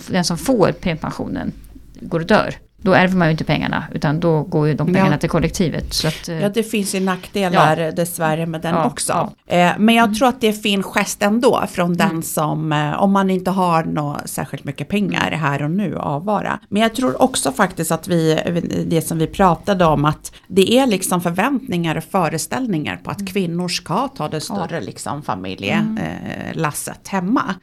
den 0.07 0.23
som 0.23 0.37
får 0.37 0.71
premiepensionen 0.71 1.51
går 1.99 2.19
och 2.19 2.25
dör, 2.25 2.55
då 2.85 2.93
ärver 2.93 3.17
man 3.17 3.27
ju 3.27 3.31
inte 3.31 3.43
pengarna 3.43 3.83
utan 3.93 4.19
då 4.19 4.43
går 4.43 4.67
ju 4.67 4.73
de 4.73 4.87
pengarna 4.87 5.11
ja. 5.11 5.17
till 5.17 5.29
kollektivet. 5.29 5.93
Så 5.93 6.07
att, 6.07 6.29
eh, 6.29 6.41
ja 6.41 6.49
det 6.49 6.63
finns 6.63 6.95
ju 6.95 6.99
nackdelar 6.99 7.77
ja. 7.77 7.91
dessvärre 7.91 8.45
med 8.45 8.61
den 8.61 8.75
ja, 8.75 8.85
också. 8.85 9.29
Ja. 9.47 9.73
Men 9.77 9.95
jag 9.95 10.03
mm. 10.03 10.15
tror 10.15 10.27
att 10.27 10.41
det 10.41 10.47
är 10.47 10.53
fin 10.53 10.83
gest 10.83 11.23
ändå 11.23 11.63
från 11.69 11.85
mm. 11.85 11.97
den 11.97 12.23
som, 12.23 12.71
om 12.99 13.11
man 13.11 13.29
inte 13.29 13.51
har 13.51 13.83
något 13.83 14.29
särskilt 14.29 14.63
mycket 14.63 14.87
pengar 14.87 15.31
här 15.31 15.63
och 15.63 15.71
nu 15.71 15.97
avvara. 15.97 16.59
Men 16.69 16.81
jag 16.81 16.95
tror 16.95 17.21
också 17.21 17.51
faktiskt 17.51 17.91
att 17.91 18.07
vi, 18.07 18.39
det 18.87 19.01
som 19.01 19.17
vi 19.17 19.27
pratade 19.27 19.85
om, 19.85 20.05
att 20.05 20.31
det 20.47 20.77
är 20.77 20.87
liksom 20.87 21.21
förväntningar 21.21 21.95
och 21.95 22.03
föreställningar 22.03 22.97
på 23.03 23.11
att 23.11 23.19
mm. 23.19 23.33
kvinnor 23.33 23.67
ska 23.67 24.07
ta 24.07 24.27
det 24.27 24.41
större 24.41 24.81
liksom 24.81 25.23
familjelasset 25.23 27.11
mm. 27.11 27.25
hemma, 27.25 27.55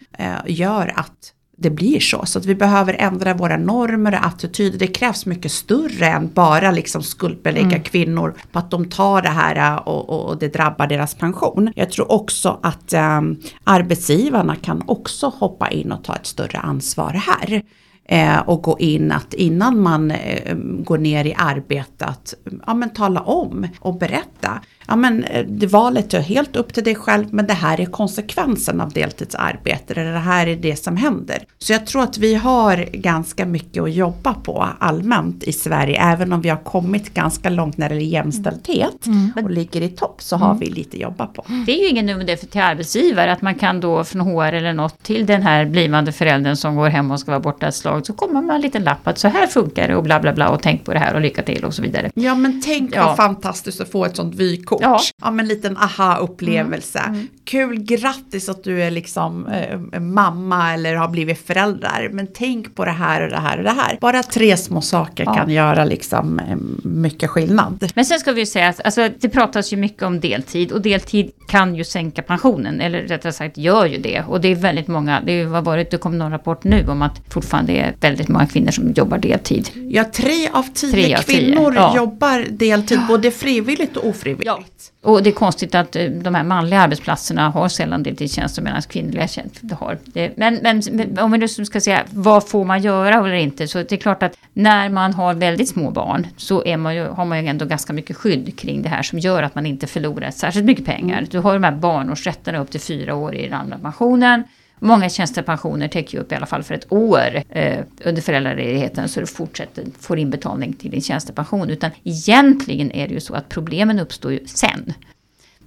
gör 0.47 0.93
att 0.97 1.33
det 1.63 1.71
blir 1.71 2.01
så. 2.01 2.27
Så 2.27 2.39
att 2.39 2.47
vi 2.47 2.55
behöver 2.55 2.97
ändra 2.99 3.35
våra 3.35 3.57
normer 3.57 4.13
och 4.13 4.27
attityder. 4.27 4.79
Det 4.79 4.87
krävs 4.87 5.27
mycket 5.27 5.53
större 5.53 6.07
än 6.07 6.33
bara 6.33 6.71
liksom 6.71 7.03
skuldbelägga 7.03 7.67
mm. 7.67 7.83
kvinnor 7.83 8.35
på 8.53 8.59
att 8.59 8.71
de 8.71 8.89
tar 8.89 9.23
det 9.23 9.29
här 9.29 9.73
äh, 9.73 9.77
och, 9.77 10.29
och, 10.29 10.39
det 10.39 10.49
drabbar 10.49 10.87
deras 10.87 11.15
pension. 11.15 11.73
Jag 11.77 11.91
tror 11.91 12.13
också 12.13 12.61
att 12.63 12.95
um, 12.95 13.41
arbetsgivarna 13.65 14.57
kan 14.57 14.83
också 14.87 15.33
hoppa 15.39 15.71
in 15.71 15.93
och 15.93 16.05
ta 16.05 16.17
ett 16.17 16.27
större 16.27 16.59
ansvar 16.59 17.11
här. 17.13 17.63
eh, 18.05 18.39
och 18.39 18.63
gå 18.63 18.79
in 18.79 19.13
att 19.13 19.35
innan 19.35 19.81
man 19.81 20.11
eh, 20.11 20.57
går 20.57 20.99
ner 20.99 21.25
i 21.25 21.35
arbetet, 21.39 22.35
ja 22.67 22.75
men 22.75 22.91
tala 22.91 23.21
om 23.21 23.69
och 23.81 23.99
berätta. 23.99 24.61
Ja 24.87 24.97
men 24.97 25.25
eh, 25.25 25.47
det 25.47 25.67
valet 25.67 26.15
är 26.15 26.21
helt 26.21 26.57
upp 26.57 26.75
till 26.75 26.85
dig 26.85 26.95
själv 26.95 27.27
men 27.31 27.47
det 27.47 27.55
här 27.55 27.81
är 27.81 27.87
konsekvensen 27.87 28.81
av 28.81 28.93
deltidsarbete, 28.93 29.95
eller 29.95 30.13
det 30.13 30.19
här 30.19 30.47
är 30.47 30.57
det 30.57 30.77
som 30.77 30.97
händer. 30.97 31.45
Så 31.59 31.73
jag 31.73 31.87
tror 31.87 32.03
att 32.03 32.19
vi 32.19 32.35
har 32.35 32.89
ganska 32.93 33.47
mycket 33.47 33.83
att 33.83 33.93
jobba 33.93 34.35
på 34.35 34.69
allmänt 34.79 35.45
i 35.45 35.53
Sverige, 35.53 36.01
även 36.03 36.33
om 36.33 36.41
vi 36.41 36.49
har 36.49 36.65
kommit 36.65 37.15
ganska 37.15 37.51
långt 37.51 37.77
när 37.77 37.89
det 37.89 37.95
gäller 37.95 38.07
jämställdhet 38.07 39.07
mm. 39.07 39.33
och 39.43 39.51
ligger 39.51 39.81
i 39.81 39.89
topp 39.89 40.23
så 40.23 40.37
har 40.37 40.47
mm. 40.47 40.59
vi 40.59 40.71
lite 40.71 40.97
att 40.97 41.03
jobba 41.03 41.27
på. 41.27 41.45
Det 41.67 41.73
är 41.73 41.83
ju 41.83 41.89
ingen 41.89 42.07
dum 42.07 42.21
idé 42.21 42.37
till 42.37 42.61
arbetsgivare 42.61 43.33
att 43.33 43.43
man 43.43 43.55
kan 43.55 43.81
då 43.81 44.05
från 44.05 44.21
HR 44.21 44.53
eller 44.53 44.73
något 44.73 45.03
till 45.03 45.27
den 45.27 45.43
här 45.43 45.65
blivande 45.65 46.13
föräldern 46.13 46.57
som 46.57 46.77
går 46.77 46.89
hem 46.89 47.11
och 47.11 47.21
ska 47.21 47.31
vara 47.31 47.41
borta 47.41 47.69
ett 47.69 47.75
slag 47.75 48.07
så 48.07 48.13
kommer 48.13 48.43
man 48.43 48.51
en 48.51 48.61
liten 48.61 48.85
lapp 48.85 49.07
att 49.07 49.19
så 49.19 49.29
här 49.29 49.47
funkar 49.47 49.89
det 49.89 49.97
och 49.97 50.03
bla 50.03 50.21
bla 50.21 50.33
bla 50.33 50.49
och 50.49 50.63
tänk 50.63 50.85
på 50.85 50.93
det 50.93 50.99
här 50.99 51.15
och 51.15 51.21
lycka 51.21 51.43
till 51.43 51.65
och 51.65 51.75
så 51.75 51.83
vidare. 51.83 52.11
Ja 52.15 52.35
men 52.35 52.63
tänk 52.65 52.97
ja. 52.97 53.07
vad 53.07 53.17
fantastiskt 53.17 53.81
att 53.81 53.91
få 53.91 54.05
ett 54.05 54.17
sånt 54.17 54.35
vykort. 54.35 54.82
Ja. 54.83 55.01
ja 55.23 55.31
men 55.31 55.41
en 55.45 55.49
liten 55.49 55.77
aha-upplevelse. 55.77 56.99
Mm. 56.99 57.15
Mm. 57.15 57.29
Kul, 57.45 57.79
grattis 57.83 58.49
att 58.49 58.65
du 58.65 58.83
är 58.83 58.91
liksom 58.91 59.47
eh, 59.47 60.01
mamma 60.01 60.75
eller 60.75 60.95
har 60.95 61.09
blivit 61.09 61.47
föräldrar. 61.47 62.09
Men 62.13 62.27
tänk 62.35 62.75
på 62.75 62.85
det 62.85 62.91
här 62.91 63.23
och 63.23 63.31
det 63.31 63.41
här 63.41 63.59
och 63.59 63.65
det 63.65 63.71
här. 63.71 63.99
Bara 64.01 64.23
tre 64.23 64.57
små 64.57 64.81
saker 64.81 65.25
ja. 65.25 65.35
kan 65.35 65.51
göra 65.51 65.85
liksom 65.85 66.39
eh, 66.39 66.57
mycket 66.83 67.31
skillnad. 67.31 67.91
Men 67.95 68.05
sen 68.05 68.19
ska 68.19 68.33
vi 68.33 68.41
ju 68.41 68.47
säga 68.47 68.69
att 68.69 68.81
alltså, 68.85 69.09
det 69.21 69.29
pratas 69.29 69.73
ju 69.73 69.77
mycket 69.77 70.03
om 70.03 70.21
deltid 70.21 70.73
och 70.73 70.83
deltid 70.83 71.31
kan 71.49 71.75
ju 71.75 71.85
sänka 71.85 72.23
pensionen. 72.23 72.81
Eller 72.81 72.99
rättare 73.03 73.33
sagt 73.33 73.59
gör 73.59 73.87
ju 73.87 73.99
det. 73.99 74.25
Och 74.29 74.41
det 74.41 74.49
är 74.49 74.55
väldigt 74.55 74.89
många, 74.89 75.21
det 75.27 75.45
har 75.45 75.63
varit, 75.63 75.91
det 75.91 75.99
kom 75.99 76.19
någon 76.19 76.31
rapport 76.31 76.65
nu 76.65 76.87
om 76.89 77.03
att 77.03 77.21
fortfarande 77.29 77.73
är 77.73 77.95
väldigt 78.01 78.29
många 78.29 78.47
kvinnor 78.47 78.71
som 78.71 78.93
jobbar 78.93 79.19
deltid. 79.19 79.71
Ja, 79.91 80.05
tre 80.13 80.49
av 80.53 80.63
tio 80.75 80.93
tre 80.93 81.15
av 81.15 81.23
kvinnor 81.23 81.71
tio. 81.71 81.81
Ja. 81.81 81.97
jobbar 81.97 82.47
deltid, 82.51 83.01
både 83.09 83.31
frivilligt 83.31 83.97
och 83.97 84.09
ofrivilligt. 84.09 84.47
Ja. 84.47 84.62
Och 85.03 85.23
det 85.23 85.31
är 85.31 85.35
konstigt 85.35 85.75
att 85.75 85.97
eh, 85.97 86.05
de 86.05 86.35
här 86.35 86.45
manliga 86.45 86.81
arbetsplatserna 86.81 87.51
har 87.51 87.69
sällan 87.69 88.03
deltidstjänster 88.03 88.63
medan 88.63 88.83
kvinnliga 88.83 89.29
tjänster 89.29 89.77
har 89.81 89.99
det. 90.05 90.33
Men, 90.37 90.59
men 90.63 91.19
om 91.19 91.33
vi 91.33 91.39
nu 91.39 91.49
ska 91.49 91.81
säga 91.81 92.05
vad 92.11 92.49
får 92.49 92.65
man 92.65 92.83
göra 92.83 93.15
eller 93.15 93.33
inte. 93.33 93.69
Så 93.69 93.79
det 93.79 93.93
är 93.93 93.97
klart 93.97 94.23
att 94.23 94.37
när 94.53 94.89
man 94.89 95.15
har 95.15 95.35
väldigt 95.35 95.69
små 95.69 95.91
barn 95.91 96.27
så 96.37 96.65
är 96.65 96.77
man 96.77 96.95
ju, 96.95 97.07
har 97.07 97.25
man 97.25 97.43
ju 97.43 97.49
ändå 97.49 97.65
ganska 97.65 97.93
mycket 97.93 98.17
skydd 98.17 98.59
kring 98.59 98.83
det 98.83 98.89
här 98.89 99.03
som 99.03 99.19
gör 99.19 99.43
att 99.43 99.55
man 99.55 99.67
inte 99.67 99.87
förlorar 99.87 100.31
särskilt 100.31 100.67
mycket 100.67 100.87
pengar. 100.87 101.19
Mm. 101.19 101.31
Du 101.31 101.39
har 101.39 101.55
de 101.55 101.65
här 101.65 101.73
barnårsrätterna 101.73 102.59
upp 102.59 102.71
till 102.71 102.81
fyra 102.81 103.15
år 103.15 103.35
i 103.35 103.45
den 103.45 103.55
andra 103.55 103.79
pensionen. 103.79 104.43
Många 104.85 105.09
tjänstepensioner 105.09 105.89
täcker 105.89 106.15
ju 106.15 106.21
upp 106.21 106.33
i 106.33 106.35
alla 106.35 106.47
fall 106.47 106.63
för 106.63 106.75
ett 106.75 106.93
år 106.93 107.43
eh, 107.49 107.85
under 108.05 108.23
föräldraledigheten 108.23 109.09
så 109.09 109.21
du 109.21 109.27
fortsätter, 109.27 109.85
får 110.01 110.19
inbetalning 110.19 110.73
till 110.73 110.91
din 110.91 111.01
tjänstepension. 111.01 111.71
Utan 111.71 111.91
egentligen 112.05 112.93
är 112.93 113.09
det 113.09 113.15
ju 113.15 113.21
så 113.21 113.35
att 113.35 113.49
problemen 113.49 113.99
uppstår 113.99 114.33
ju 114.33 114.47
sen. 114.47 114.93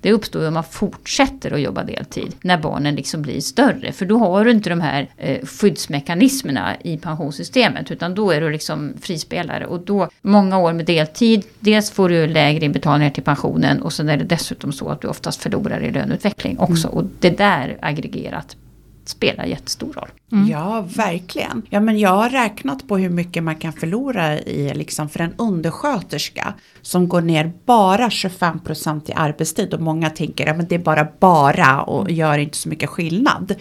Det 0.02 0.12
uppstår 0.12 0.42
ju 0.42 0.48
om 0.48 0.54
man 0.54 0.64
fortsätter 0.64 1.52
att 1.52 1.62
jobba 1.62 1.84
deltid 1.84 2.36
när 2.42 2.58
barnen 2.58 2.96
liksom 2.96 3.22
blir 3.22 3.42
större. 3.42 3.92
För 3.92 4.06
då 4.06 4.18
har 4.18 4.46
du 4.46 4.52
inte 4.52 4.70
de 4.70 4.82
här 4.82 5.10
eh, 5.18 5.46
skyddsmekanismerna 5.46 6.76
i 6.82 6.98
pensionssystemet 6.98 7.92
utan 7.92 8.16
då 8.16 8.32
är 8.32 8.42
du 8.42 8.50
liksom 8.50 8.94
frispelare. 9.02 9.66
Och 9.66 9.80
då, 9.80 10.10
många 10.22 10.58
år 10.58 10.74
med 10.74 10.86
deltid, 10.86 11.46
dels 11.60 11.92
får 11.92 12.10
du 12.10 12.28
lägre 12.28 12.66
inbetalningar 12.66 13.12
till 13.12 13.24
pensionen 13.24 13.82
och 13.82 13.94
sen 13.94 14.10
är 14.10 14.18
det 14.18 14.24
dessutom 14.24 14.72
så 14.72 14.90
att 14.90 15.02
du 15.02 15.08
oftast 15.08 15.42
förlorar 15.42 15.84
i 15.84 15.92
löneutveckling 15.92 16.60
också. 16.60 16.88
Mm. 16.88 16.98
Och 16.98 17.06
det 17.20 17.38
där 17.38 17.78
aggregerat 17.82 18.58
spelar 19.10 19.46
jättestor 19.46 19.94
roll. 19.94 20.10
Mm. 20.36 20.50
Ja, 20.50 20.86
verkligen. 20.96 21.62
Ja, 21.70 21.80
men 21.80 22.00
jag 22.00 22.10
har 22.10 22.30
räknat 22.30 22.88
på 22.88 22.98
hur 22.98 23.10
mycket 23.10 23.44
man 23.44 23.56
kan 23.56 23.74
förlora 23.74 24.40
i, 24.40 24.74
liksom, 24.74 25.10
för 25.10 25.20
en 25.20 25.34
undersköterska 25.38 26.54
som 26.82 27.08
går 27.10 27.22
ner 27.22 27.54
bara 27.66 28.10
25% 28.10 29.10
i 29.10 29.14
arbetstid 29.14 29.74
och 29.74 29.82
många 29.82 30.10
tänker 30.10 30.48
att 30.48 30.58
ja, 30.58 30.64
det 30.70 30.76
är 30.76 30.80
bara 30.80 31.08
bara 31.20 31.82
och 31.82 32.12
gör 32.12 32.38
inte 32.38 32.58
så 32.58 32.70
mycket 32.70 32.90
skillnad. 32.90 33.56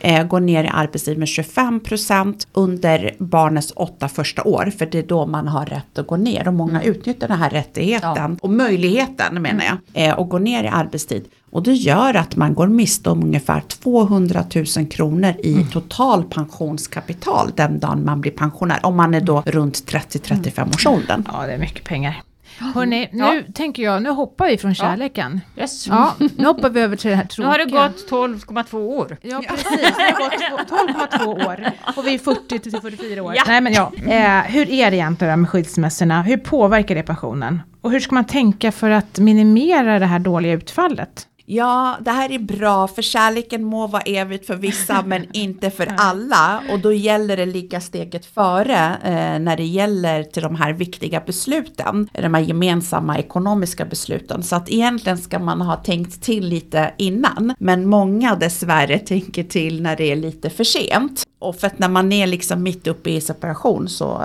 Eh, 0.00 0.26
går 0.26 0.40
ner 0.40 0.64
i 0.64 0.68
arbetstid 0.68 1.18
med 1.18 1.28
25% 1.28 2.46
under 2.52 3.14
barnets 3.18 3.72
åtta 3.76 4.08
första 4.08 4.42
år, 4.42 4.72
för 4.78 4.86
det 4.86 4.98
är 4.98 5.02
då 5.02 5.26
man 5.26 5.48
har 5.48 5.66
rätt 5.66 5.98
att 5.98 6.06
gå 6.06 6.16
ner 6.16 6.48
och 6.48 6.54
många 6.54 6.82
mm. 6.82 6.94
utnyttjar 6.94 7.28
den 7.28 7.38
här 7.38 7.50
rättigheten 7.50 8.12
ja. 8.16 8.36
och 8.40 8.50
möjligheten 8.50 9.42
menar 9.42 9.64
jag, 9.64 10.08
eh, 10.08 10.18
och 10.18 10.28
gå 10.28 10.38
ner 10.38 10.64
i 10.64 10.68
arbetstid. 10.68 11.24
Och 11.50 11.62
det 11.62 11.72
gör 11.72 12.14
att 12.14 12.36
man 12.36 12.54
går 12.54 12.66
miste 12.66 13.10
om 13.10 13.22
ungefär 13.22 13.60
200 13.60 14.44
000 14.76 14.86
kronor 14.86 15.34
i 15.42 15.52
mm. 15.52 15.66
total 15.66 16.19
pensionskapital 16.22 17.50
den 17.56 17.80
dagen 17.80 18.04
man 18.04 18.20
blir 18.20 18.32
pensionär. 18.32 18.78
Om 18.82 18.96
man 18.96 19.14
är 19.14 19.20
då 19.20 19.42
runt 19.46 19.74
30-35 19.74 20.74
års 20.74 20.86
åldern. 20.86 21.24
Ja, 21.32 21.46
det 21.46 21.52
är 21.52 21.58
mycket 21.58 21.84
pengar. 21.84 22.22
Hörrni, 22.58 23.08
nu 23.12 23.18
ja. 23.24 23.42
tänker 23.54 23.82
jag, 23.82 24.02
nu 24.02 24.10
hoppar 24.10 24.46
vi 24.46 24.58
från 24.58 24.74
kärleken. 24.74 25.40
Ja. 25.54 25.62
Yes. 25.62 25.86
ja, 25.86 26.14
nu 26.36 26.46
hoppar 26.46 26.70
vi 26.70 26.80
över 26.80 26.96
till 26.96 27.10
det 27.10 27.16
här 27.16 27.24
tråkiga. 27.24 27.46
Nu 27.46 27.52
har 27.52 27.58
det 27.58 27.92
gått 27.94 28.10
12,2 28.10 28.76
år. 28.76 29.16
Ja, 29.22 29.42
precis. 29.48 29.80
Det 29.96 30.02
har 30.02 30.58
gått 30.58 30.70
12,2 31.20 31.46
år. 31.46 31.70
Och 31.96 32.06
vi 32.06 32.14
är 32.14 32.18
40 32.18 32.58
till 32.58 32.72
44 32.72 33.22
år. 33.22 33.34
Ja. 33.36 33.42
Nej, 33.46 33.60
men 33.60 33.72
ja. 33.72 33.92
Eh, 33.96 34.52
hur 34.52 34.70
är 34.70 34.90
det 34.90 34.96
egentligen 34.96 35.40
med 35.40 35.50
skilsmässorna? 35.50 36.22
Hur 36.22 36.36
påverkar 36.36 36.94
det 36.94 37.02
pensionen? 37.02 37.62
Och 37.80 37.90
hur 37.90 38.00
ska 38.00 38.14
man 38.14 38.24
tänka 38.24 38.72
för 38.72 38.90
att 38.90 39.18
minimera 39.18 39.98
det 39.98 40.06
här 40.06 40.18
dåliga 40.18 40.52
utfallet? 40.52 41.26
Ja, 41.52 41.98
det 42.00 42.10
här 42.10 42.32
är 42.32 42.38
bra, 42.38 42.88
för 42.88 43.02
kärleken 43.02 43.64
må 43.64 43.86
vara 43.86 44.02
evigt 44.02 44.46
för 44.46 44.56
vissa, 44.56 45.02
men 45.06 45.26
inte 45.32 45.70
för 45.70 45.94
alla. 45.96 46.62
Och 46.72 46.78
då 46.78 46.92
gäller 46.92 47.36
det 47.36 47.46
ligga 47.46 47.80
steget 47.80 48.26
före 48.26 48.96
eh, 49.04 49.38
när 49.40 49.56
det 49.56 49.64
gäller 49.64 50.22
till 50.22 50.42
de 50.42 50.54
här 50.54 50.72
viktiga 50.72 51.22
besluten, 51.26 52.08
de 52.12 52.34
här 52.34 52.40
gemensamma 52.40 53.18
ekonomiska 53.18 53.84
besluten. 53.84 54.42
Så 54.42 54.56
att 54.56 54.70
egentligen 54.70 55.18
ska 55.18 55.38
man 55.38 55.60
ha 55.60 55.76
tänkt 55.76 56.22
till 56.22 56.48
lite 56.48 56.94
innan, 56.96 57.54
men 57.58 57.88
många 57.88 58.34
dessvärre 58.34 58.98
tänker 58.98 59.44
till 59.44 59.82
när 59.82 59.96
det 59.96 60.12
är 60.12 60.16
lite 60.16 60.50
för 60.50 60.64
sent. 60.64 61.26
Och 61.38 61.56
för 61.56 61.66
att 61.66 61.78
när 61.78 61.88
man 61.88 62.12
är 62.12 62.26
liksom 62.26 62.62
mitt 62.62 62.86
uppe 62.86 63.10
i 63.10 63.20
separation 63.20 63.88
så 63.88 64.24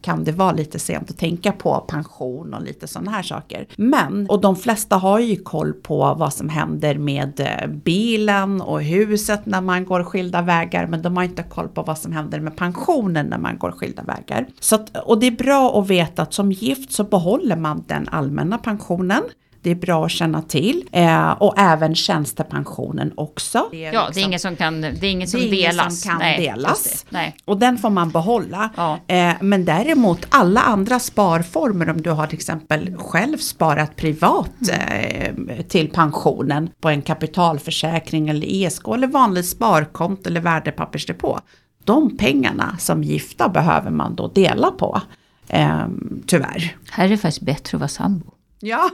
kan 0.00 0.24
det 0.24 0.32
vara 0.32 0.52
lite 0.52 0.78
sent 0.78 1.10
att 1.10 1.18
tänka 1.18 1.52
på 1.52 1.80
pension 1.80 2.54
och 2.54 2.62
lite 2.62 2.86
sådana 2.86 3.10
här 3.10 3.22
saker. 3.22 3.66
Men, 3.76 4.26
och 4.30 4.40
de 4.40 4.56
flesta 4.56 4.96
har 4.96 5.18
ju 5.18 5.36
koll 5.36 5.72
på 5.72 6.14
vad 6.18 6.34
som 6.34 6.48
händer 6.48 6.65
med 6.98 7.40
eh, 7.40 7.68
bilen 7.68 8.60
och 8.60 8.82
huset 8.82 9.46
när 9.46 9.60
man 9.60 9.84
går 9.84 10.04
skilda 10.04 10.42
vägar, 10.42 10.86
men 10.86 11.02
de 11.02 11.16
har 11.16 11.24
inte 11.24 11.42
koll 11.42 11.68
på 11.68 11.82
vad 11.82 11.98
som 11.98 12.12
händer 12.12 12.40
med 12.40 12.56
pensionen 12.56 13.26
när 13.26 13.38
man 13.38 13.58
går 13.58 13.70
skilda 13.70 14.02
vägar. 14.02 14.46
Så 14.60 14.74
att, 14.74 14.96
och 14.96 15.18
det 15.20 15.26
är 15.26 15.30
bra 15.30 15.80
att 15.80 15.90
veta 15.90 16.22
att 16.22 16.34
som 16.34 16.52
gift 16.52 16.92
så 16.92 17.04
behåller 17.04 17.56
man 17.56 17.84
den 17.86 18.08
allmänna 18.08 18.58
pensionen. 18.58 19.22
Det 19.66 19.70
är 19.70 19.74
bra 19.74 20.04
att 20.04 20.10
känna 20.10 20.42
till. 20.42 20.88
Eh, 20.92 21.30
och 21.30 21.54
även 21.58 21.94
tjänstepensionen 21.94 23.12
också. 23.14 23.68
Det 23.70 23.78
ja, 23.78 23.90
liksom, 23.90 24.14
det 24.14 24.20
är 24.20 24.24
ingen 24.24 24.40
som 24.40 24.56
kan, 24.56 24.80
det 24.80 24.88
är 24.88 25.04
ingen 25.04 25.28
som 25.28 25.40
det 25.40 25.46
är 25.46 25.50
delas. 25.50 25.74
Ingen 25.74 25.90
som 25.90 26.10
kan 26.10 26.18
Nej, 26.18 26.40
delas. 26.40 27.06
Nej. 27.08 27.36
Och 27.44 27.58
den 27.58 27.78
får 27.78 27.90
man 27.90 28.10
behålla. 28.10 28.70
Ja. 28.76 28.98
Eh, 29.06 29.34
men 29.40 29.64
däremot 29.64 30.26
alla 30.28 30.60
andra 30.60 30.98
sparformer, 30.98 31.90
om 31.90 32.02
du 32.02 32.10
har 32.10 32.26
till 32.26 32.36
exempel 32.36 32.96
själv 32.96 33.36
sparat 33.36 33.96
privat 33.96 34.50
mm. 34.72 35.48
eh, 35.48 35.62
till 35.62 35.90
pensionen 35.90 36.70
på 36.80 36.88
en 36.88 37.02
kapitalförsäkring 37.02 38.28
eller 38.28 38.46
ESK 38.64 38.88
eller 38.88 39.06
vanlig 39.06 39.44
sparkonto 39.44 40.28
eller 40.28 40.40
värdepappersdepå. 40.40 41.40
De 41.84 42.16
pengarna 42.16 42.76
som 42.78 43.04
gifta 43.04 43.48
behöver 43.48 43.90
man 43.90 44.14
då 44.16 44.28
dela 44.28 44.70
på. 44.70 45.00
Eh, 45.48 45.86
tyvärr. 46.26 46.76
Här 46.90 47.04
är 47.04 47.08
det 47.08 47.18
faktiskt 47.18 47.46
bättre 47.46 47.76
att 47.76 47.80
vara 47.80 47.88
sambo. 47.88 48.35
Ja. 48.60 48.90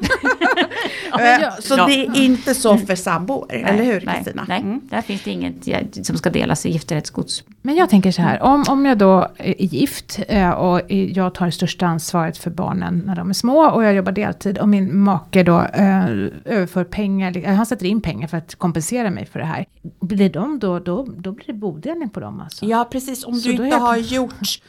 ja 1.12 1.50
så 1.60 1.74
ja. 1.78 1.86
det 1.86 1.92
är 1.92 2.16
inte 2.16 2.54
så 2.54 2.78
för 2.78 2.94
sambor, 2.94 3.46
eller 3.52 3.84
hur 3.84 4.00
Kristina? 4.00 4.44
Nej, 4.48 4.62
nej. 4.62 4.72
Mm. 4.72 4.80
där 4.90 5.02
finns 5.02 5.22
det 5.22 5.30
inget 5.30 6.06
som 6.06 6.16
ska 6.16 6.30
delas 6.30 6.66
i 6.66 6.70
giftorättsgods. 6.70 7.44
Men 7.62 7.74
jag 7.74 7.90
tänker 7.90 8.12
så 8.12 8.22
här, 8.22 8.42
om, 8.42 8.64
om 8.68 8.86
jag 8.86 8.98
då 8.98 9.28
är 9.36 9.62
gift 9.62 10.20
eh, 10.28 10.50
och 10.50 10.80
jag 10.90 11.34
tar 11.34 11.46
det 11.46 11.52
största 11.52 11.86
ansvaret 11.86 12.38
för 12.38 12.50
barnen 12.50 13.02
när 13.06 13.16
de 13.16 13.30
är 13.30 13.34
små 13.34 13.70
och 13.70 13.84
jag 13.84 13.94
jobbar 13.94 14.12
deltid 14.12 14.58
och 14.58 14.68
min 14.68 14.98
make 14.98 15.42
då 15.42 15.60
äh, 15.60 16.04
överför 16.44 16.84
pengar, 16.84 17.46
han 17.46 17.66
sätter 17.66 17.86
in 17.86 18.00
pengar 18.00 18.28
för 18.28 18.36
att 18.36 18.54
kompensera 18.54 19.10
mig 19.10 19.26
för 19.26 19.38
det 19.38 19.44
här. 19.44 19.66
Blir 20.00 20.30
de 20.30 20.58
då, 20.58 20.78
då, 20.78 21.06
då 21.16 21.32
blir 21.32 21.46
det 21.46 21.52
bodelning 21.52 22.10
på 22.10 22.20
dem 22.20 22.40
alltså? 22.40 22.66
Ja 22.66 22.88
precis, 22.92 23.24
om 23.24 23.34
så 23.34 23.48
du 23.48 23.64
inte 23.64 23.76
har 23.76 23.96
gjort 23.96 24.60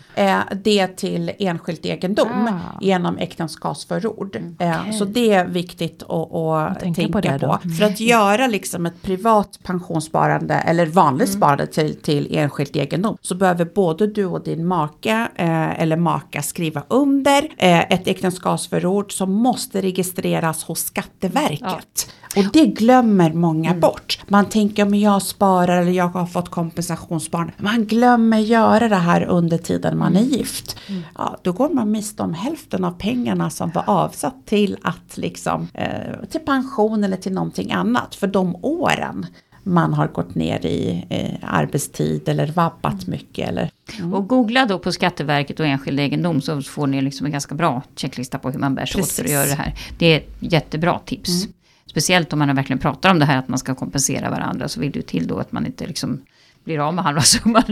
det 0.63 0.87
till 0.87 1.31
enskilt 1.39 1.85
egendom 1.85 2.47
ah. 2.47 2.79
genom 2.81 3.17
äktenskapsförord. 3.17 4.35
Mm. 4.35 4.55
Så 4.91 5.05
det 5.05 5.33
är 5.33 5.45
viktigt 5.45 6.03
att, 6.03 6.33
att 6.33 6.79
tänka, 6.79 7.01
tänka, 7.01 7.13
på. 7.13 7.21
Det 7.21 7.39
på. 7.39 7.59
Mm. 7.63 7.75
För 7.77 7.85
att 7.85 7.99
göra 7.99 8.47
liksom 8.47 8.85
ett 8.85 9.01
privat 9.01 9.59
pensionssparande 9.63 10.53
eller 10.53 10.85
vanligt 10.85 11.29
mm. 11.29 11.37
sparande 11.37 11.67
till, 11.67 11.95
till 11.95 12.35
enskilt 12.35 12.75
egendom 12.75 13.17
så 13.21 13.35
behöver 13.35 13.65
både 13.65 14.07
du 14.07 14.25
och 14.25 14.43
din 14.43 14.65
make 14.65 15.27
eh, 15.35 15.81
eller 15.81 15.97
maka 15.97 16.41
skriva 16.41 16.83
under 16.87 17.43
eh, 17.57 17.79
ett 17.79 18.07
äktenskapsförord 18.07 19.11
som 19.17 19.31
måste 19.31 19.81
registreras 19.81 20.63
hos 20.63 20.79
Skatteverket. 20.79 22.09
Och 22.35 22.43
det 22.53 22.65
glömmer 22.65 23.33
många 23.33 23.69
Mm. 23.69 23.79
bort. 23.81 24.19
Man 24.27 24.45
tänker 24.45 24.85
om 24.85 24.95
jag 24.95 25.21
sparar 25.21 25.81
eller 25.81 25.91
jag 25.91 26.07
har 26.07 26.25
fått 26.25 26.49
kompensationsbarn. 26.49 27.51
Man 27.57 27.85
glömmer 27.85 28.37
göra 28.37 28.89
det 28.89 28.95
här 28.95 29.23
under 29.23 29.57
tiden 29.57 29.97
man 29.97 30.15
är 30.15 30.19
Mm. 30.19 30.31
gift. 30.31 30.75
Ja, 31.17 31.37
då 31.41 31.51
går 31.51 31.69
man 31.69 31.91
miste 31.91 32.23
om 32.23 32.33
hälften 32.33 32.83
av 32.83 32.91
pengarna 32.91 33.49
som 33.49 33.71
var 33.71 33.83
avsatt 33.87 34.45
till 34.45 34.72
att 34.81 35.17
liksom 35.17 35.67
eh, 35.73 36.25
till 36.29 36.39
pension 36.39 37.03
eller 37.03 37.17
till 37.17 37.33
någonting 37.33 37.71
annat 37.71 38.15
för 38.15 38.27
de 38.27 38.55
åren 38.61 39.25
man 39.63 39.93
har 39.93 40.07
gått 40.07 40.35
ner 40.35 40.65
i 40.65 41.05
eh, 41.09 41.49
arbetstid 41.53 42.29
eller 42.29 42.43
Mm. 42.43 42.55
vabbat 42.55 43.07
mycket 43.07 43.49
eller 43.49 43.71
Och 44.13 44.27
googla 44.27 44.65
då 44.65 44.79
på 44.79 44.91
Skatteverket 44.91 45.59
och 45.59 45.65
enskild 45.65 45.99
egendom 45.99 46.41
så 46.41 46.61
får 46.61 46.87
ni 46.87 47.01
liksom 47.01 47.25
en 47.25 47.31
ganska 47.31 47.55
bra 47.55 47.81
checklista 47.95 48.39
på 48.39 48.51
hur 48.51 48.59
man 48.59 48.75
bär 48.75 48.85
sig 48.85 49.01
åt 49.01 49.11
för 49.11 49.23
att 49.23 49.29
göra 49.31 49.45
det 49.45 49.53
här. 49.55 49.73
Det 49.97 50.05
är 50.05 50.17
ett 50.17 50.29
jättebra 50.39 50.99
tips. 51.05 51.47
Speciellt 51.85 52.33
om 52.33 52.39
man 52.39 52.55
verkligen 52.55 52.79
pratar 52.79 53.11
om 53.11 53.19
det 53.19 53.25
här 53.25 53.37
att 53.37 53.47
man 53.47 53.59
ska 53.59 53.75
kompensera 53.75 54.29
varandra 54.29 54.67
så 54.67 54.79
vill 54.79 54.91
det 54.91 55.01
till 55.01 55.27
då 55.27 55.37
att 55.39 55.51
man 55.51 55.65
inte 55.65 55.87
liksom 55.87 56.21
blir 56.65 56.79
av 56.79 56.93
med 56.93 57.03
halva 57.03 57.21
summan 57.21 57.63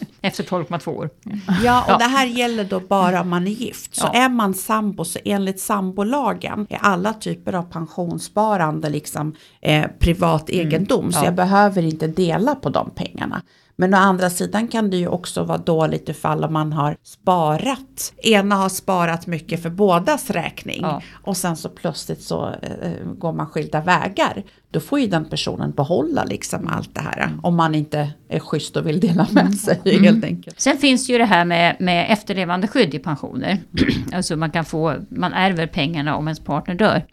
efter 0.20 0.44
12,2 0.44 0.88
år. 0.88 1.10
Ja, 1.64 1.84
och 1.84 1.90
Ja. 1.90 1.98
det 1.98 2.04
här 2.04 2.26
gäller 2.26 2.64
då 2.64 2.80
bara 2.80 3.20
om 3.20 3.28
man 3.28 3.46
är 3.46 3.50
gift. 3.50 3.94
Så 3.94 4.08
Ja. 4.12 4.20
är 4.24 4.28
man 4.28 4.54
sambo 4.54 5.04
så 5.04 5.18
enligt 5.24 5.60
sambolagen 5.60 6.66
är 6.70 6.78
alla 6.80 7.12
typer 7.12 7.52
av 7.52 7.62
pensionssparande 7.62 8.90
liksom 8.90 9.34
eh, 9.62 9.86
privat 9.98 10.50
egendom. 10.50 11.12
Så 11.12 11.18
ja. 11.20 11.24
jag 11.24 11.34
behöver 11.34 11.82
inte 11.82 12.06
dela 12.06 12.54
på 12.54 12.68
de 12.68 12.90
pengarna. 12.90 13.42
Men 13.80 13.94
å 13.94 13.96
andra 13.96 14.30
sidan 14.30 14.68
kan 14.68 14.90
det 14.90 14.96
ju 14.96 15.08
också 15.08 15.44
vara 15.44 15.58
dåligt 15.58 16.08
ifall 16.08 16.50
man 16.50 16.72
har 16.72 16.96
sparat. 17.02 18.12
Ena 18.22 18.54
har 18.54 18.68
sparat 18.68 19.26
mycket 19.26 19.62
för 19.62 19.70
bådas 19.70 20.30
räkning. 20.30 20.80
Ja. 20.82 21.02
Och 21.12 21.36
sen 21.36 21.56
så 21.56 21.68
plötsligt 21.68 22.22
så 22.22 22.48
eh, 22.62 22.90
går 23.18 23.32
man 23.32 23.46
skilda 23.46 23.80
vägar. 23.80 24.42
Då 24.70 24.80
får 24.80 25.00
ju 25.00 25.06
den 25.06 25.24
personen 25.24 25.70
behålla 25.70 26.24
liksom 26.24 26.68
allt 26.68 26.94
det 26.94 27.00
här. 27.00 27.38
Om 27.42 27.56
man 27.56 27.74
inte 27.74 28.10
är 28.28 28.38
schysst 28.38 28.76
och 28.76 28.86
vill 28.86 29.00
dela 29.00 29.26
med 29.30 29.54
sig 29.54 29.80
helt 30.02 30.24
enkelt. 30.24 30.60
Sen 30.60 30.78
finns 30.78 31.10
ju 31.10 31.18
det 31.18 31.24
här 31.24 31.44
med, 31.44 31.76
med 31.80 32.12
efterlevande 32.12 32.68
skydd 32.68 32.94
i 32.94 32.98
pensioner. 32.98 33.58
alltså 34.12 34.36
man 34.36 34.50
kan 34.50 34.64
få, 34.64 34.96
man 35.10 35.32
ärver 35.32 35.66
pengarna 35.66 36.16
om 36.16 36.28
ens 36.28 36.40
partner 36.40 36.74
dör. 36.74 37.04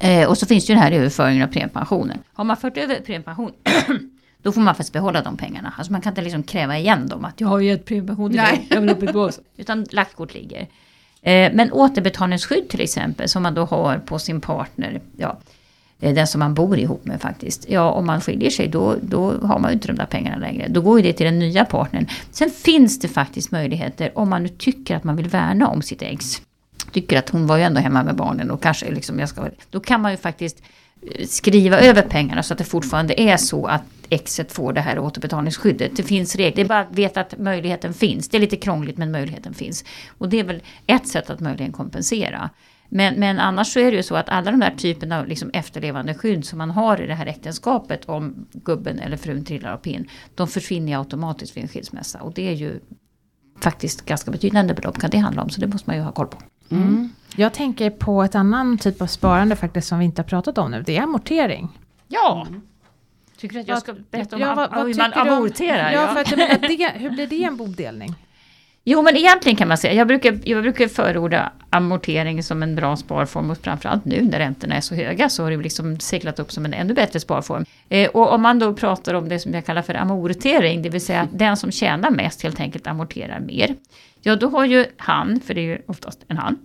Eh, 0.00 0.28
och 0.28 0.38
så 0.38 0.46
finns 0.46 0.66
det 0.66 0.72
ju 0.72 0.74
den 0.74 0.82
här 0.82 0.92
överföringen 0.92 1.42
av 1.42 1.52
premiepensionen. 1.52 2.18
Har 2.32 2.44
man 2.44 2.56
fört 2.56 2.76
över 2.76 3.00
premiepension 3.00 3.52
då 4.44 4.52
får 4.52 4.60
man 4.60 4.74
faktiskt 4.74 4.92
behålla 4.92 5.22
de 5.22 5.36
pengarna. 5.36 5.72
Alltså 5.78 5.92
man 5.92 6.00
kan 6.00 6.10
inte 6.10 6.22
liksom 6.22 6.42
kräva 6.42 6.78
igen 6.78 7.08
dem 7.08 7.24
att 7.24 7.40
jag 7.40 7.48
har 7.48 7.60
gett 7.60 7.84
premiepension 7.84 8.30
till 8.30 8.40
dig, 8.40 8.66
jag 8.70 8.80
vill 8.80 8.90
upp 8.90 9.02
ett 9.02 9.12
bås. 9.12 9.40
Utan 9.56 9.86
lagt 9.90 10.16
kort 10.16 10.34
ligger. 10.34 10.60
Eh, 11.22 11.52
men 11.54 11.72
återbetalningsskydd 11.72 12.68
till 12.68 12.80
exempel 12.80 13.28
som 13.28 13.42
man 13.42 13.54
då 13.54 13.64
har 13.64 13.98
på 13.98 14.18
sin 14.18 14.40
partner. 14.40 15.00
Ja, 15.16 15.38
den 15.98 16.26
som 16.26 16.38
man 16.38 16.54
bor 16.54 16.78
ihop 16.78 17.04
med 17.04 17.20
faktiskt. 17.20 17.66
Ja, 17.68 17.90
om 17.90 18.06
man 18.06 18.20
skiljer 18.20 18.50
sig 18.50 18.68
då, 18.68 18.96
då 19.02 19.32
har 19.42 19.58
man 19.58 19.70
ju 19.70 19.74
inte 19.74 19.88
de 19.88 19.96
där 19.96 20.06
pengarna 20.06 20.36
längre. 20.36 20.68
Då 20.68 20.80
går 20.80 21.00
ju 21.00 21.06
det 21.06 21.12
till 21.12 21.26
den 21.26 21.38
nya 21.38 21.64
partnern. 21.64 22.06
Sen 22.30 22.50
finns 22.50 22.98
det 22.98 23.08
faktiskt 23.08 23.50
möjligheter 23.50 24.18
om 24.18 24.30
man 24.30 24.42
nu 24.42 24.48
tycker 24.48 24.96
att 24.96 25.04
man 25.04 25.16
vill 25.16 25.28
värna 25.28 25.68
om 25.68 25.82
sitt 25.82 26.02
ex. 26.02 26.42
Tycker 26.92 27.18
att 27.18 27.30
hon 27.30 27.46
var 27.46 27.56
ju 27.56 27.62
ändå 27.62 27.80
hemma 27.80 28.02
med 28.02 28.16
barnen 28.16 28.50
och 28.50 28.62
kanske 28.62 28.90
liksom 28.90 29.18
jag 29.18 29.28
ska... 29.28 29.48
Då 29.70 29.80
kan 29.80 30.00
man 30.00 30.10
ju 30.10 30.16
faktiskt 30.16 30.62
eh, 31.02 31.26
skriva 31.26 31.80
över 31.80 32.02
pengarna 32.02 32.42
så 32.42 32.54
att 32.54 32.58
det 32.58 32.64
fortfarande 32.64 33.20
är 33.20 33.36
så 33.36 33.66
att 33.66 33.82
exet 34.14 34.52
får 34.52 34.72
det 34.72 34.80
här 34.80 34.98
återbetalningsskyddet. 34.98 35.96
Det 35.96 36.02
finns 36.02 36.36
regler, 36.36 36.56
det 36.56 36.62
är 36.62 36.68
bara 36.68 36.80
att 36.80 36.98
veta 36.98 37.20
att 37.20 37.38
möjligheten 37.38 37.94
finns. 37.94 38.28
Det 38.28 38.36
är 38.36 38.40
lite 38.40 38.56
krångligt 38.56 38.98
men 38.98 39.10
möjligheten 39.10 39.54
finns. 39.54 39.84
Och 40.18 40.28
det 40.28 40.40
är 40.40 40.44
väl 40.44 40.62
ett 40.86 41.08
sätt 41.08 41.30
att 41.30 41.40
möjligen 41.40 41.72
kompensera. 41.72 42.50
Men, 42.88 43.14
men 43.14 43.38
annars 43.38 43.72
så 43.72 43.80
är 43.80 43.90
det 43.90 43.96
ju 43.96 44.02
så 44.02 44.16
att 44.16 44.28
alla 44.28 44.50
de 44.50 44.60
här 44.60 44.74
typerna 44.76 45.20
av 45.20 45.26
liksom 45.26 45.50
efterlevande 45.50 46.14
skydd 46.14 46.44
som 46.44 46.58
man 46.58 46.70
har 46.70 47.00
i 47.00 47.06
det 47.06 47.14
här 47.14 47.26
äktenskapet 47.26 48.04
om 48.04 48.46
gubben 48.52 48.98
eller 48.98 49.16
frun 49.16 49.44
trillar 49.44 49.72
av 49.72 49.76
pinn. 49.76 50.08
De 50.34 50.48
försvinner 50.48 50.92
ju 50.92 50.98
automatiskt 50.98 51.56
vid 51.56 51.62
en 51.62 51.68
skilsmässa. 51.68 52.20
Och 52.20 52.32
det 52.34 52.48
är 52.48 52.52
ju 52.52 52.80
faktiskt 53.60 54.04
ganska 54.04 54.30
betydande 54.30 54.74
belopp 54.74 54.98
kan 54.98 55.10
det 55.10 55.18
handla 55.18 55.42
om. 55.42 55.50
Så 55.50 55.60
det 55.60 55.66
måste 55.66 55.90
man 55.90 55.96
ju 55.96 56.02
ha 56.02 56.12
koll 56.12 56.26
på. 56.26 56.38
Jag 57.36 57.54
tänker 57.54 57.90
på 57.90 58.22
ett 58.22 58.34
annan 58.34 58.78
typ 58.78 59.02
av 59.02 59.06
sparande 59.06 59.56
faktiskt 59.56 59.88
som 59.88 59.98
vi 59.98 60.04
inte 60.04 60.22
har 60.22 60.28
pratat 60.28 60.58
om 60.58 60.70
nu. 60.70 60.82
Det 60.86 60.96
är 60.96 61.02
amortering. 61.02 61.68
Ja! 62.08 62.46
Tycker 63.44 63.54
du 63.54 63.60
att 63.60 63.68
jag 63.68 63.78
ska 63.78 63.94
berätta 64.10 64.36
om 64.36 64.42
Ja, 64.42 64.54
vad- 64.54 64.70
vad 64.74 64.86
hur 64.86 64.94
man 64.94 65.12
amorterar? 65.12 65.92
Ja, 65.92 66.06
för 66.08 66.20
att 66.20 66.30
jag 66.30 66.38
menar, 66.38 66.58
det, 66.68 66.92
hur 66.98 67.10
blir 67.10 67.26
det 67.26 67.44
en 67.44 67.56
bodelning? 67.56 68.14
Jo 68.84 69.02
men 69.02 69.16
egentligen 69.16 69.56
kan 69.56 69.68
man 69.68 69.78
säga, 69.78 69.92
jag 69.94 70.06
brukar, 70.08 70.38
jag 70.44 70.62
brukar 70.62 70.88
förorda 70.88 71.52
amortering 71.70 72.42
som 72.42 72.62
en 72.62 72.76
bra 72.76 72.96
sparform 72.96 73.50
och 73.50 73.58
framförallt 73.58 74.04
nu 74.04 74.22
när 74.22 74.38
räntorna 74.38 74.74
är 74.74 74.80
så 74.80 74.94
höga 74.94 75.28
så 75.28 75.42
har 75.42 75.50
det 75.50 75.56
liksom 75.56 76.00
seglat 76.00 76.38
upp 76.38 76.52
som 76.52 76.64
en 76.64 76.74
ännu 76.74 76.94
bättre 76.94 77.20
sparform. 77.20 77.64
Eh, 77.88 78.08
och 78.10 78.32
om 78.32 78.42
man 78.42 78.58
då 78.58 78.74
pratar 78.74 79.14
om 79.14 79.28
det 79.28 79.38
som 79.38 79.54
jag 79.54 79.66
kallar 79.66 79.82
för 79.82 79.94
amortering, 79.94 80.82
det 80.82 80.88
vill 80.88 81.00
säga 81.04 81.20
att 81.20 81.38
den 81.38 81.56
som 81.56 81.70
tjänar 81.72 82.10
mest 82.10 82.42
helt 82.42 82.60
enkelt 82.60 82.86
amorterar 82.86 83.40
mer. 83.40 83.74
Ja 84.22 84.36
då 84.36 84.48
har 84.48 84.64
ju 84.64 84.86
han, 84.96 85.40
för 85.40 85.54
det 85.54 85.60
är 85.60 85.64
ju 85.76 85.78
oftast 85.86 86.24
en 86.28 86.36
han, 86.36 86.58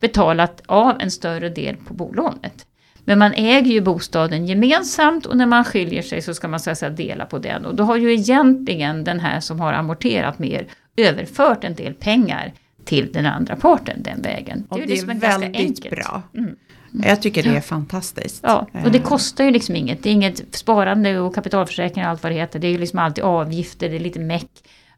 betalat 0.00 0.62
av 0.66 0.96
en 1.00 1.10
större 1.10 1.48
del 1.48 1.76
på 1.76 1.94
bolånet. 1.94 2.66
Men 3.04 3.18
man 3.18 3.32
äger 3.32 3.72
ju 3.72 3.80
bostaden 3.80 4.46
gemensamt 4.46 5.26
och 5.26 5.36
när 5.36 5.46
man 5.46 5.64
skiljer 5.64 6.02
sig 6.02 6.22
så 6.22 6.34
ska 6.34 6.48
man 6.48 6.60
så 6.60 6.70
att 6.70 6.78
säga 6.78 6.90
dela 6.90 7.26
på 7.26 7.38
den. 7.38 7.66
Och 7.66 7.74
då 7.74 7.84
har 7.84 7.96
ju 7.96 8.12
egentligen 8.12 9.04
den 9.04 9.20
här 9.20 9.40
som 9.40 9.60
har 9.60 9.72
amorterat 9.72 10.38
mer 10.38 10.66
överfört 10.96 11.64
en 11.64 11.74
del 11.74 11.94
pengar 11.94 12.52
till 12.84 13.12
den 13.12 13.26
andra 13.26 13.56
parten 13.56 14.02
den 14.02 14.22
vägen. 14.22 14.66
Och 14.68 14.78
det 14.78 14.84
är, 14.84 14.88
liksom 14.88 15.08
ganska 15.08 15.38
väldigt 15.38 15.60
enkelt. 15.60 15.90
bra. 15.90 16.22
Mm. 16.36 16.56
Jag 16.92 17.22
tycker 17.22 17.42
det 17.42 17.56
är 17.56 17.60
fantastiskt. 17.60 18.40
Ja, 18.42 18.66
och 18.84 18.90
det 18.90 18.98
Eh, 18.98 19.04
kostar 19.04 19.44
ju 19.44 19.50
liksom 19.50 19.76
inget. 19.76 20.02
Det 20.02 20.08
är 20.10 20.12
inget 20.12 20.54
sparande 20.54 21.18
och 21.18 21.34
kapitalförsäkring 21.34 22.04
och 22.04 22.10
allt 22.10 22.22
vad 22.22 22.32
det 22.32 22.36
heter. 22.36 22.58
Det 22.58 22.66
är 22.66 22.72
ju 22.72 22.78
liksom 22.78 22.98
alltid 22.98 23.24
avgifter, 23.24 23.88
det 23.88 23.96
är 23.96 24.00
lite 24.00 24.20
meck. 24.20 24.50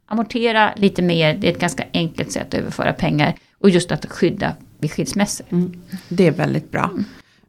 Amortera 0.06 0.72
lite 0.76 1.02
mer, 1.02 1.34
det 1.34 1.48
är 1.48 1.52
ett 1.52 1.60
ganska 1.60 1.84
enkelt 1.92 2.32
sätt 2.32 2.46
att 2.46 2.54
överföra 2.54 2.92
pengar. 2.92 3.34
Och 3.58 3.70
just 3.70 3.92
att 3.92 4.06
skydda 4.06 4.54
vid 4.78 4.92
skilsmässor. 4.92 5.46
Mm, 5.50 5.72
det 6.08 6.26
är 6.26 6.30
väldigt 6.30 6.70
bra. 6.70 6.90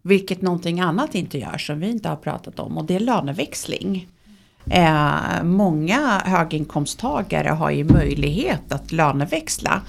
Vilket 0.06 0.42
någonting 0.42 0.80
annat 0.80 1.16
inte 1.16 1.38
gör 1.38 1.58
som 1.58 1.80
vi 1.80 1.90
inte 1.90 2.10
har 2.10 2.16
pratat 2.16 2.60
om 2.60 2.78
och 2.78 2.86
det 2.86 2.96
är 2.96 3.00
löneväxling. 3.00 4.08
Eh, 4.70 5.44
många 5.44 6.22
höginkomsttagare 6.26 7.50
har 7.50 7.72
ju 7.72 7.84
möjlighet 7.84 8.72
att 8.72 8.92
löneväxla. 8.92 9.82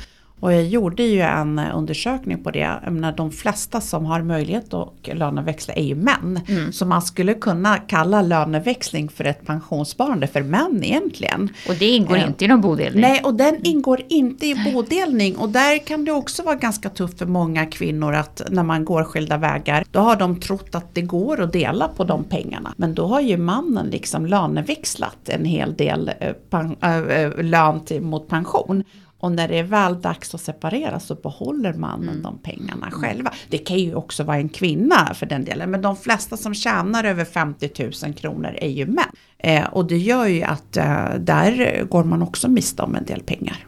Och 0.44 0.52
jag 0.52 0.64
gjorde 0.64 1.02
ju 1.02 1.20
en 1.20 1.58
undersökning 1.58 2.42
på 2.42 2.50
det. 2.50 2.78
Jag 2.84 2.92
menar, 2.92 3.12
de 3.12 3.30
flesta 3.30 3.80
som 3.80 4.04
har 4.04 4.22
möjlighet 4.22 4.74
att 4.74 4.92
löneväxla 5.12 5.74
är 5.74 5.82
ju 5.82 5.94
män. 5.94 6.40
Så 6.72 6.86
man 6.86 7.02
skulle 7.02 7.34
kunna 7.34 7.78
kalla 7.78 8.22
löneväxling 8.22 9.08
för 9.08 9.24
ett 9.24 9.46
pensionssparande 9.46 10.26
för 10.26 10.42
män 10.42 10.80
egentligen. 10.84 11.48
Och 11.68 11.74
det 11.74 11.86
ingår 11.86 12.16
Eh, 12.16 12.26
inte 12.26 12.44
i 12.44 12.48
någon 12.48 12.60
bodelning. 12.60 13.00
Nej, 13.00 13.20
och 13.24 13.34
den 13.34 13.56
ingår 13.62 14.02
inte 14.08 14.46
i 14.46 14.72
bodelning. 14.72 15.36
Och 15.36 15.48
där 15.48 15.86
kan 15.86 16.04
det 16.04 16.12
också 16.12 16.42
vara 16.42 16.54
ganska 16.54 16.90
tufft 16.90 17.18
för 17.18 17.26
många 17.26 17.66
kvinnor 17.66 18.14
att 18.14 18.42
när 18.50 18.62
man 18.62 18.84
går 18.84 19.04
skilda 19.04 19.36
vägar, 19.36 19.84
då 19.90 20.00
har 20.00 20.16
de 20.16 20.40
trott 20.40 20.74
att 20.74 20.94
det 20.94 21.02
går 21.02 21.40
att 21.40 21.52
dela 21.52 21.88
på 21.88 22.04
de 22.04 22.24
pengarna. 22.24 22.74
Men 22.76 22.94
då 22.94 23.06
har 23.06 23.20
ju 23.20 23.36
mannen 23.36 23.86
liksom 23.86 24.26
löneväxlat 24.26 25.28
en 25.28 25.44
hel 25.44 25.74
del 25.74 26.10
eh, 26.20 26.32
pen, 26.32 26.76
äh, 26.82 26.98
äh, 26.98 27.42
lön 27.42 27.84
till, 27.84 28.02
mot 28.02 28.28
pension. 28.28 28.84
Och 29.24 29.32
när 29.32 29.48
det 29.48 29.58
är 29.58 29.62
väl 29.62 30.00
dags 30.00 30.34
att 30.34 30.40
separera 30.40 31.00
så 31.00 31.14
behåller 31.14 31.72
mannen 31.72 32.22
de 32.22 32.38
pengarna 32.38 32.90
själva. 32.90 33.32
Det 33.48 33.58
kan 33.58 33.78
ju 33.78 33.94
också 33.94 34.24
vara 34.24 34.36
en 34.36 34.48
kvinna 34.48 35.14
för 35.14 35.26
den 35.26 35.44
delen. 35.44 35.70
Men 35.70 35.82
de 35.82 35.96
flesta 35.96 36.36
som 36.36 36.54
tjänar 36.54 37.04
över 37.04 37.24
50 37.24 37.70
000 38.04 38.14
kronor 38.14 38.56
är 38.60 38.68
ju 38.68 38.86
män. 38.86 39.04
Eh, 39.38 39.64
och 39.64 39.86
det 39.86 39.96
gör 39.96 40.26
ju 40.26 40.42
att 40.42 40.76
eh, 40.76 41.14
där 41.18 41.84
går 41.84 42.04
man 42.04 42.22
också 42.22 42.48
miste 42.48 42.82
om 42.82 42.94
en 42.94 43.04
del 43.04 43.20
pengar. 43.20 43.66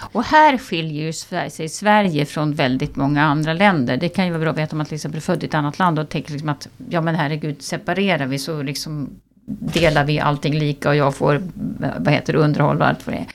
Och 0.00 0.24
här 0.24 0.58
skiljer 0.58 1.04
ju 1.06 1.12
sig 1.50 1.68
Sverige 1.68 2.26
från 2.26 2.54
väldigt 2.54 2.96
många 2.96 3.22
andra 3.22 3.52
länder. 3.52 3.96
Det 3.96 4.08
kan 4.08 4.24
ju 4.24 4.30
vara 4.30 4.40
bra 4.40 4.50
att 4.50 4.58
veta 4.58 4.72
om 4.72 4.78
man 4.78 4.86
till 4.86 4.94
exempel 4.94 5.18
är 5.18 5.22
född 5.22 5.42
i 5.42 5.46
ett 5.46 5.54
annat 5.54 5.78
land 5.78 5.98
och 5.98 6.08
tänker 6.08 6.32
liksom 6.32 6.48
att 6.48 6.68
ja 6.88 7.00
men 7.00 7.14
herregud 7.14 7.62
separerar 7.62 8.26
vi 8.26 8.38
så 8.38 8.62
liksom 8.62 9.10
delar 9.46 10.04
vi 10.04 10.20
allting 10.20 10.54
lika 10.54 10.88
och 10.88 10.96
jag 10.96 11.14
får 11.14 11.42
vad 11.98 12.08
heter 12.08 12.32
det, 12.32 12.38
underhåll 12.38 12.80
och 12.80 12.86
allt 12.86 13.06
vad 13.06 13.14
det. 13.14 13.26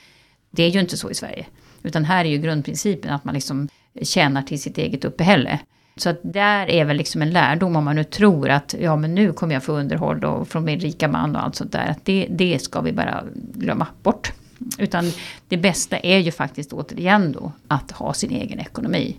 Det 0.50 0.62
är 0.62 0.70
ju 0.70 0.80
inte 0.80 0.96
så 0.96 1.10
i 1.10 1.14
Sverige. 1.14 1.46
Utan 1.84 2.04
här 2.04 2.24
är 2.24 2.28
ju 2.28 2.38
grundprincipen 2.38 3.12
att 3.12 3.24
man 3.24 3.34
liksom 3.34 3.68
tjänar 4.02 4.42
till 4.42 4.62
sitt 4.62 4.78
eget 4.78 5.04
uppehälle. 5.04 5.58
Så 5.96 6.10
att 6.10 6.20
där 6.22 6.70
är 6.70 6.84
väl 6.84 6.96
liksom 6.96 7.22
en 7.22 7.30
lärdom 7.30 7.76
om 7.76 7.84
man 7.84 7.96
nu 7.96 8.04
tror 8.04 8.48
att 8.48 8.74
ja 8.80 8.96
men 8.96 9.14
nu 9.14 9.32
kommer 9.32 9.54
jag 9.54 9.62
få 9.62 9.72
underhåll 9.72 10.20
då, 10.20 10.44
från 10.44 10.64
min 10.64 10.80
rika 10.80 11.08
man 11.08 11.36
och 11.36 11.42
allt 11.42 11.54
sånt 11.54 11.72
där. 11.72 11.86
Att 11.86 12.04
det, 12.04 12.26
det 12.30 12.58
ska 12.58 12.80
vi 12.80 12.92
bara 12.92 13.24
glömma 13.54 13.86
bort. 14.02 14.32
Utan 14.78 15.12
det 15.48 15.56
bästa 15.56 15.98
är 15.98 16.18
ju 16.18 16.32
faktiskt 16.32 16.72
återigen 16.72 17.32
då 17.32 17.52
att 17.68 17.90
ha 17.90 18.14
sin 18.14 18.30
egen 18.30 18.60
ekonomi 18.60 19.16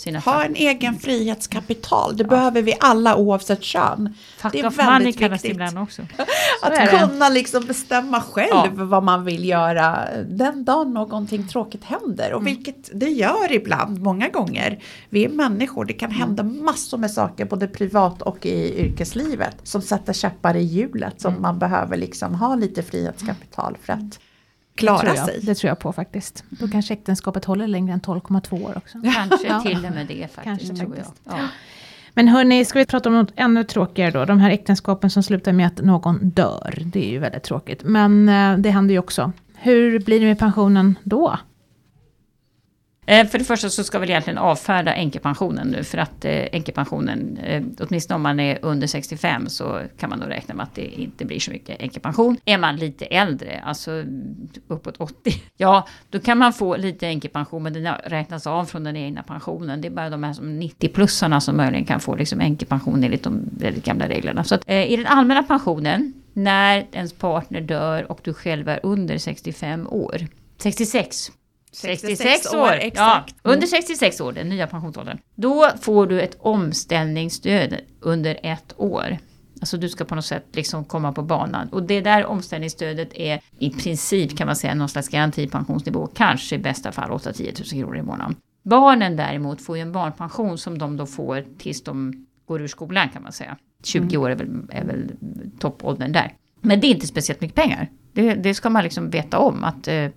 sina 0.00 0.18
Ha 0.18 0.44
en 0.44 0.54
egen 0.54 0.98
frihetskapital. 0.98 2.16
Det 2.16 2.24
behöver 2.24 2.62
vi 2.62 2.74
alla 2.80 3.16
oavsett 3.16 3.62
kön. 3.62 4.14
Fuck 4.38 4.52
det 4.52 4.60
är 4.60 4.66
off 4.66 4.76
money 4.76 4.90
väldigt 4.90 5.18
det 5.18 5.28
viktigt. 5.28 5.50
ibland 5.50 5.78
också. 5.78 6.02
Att 6.62 6.90
kunna 6.90 7.28
liksom 7.28 7.64
bestämma 7.66 8.20
själv 8.20 8.50
Ja. 8.78 8.84
vad 8.84 9.02
man 9.02 9.24
vill 9.24 9.44
göra 9.44 10.08
den 10.28 10.64
dagen 10.64 10.94
någonting 10.94 11.48
tråkigt 11.48 11.84
händer. 11.84 12.26
Mm. 12.26 12.36
Och 12.36 12.46
vilket 12.46 12.90
det 13.00 13.08
gör 13.08 13.52
ibland, 13.52 14.00
många 14.02 14.28
gånger. 14.28 14.82
Vi 15.08 15.24
är 15.24 15.28
människor, 15.28 15.84
det 15.84 15.92
kan 15.92 16.10
hända 16.10 16.42
Mm. 16.42 16.64
massor 16.64 16.98
med 16.98 17.10
saker 17.10 17.44
både 17.44 17.66
privat 17.66 18.22
och 18.22 18.46
i 18.46 18.80
yrkeslivet 18.80 19.56
som 19.62 19.82
sätter 19.82 20.12
käppar 20.12 20.56
i 20.56 20.62
hjulet 20.62 21.20
som 21.20 21.30
Mm. 21.30 21.42
man 21.42 21.58
behöver 21.58 21.96
liksom 21.96 22.34
ha 22.34 22.54
lite 22.54 22.82
frihetskapital 22.82 23.76
för 23.82 23.92
att 23.92 24.18
klara 24.80 25.06
jag. 25.16 25.26
sig. 25.26 25.38
Det 25.42 25.54
tror 25.54 25.68
jag 25.68 25.78
på 25.78 25.92
faktiskt. 25.92 26.44
Då 26.48 26.68
kanske 26.68 26.94
äktenskapet 26.94 27.44
håller 27.44 27.66
längre 27.66 27.92
än 27.92 28.00
12,2 28.00 28.64
år 28.64 28.72
också. 28.76 28.98
Kanske 29.14 29.46
Ja. 29.48 29.60
till 29.60 29.86
och 29.86 29.92
med 29.94 30.06
det 30.06 30.32
faktiskt. 30.34 30.44
Kanske 30.44 30.66
tror 30.76 30.88
faktiskt. 30.94 31.12
Jag. 31.24 31.34
Ja. 31.38 31.48
Men 32.14 32.28
hörni, 32.28 32.64
ska 32.64 32.78
vi 32.78 32.86
prata 32.86 33.08
om 33.08 33.14
något 33.14 33.32
ännu 33.36 33.64
tråkigare 33.64 34.10
då? 34.10 34.24
De 34.24 34.38
här 34.40 34.50
äktenskapen 34.50 35.10
som 35.10 35.22
slutar 35.22 35.52
med 35.52 35.66
att 35.66 35.80
någon 35.80 36.18
dör. 36.30 36.78
Det 36.84 37.06
är 37.08 37.10
ju 37.10 37.18
väldigt 37.18 37.42
tråkigt. 37.42 37.82
Men 37.84 38.28
eh, 38.28 38.56
det 38.58 38.70
händer 38.70 38.92
ju 38.92 38.98
också. 38.98 39.32
Hur 39.54 39.98
blir 40.00 40.20
det 40.20 40.26
med 40.26 40.38
pensionen 40.38 40.98
då? 41.02 41.38
Eh, 43.10 43.26
för 43.26 43.38
det 43.38 43.44
första 43.44 43.70
så 43.70 43.84
ska 43.84 43.98
vi 43.98 44.08
egentligen 44.08 44.38
avfärda 44.38 44.94
änkepensionen 44.94 45.68
nu 45.68 45.84
för 45.84 45.98
att 45.98 46.24
eh, 46.24 46.46
änkepensionen, 46.52 47.38
eh, 47.38 47.62
åtminstone 47.80 48.16
om 48.16 48.22
man 48.22 48.40
är 48.40 48.58
under 48.62 48.86
65 48.86 49.48
så 49.48 49.80
kan 49.98 50.10
man 50.10 50.18
nog 50.18 50.30
räkna 50.30 50.54
med 50.54 50.64
att 50.64 50.74
det 50.74 51.00
inte 51.00 51.24
blir 51.24 51.40
så 51.40 51.50
mycket 51.50 51.80
änkepension. 51.80 52.36
Är 52.44 52.58
man 52.58 52.76
lite 52.76 53.04
äldre, 53.04 53.60
alltså 53.64 54.04
uppåt 54.68 54.96
80, 54.96 55.34
ja 55.56 55.86
då 56.10 56.20
kan 56.20 56.38
man 56.38 56.52
få 56.52 56.76
lite 56.76 57.06
änkepension 57.06 57.62
men 57.62 57.72
den 57.72 57.94
räknas 58.04 58.46
av 58.46 58.64
från 58.64 58.84
den 58.84 58.96
egna 58.96 59.22
pensionen. 59.22 59.80
Det 59.80 59.88
är 59.88 59.92
bara 59.92 60.10
de 60.10 60.22
här 60.22 60.32
som 60.32 60.60
90-plussarna 60.60 61.40
som 61.40 61.56
möjligen 61.56 61.84
kan 61.84 62.00
få 62.00 62.16
liksom 62.16 62.40
änkepension 62.40 63.04
enligt 63.04 63.22
de 63.22 63.50
väldigt 63.58 63.84
gamla 63.84 64.08
reglerna. 64.08 64.44
Så 64.44 64.54
att, 64.54 64.70
i 64.70 64.96
den 64.96 65.06
allmänna 65.06 65.42
pensionen, 65.42 66.12
när 66.32 66.86
ens 66.92 67.12
partner 67.12 67.60
dör 67.60 68.10
och 68.12 68.20
du 68.22 68.34
själv 68.34 68.68
är 68.68 68.80
under 68.82 69.18
65 69.18 69.86
år, 69.86 70.26
66 70.58 71.30
66 71.72 72.54
år, 72.54 72.72
exakt. 72.72 73.34
Ja, 73.42 73.50
under 73.50 73.66
66 73.66 74.20
år, 74.20 74.32
den 74.32 74.48
nya 74.48 74.66
pensionsåldern. 74.66 75.18
Då 75.34 75.70
får 75.80 76.06
du 76.06 76.20
ett 76.20 76.36
omställningsstöd 76.40 77.76
under 78.00 78.38
ett 78.42 78.74
år. 78.76 79.18
Alltså 79.60 79.76
du 79.76 79.88
ska 79.88 80.04
på 80.04 80.14
något 80.14 80.24
sätt 80.24 80.44
liksom 80.52 80.84
komma 80.84 81.12
på 81.12 81.22
banan. 81.22 81.68
Och 81.68 81.82
det 81.82 82.00
där 82.00 82.26
omställningsstödet 82.26 83.08
är 83.14 83.40
i 83.58 83.70
princip 83.70 84.36
kan 84.36 84.46
man 84.46 84.56
säga 84.56 84.74
någon 84.74 84.88
slags 84.88 85.08
garantipensionsnivå. 85.08 86.06
Kanske 86.06 86.56
i 86.56 86.58
bästa 86.58 86.92
fall 86.92 87.10
8-10 87.10 87.74
000 87.74 87.82
kronor 87.82 87.96
i 87.96 88.02
månaden. 88.02 88.36
Barnen 88.62 89.16
däremot 89.16 89.62
får 89.62 89.76
ju 89.76 89.82
en 89.82 89.92
barnpension 89.92 90.58
som 90.58 90.78
de 90.78 90.96
då 90.96 91.06
får 91.06 91.44
tills 91.58 91.84
de 91.84 92.26
går 92.46 92.62
ur 92.62 92.68
skolan 92.68 93.08
kan 93.08 93.22
man 93.22 93.32
säga. 93.32 93.56
20 93.82 94.16
år 94.16 94.30
är 94.30 94.36
väl, 94.36 94.48
är 94.70 94.84
väl 94.84 95.10
toppåldern 95.58 96.12
där. 96.12 96.34
Men 96.60 96.80
det 96.80 96.86
är 96.86 96.90
inte 96.90 97.06
speciellt 97.06 97.40
mycket 97.40 97.56
pengar. 97.56 97.88
Det, 98.12 98.34
det 98.34 98.54
ska 98.54 98.70
man 98.70 98.84
liksom 98.84 99.10
veta 99.10 99.38
om 99.38 99.64
att 99.64 99.88
eh, 99.88 100.08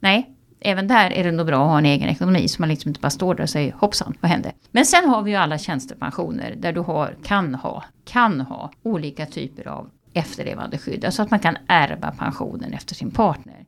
nej, 0.00 0.31
även 0.64 0.88
där 0.88 1.12
är 1.12 1.24
det 1.24 1.32
nog 1.32 1.46
bra 1.46 1.64
att 1.64 1.70
ha 1.70 1.78
en 1.78 1.86
egen 1.86 2.08
ekonomi 2.08 2.48
så 2.48 2.62
man 2.62 2.68
liksom 2.68 2.88
inte 2.88 3.00
bara 3.00 3.10
står 3.10 3.34
där 3.34 3.42
och 3.42 3.50
säger 3.50 3.72
hoppsan, 3.72 4.14
vad 4.20 4.30
hände? 4.30 4.52
Men 4.70 4.86
sen 4.86 5.08
har 5.08 5.22
vi 5.22 5.30
ju 5.30 5.36
alla 5.36 5.58
tjänstepensioner 5.58 6.54
där 6.58 6.72
du 6.72 6.80
har, 6.80 7.16
kan 7.24 7.54
ha, 7.54 7.84
kan 8.04 8.40
ha 8.40 8.72
olika 8.82 9.26
typer 9.26 9.68
av 9.68 9.90
efterlevandeskydd. 10.14 11.04
Alltså 11.04 11.22
att 11.22 11.30
man 11.30 11.40
kan 11.40 11.56
ärva 11.66 12.10
pensionen 12.10 12.72
efter 12.72 12.94
sin 12.94 13.10
partner. 13.10 13.64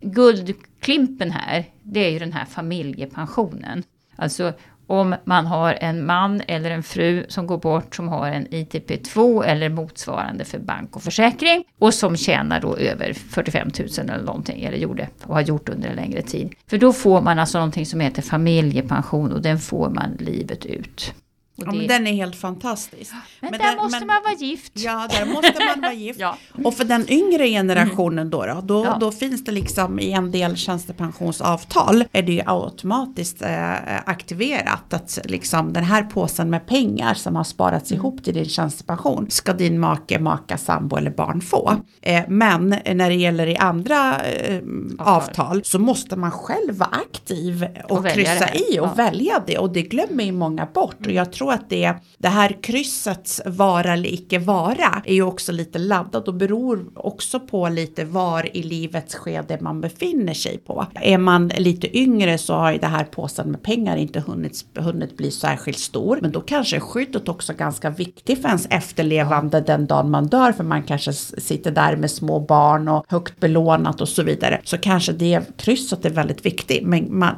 Guldklimpen 0.00 1.30
här, 1.30 1.64
det 1.82 2.00
är 2.00 2.10
ju 2.10 2.18
den 2.18 2.32
här 2.32 2.44
familjepensionen. 2.44 3.82
Alltså 4.16 4.52
om 4.86 5.14
man 5.24 5.46
har 5.46 5.78
en 5.80 6.06
man 6.06 6.42
eller 6.46 6.70
en 6.70 6.82
fru 6.82 7.24
som 7.28 7.46
går 7.46 7.58
bort 7.58 7.94
som 7.94 8.08
har 8.08 8.28
en 8.28 8.46
ITP2 8.46 9.44
eller 9.44 9.68
motsvarande 9.68 10.44
för 10.44 10.58
bank 10.58 10.96
och 10.96 11.02
försäkring 11.02 11.64
och 11.78 11.94
som 11.94 12.16
tjänar 12.16 12.60
då 12.60 12.76
över 12.76 13.12
45 13.12 13.70
000 13.78 13.88
eller 13.98 14.24
någonting 14.24 14.64
eller 14.64 14.78
gjorde 14.78 15.08
och 15.22 15.34
har 15.34 15.40
gjort 15.40 15.68
under 15.68 15.88
en 15.88 15.96
längre 15.96 16.22
tid. 16.22 16.54
För 16.70 16.78
då 16.78 16.92
får 16.92 17.20
man 17.20 17.38
alltså 17.38 17.58
någonting 17.58 17.86
som 17.86 18.00
heter 18.00 18.22
familjepension 18.22 19.32
och 19.32 19.42
den 19.42 19.58
får 19.58 19.90
man 19.90 20.16
livet 20.18 20.66
ut. 20.66 21.14
Ja, 21.58 21.70
det- 21.70 21.76
men 21.78 21.86
den 21.86 22.06
är 22.06 22.12
helt 22.12 22.36
fantastisk. 22.36 23.12
men 23.40 23.50
men 23.50 23.60
där 23.60 23.70
det- 23.76 23.82
måste 23.82 23.98
men- 23.98 24.06
man 24.06 24.22
vara 24.24 24.34
gift. 24.34 24.72
Ja, 24.74 25.08
där 25.10 25.26
måste 25.26 25.54
man 25.74 25.80
vara 25.82 25.92
gift. 26.04 26.20
Ja. 26.20 26.36
Och 26.64 26.74
för 26.74 26.84
den 26.84 27.10
yngre 27.12 27.48
generationen 27.48 28.30
då, 28.30 28.46
då, 28.46 28.60
då, 28.64 28.84
Ja. 28.84 28.96
då 29.00 29.12
finns 29.12 29.44
det 29.44 29.52
liksom 29.52 30.00
i 30.00 30.12
en 30.12 30.30
del 30.30 30.56
tjänstepensionsavtal 30.56 32.04
är 32.12 32.22
det 32.22 32.32
ju 32.32 32.42
automatiskt 32.46 33.42
eh, 33.42 33.72
aktiverat 34.06 34.94
att 34.94 35.18
liksom 35.24 35.72
den 35.72 35.84
här 35.84 36.02
påsen 36.02 36.50
med 36.50 36.66
pengar 36.66 37.14
som 37.14 37.36
har 37.36 37.44
sparats 37.44 37.92
ihop 37.92 38.24
till 38.24 38.34
din 38.34 38.44
tjänstepension 38.48 39.26
ska 39.30 39.52
din 39.52 39.80
make, 39.80 40.18
maka, 40.18 40.58
sambo 40.58 40.96
eller 40.96 41.10
barn 41.10 41.40
få. 41.40 41.72
Eh, 42.02 42.22
men 42.28 42.68
när 42.68 43.08
det 43.08 43.14
gäller 43.16 43.46
i 43.46 43.56
andra 43.56 44.24
eh, 44.24 44.60
avtal 44.98 45.64
så 45.64 45.78
måste 45.78 46.16
man 46.16 46.30
själv 46.30 46.74
vara 46.78 46.90
aktiv 46.92 47.66
och, 47.88 47.98
Och 47.98 48.08
kryssa 48.08 48.54
i 48.54 48.78
och 48.80 48.86
Ja. 48.86 48.92
välja 48.96 49.42
det 49.46 49.58
och 49.58 49.72
det 49.72 49.82
glömmer 49.82 50.24
ju 50.24 50.32
många 50.32 50.66
bort 50.74 51.06
och 51.06 51.12
jag 51.12 51.32
tror 51.32 51.45
att 51.50 51.70
det, 51.70 51.94
det 52.18 52.28
här 52.28 52.62
kryssets 52.62 53.40
vara 53.46 53.92
eller 53.92 54.12
icke 54.14 54.38
vara 54.38 55.02
är 55.04 55.14
ju 55.14 55.22
också 55.22 55.52
lite 55.52 55.78
laddat 55.78 56.28
och 56.28 56.34
beror 56.34 56.86
också 56.94 57.40
på 57.40 57.68
lite 57.68 58.04
var 58.04 58.56
i 58.56 58.62
livets 58.62 59.14
skede 59.14 59.58
man 59.60 59.80
befinner 59.80 60.34
sig 60.34 60.58
på. 60.58 60.86
Är 60.94 61.18
man 61.18 61.48
lite 61.48 61.98
yngre 61.98 62.38
så 62.38 62.54
har 62.54 62.72
ju 62.72 62.78
det 62.78 62.86
här 62.86 63.04
påsen 63.04 63.50
med 63.50 63.62
pengar 63.62 63.96
inte 63.96 64.20
hunnit, 64.20 64.64
hunnit 64.74 65.16
bli 65.16 65.30
särskilt 65.30 65.78
stor. 65.78 66.18
Men 66.22 66.32
då 66.32 66.40
kanske 66.40 66.80
skyddet 66.80 67.28
också 67.28 67.52
ganska 67.52 67.90
viktigt 67.90 68.42
för 68.42 68.48
ens 68.48 68.66
efterlevande 68.70 69.60
den 69.60 69.86
dagen 69.86 70.10
man 70.10 70.26
dör 70.26 70.52
för 70.52 70.64
man 70.64 70.82
kanske 70.82 71.12
sitter 71.12 71.70
där 71.70 71.96
med 71.96 72.10
små 72.10 72.40
barn 72.40 72.88
och 72.88 73.04
högt 73.08 73.40
belånat 73.40 74.00
och 74.00 74.08
så 74.08 74.22
vidare. 74.22 74.60
Så 74.64 74.78
kanske 74.78 75.12
det 75.12 75.40
krysset 75.56 76.04
är 76.04 76.10
väldigt 76.10 76.46
viktigt. 76.46 76.86
Men 76.86 77.18
man 77.18 77.34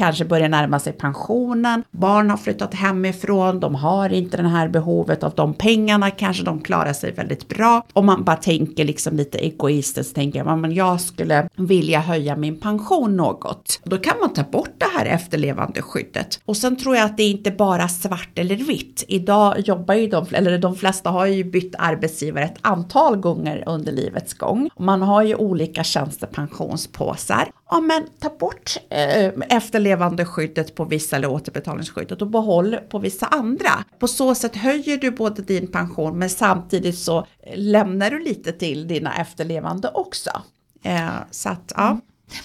kanske 0.00 0.24
börjar 0.24 0.48
närma 0.48 0.78
sig 0.78 0.92
pensionen, 0.92 1.84
barn 1.90 2.30
har 2.30 2.36
flyttat 2.36 2.74
hemifrån, 2.74 3.60
de 3.60 3.74
har 3.74 4.12
inte 4.12 4.36
det 4.36 4.48
här 4.48 4.68
behovet 4.68 5.22
av 5.22 5.34
de 5.34 5.54
pengarna, 5.54 6.10
kanske 6.10 6.44
de 6.44 6.60
klarar 6.60 6.92
sig 6.92 7.12
väldigt 7.12 7.48
bra. 7.48 7.86
Om 7.92 8.06
man 8.06 8.24
bara 8.24 8.36
tänker 8.36 8.84
liksom 8.84 9.16
lite 9.16 9.38
egoistiskt, 9.38 10.14
tänker 10.14 10.44
man, 10.44 10.60
men 10.60 10.74
jag 10.74 11.00
skulle 11.00 11.48
vilja 11.56 12.00
höja 12.00 12.36
min 12.36 12.60
pension 12.60 13.16
något. 13.16 13.80
Då 13.84 13.98
kan 13.98 14.14
man 14.20 14.32
ta 14.32 14.42
bort 14.42 14.70
det 14.78 14.98
här 14.98 15.06
efterlevandeskyddet. 15.06 16.40
Och 16.44 16.56
sen 16.56 16.76
tror 16.76 16.96
jag 16.96 17.04
att 17.04 17.16
det 17.16 17.22
är 17.22 17.30
inte 17.30 17.50
bara 17.50 17.88
svart 17.88 18.38
eller 18.38 18.56
vitt. 18.56 19.04
Idag 19.08 19.60
jobbar 19.60 19.94
ju 19.94 20.06
de, 20.06 20.26
eller 20.32 20.58
de 20.58 20.76
flesta 20.76 21.10
har 21.10 21.26
ju 21.26 21.44
bytt 21.44 21.74
arbetsgivare 21.78 22.44
ett 22.44 22.58
antal 22.60 23.16
gånger 23.16 23.64
under 23.66 23.92
livets 23.92 24.34
gång. 24.34 24.70
Man 24.78 25.02
har 25.02 25.22
ju 25.22 25.34
olika 25.34 25.84
tjänstepensionspåsar. 25.84 27.50
Ja 27.70 27.80
men 27.80 28.02
ta 28.20 28.28
bort 28.38 28.76
eh, 28.90 29.56
efterlevandeskyddet 29.56 29.89
på 30.74 30.84
vissa 30.84 31.16
eller 31.16 31.30
återbetalningsskyddet 31.30 32.22
och 32.22 32.30
behåll 32.30 32.76
på 32.76 32.98
vissa 32.98 33.26
andra. 33.26 33.84
På 33.98 34.08
så 34.08 34.34
sätt 34.34 34.56
höjer 34.56 34.96
du 34.96 35.10
både 35.10 35.42
din 35.42 35.66
pension 35.66 36.18
men 36.18 36.30
samtidigt 36.30 36.98
så 36.98 37.18
eh, 37.18 37.24
lämnar 37.56 38.10
du 38.10 38.24
lite 38.24 38.52
till 38.52 38.88
dina 38.88 39.16
efterlevande 39.16 39.90
också. 39.94 40.30
Eh, 40.84 41.08
så 41.30 41.48
att 41.48 41.72
ja. 41.76 41.98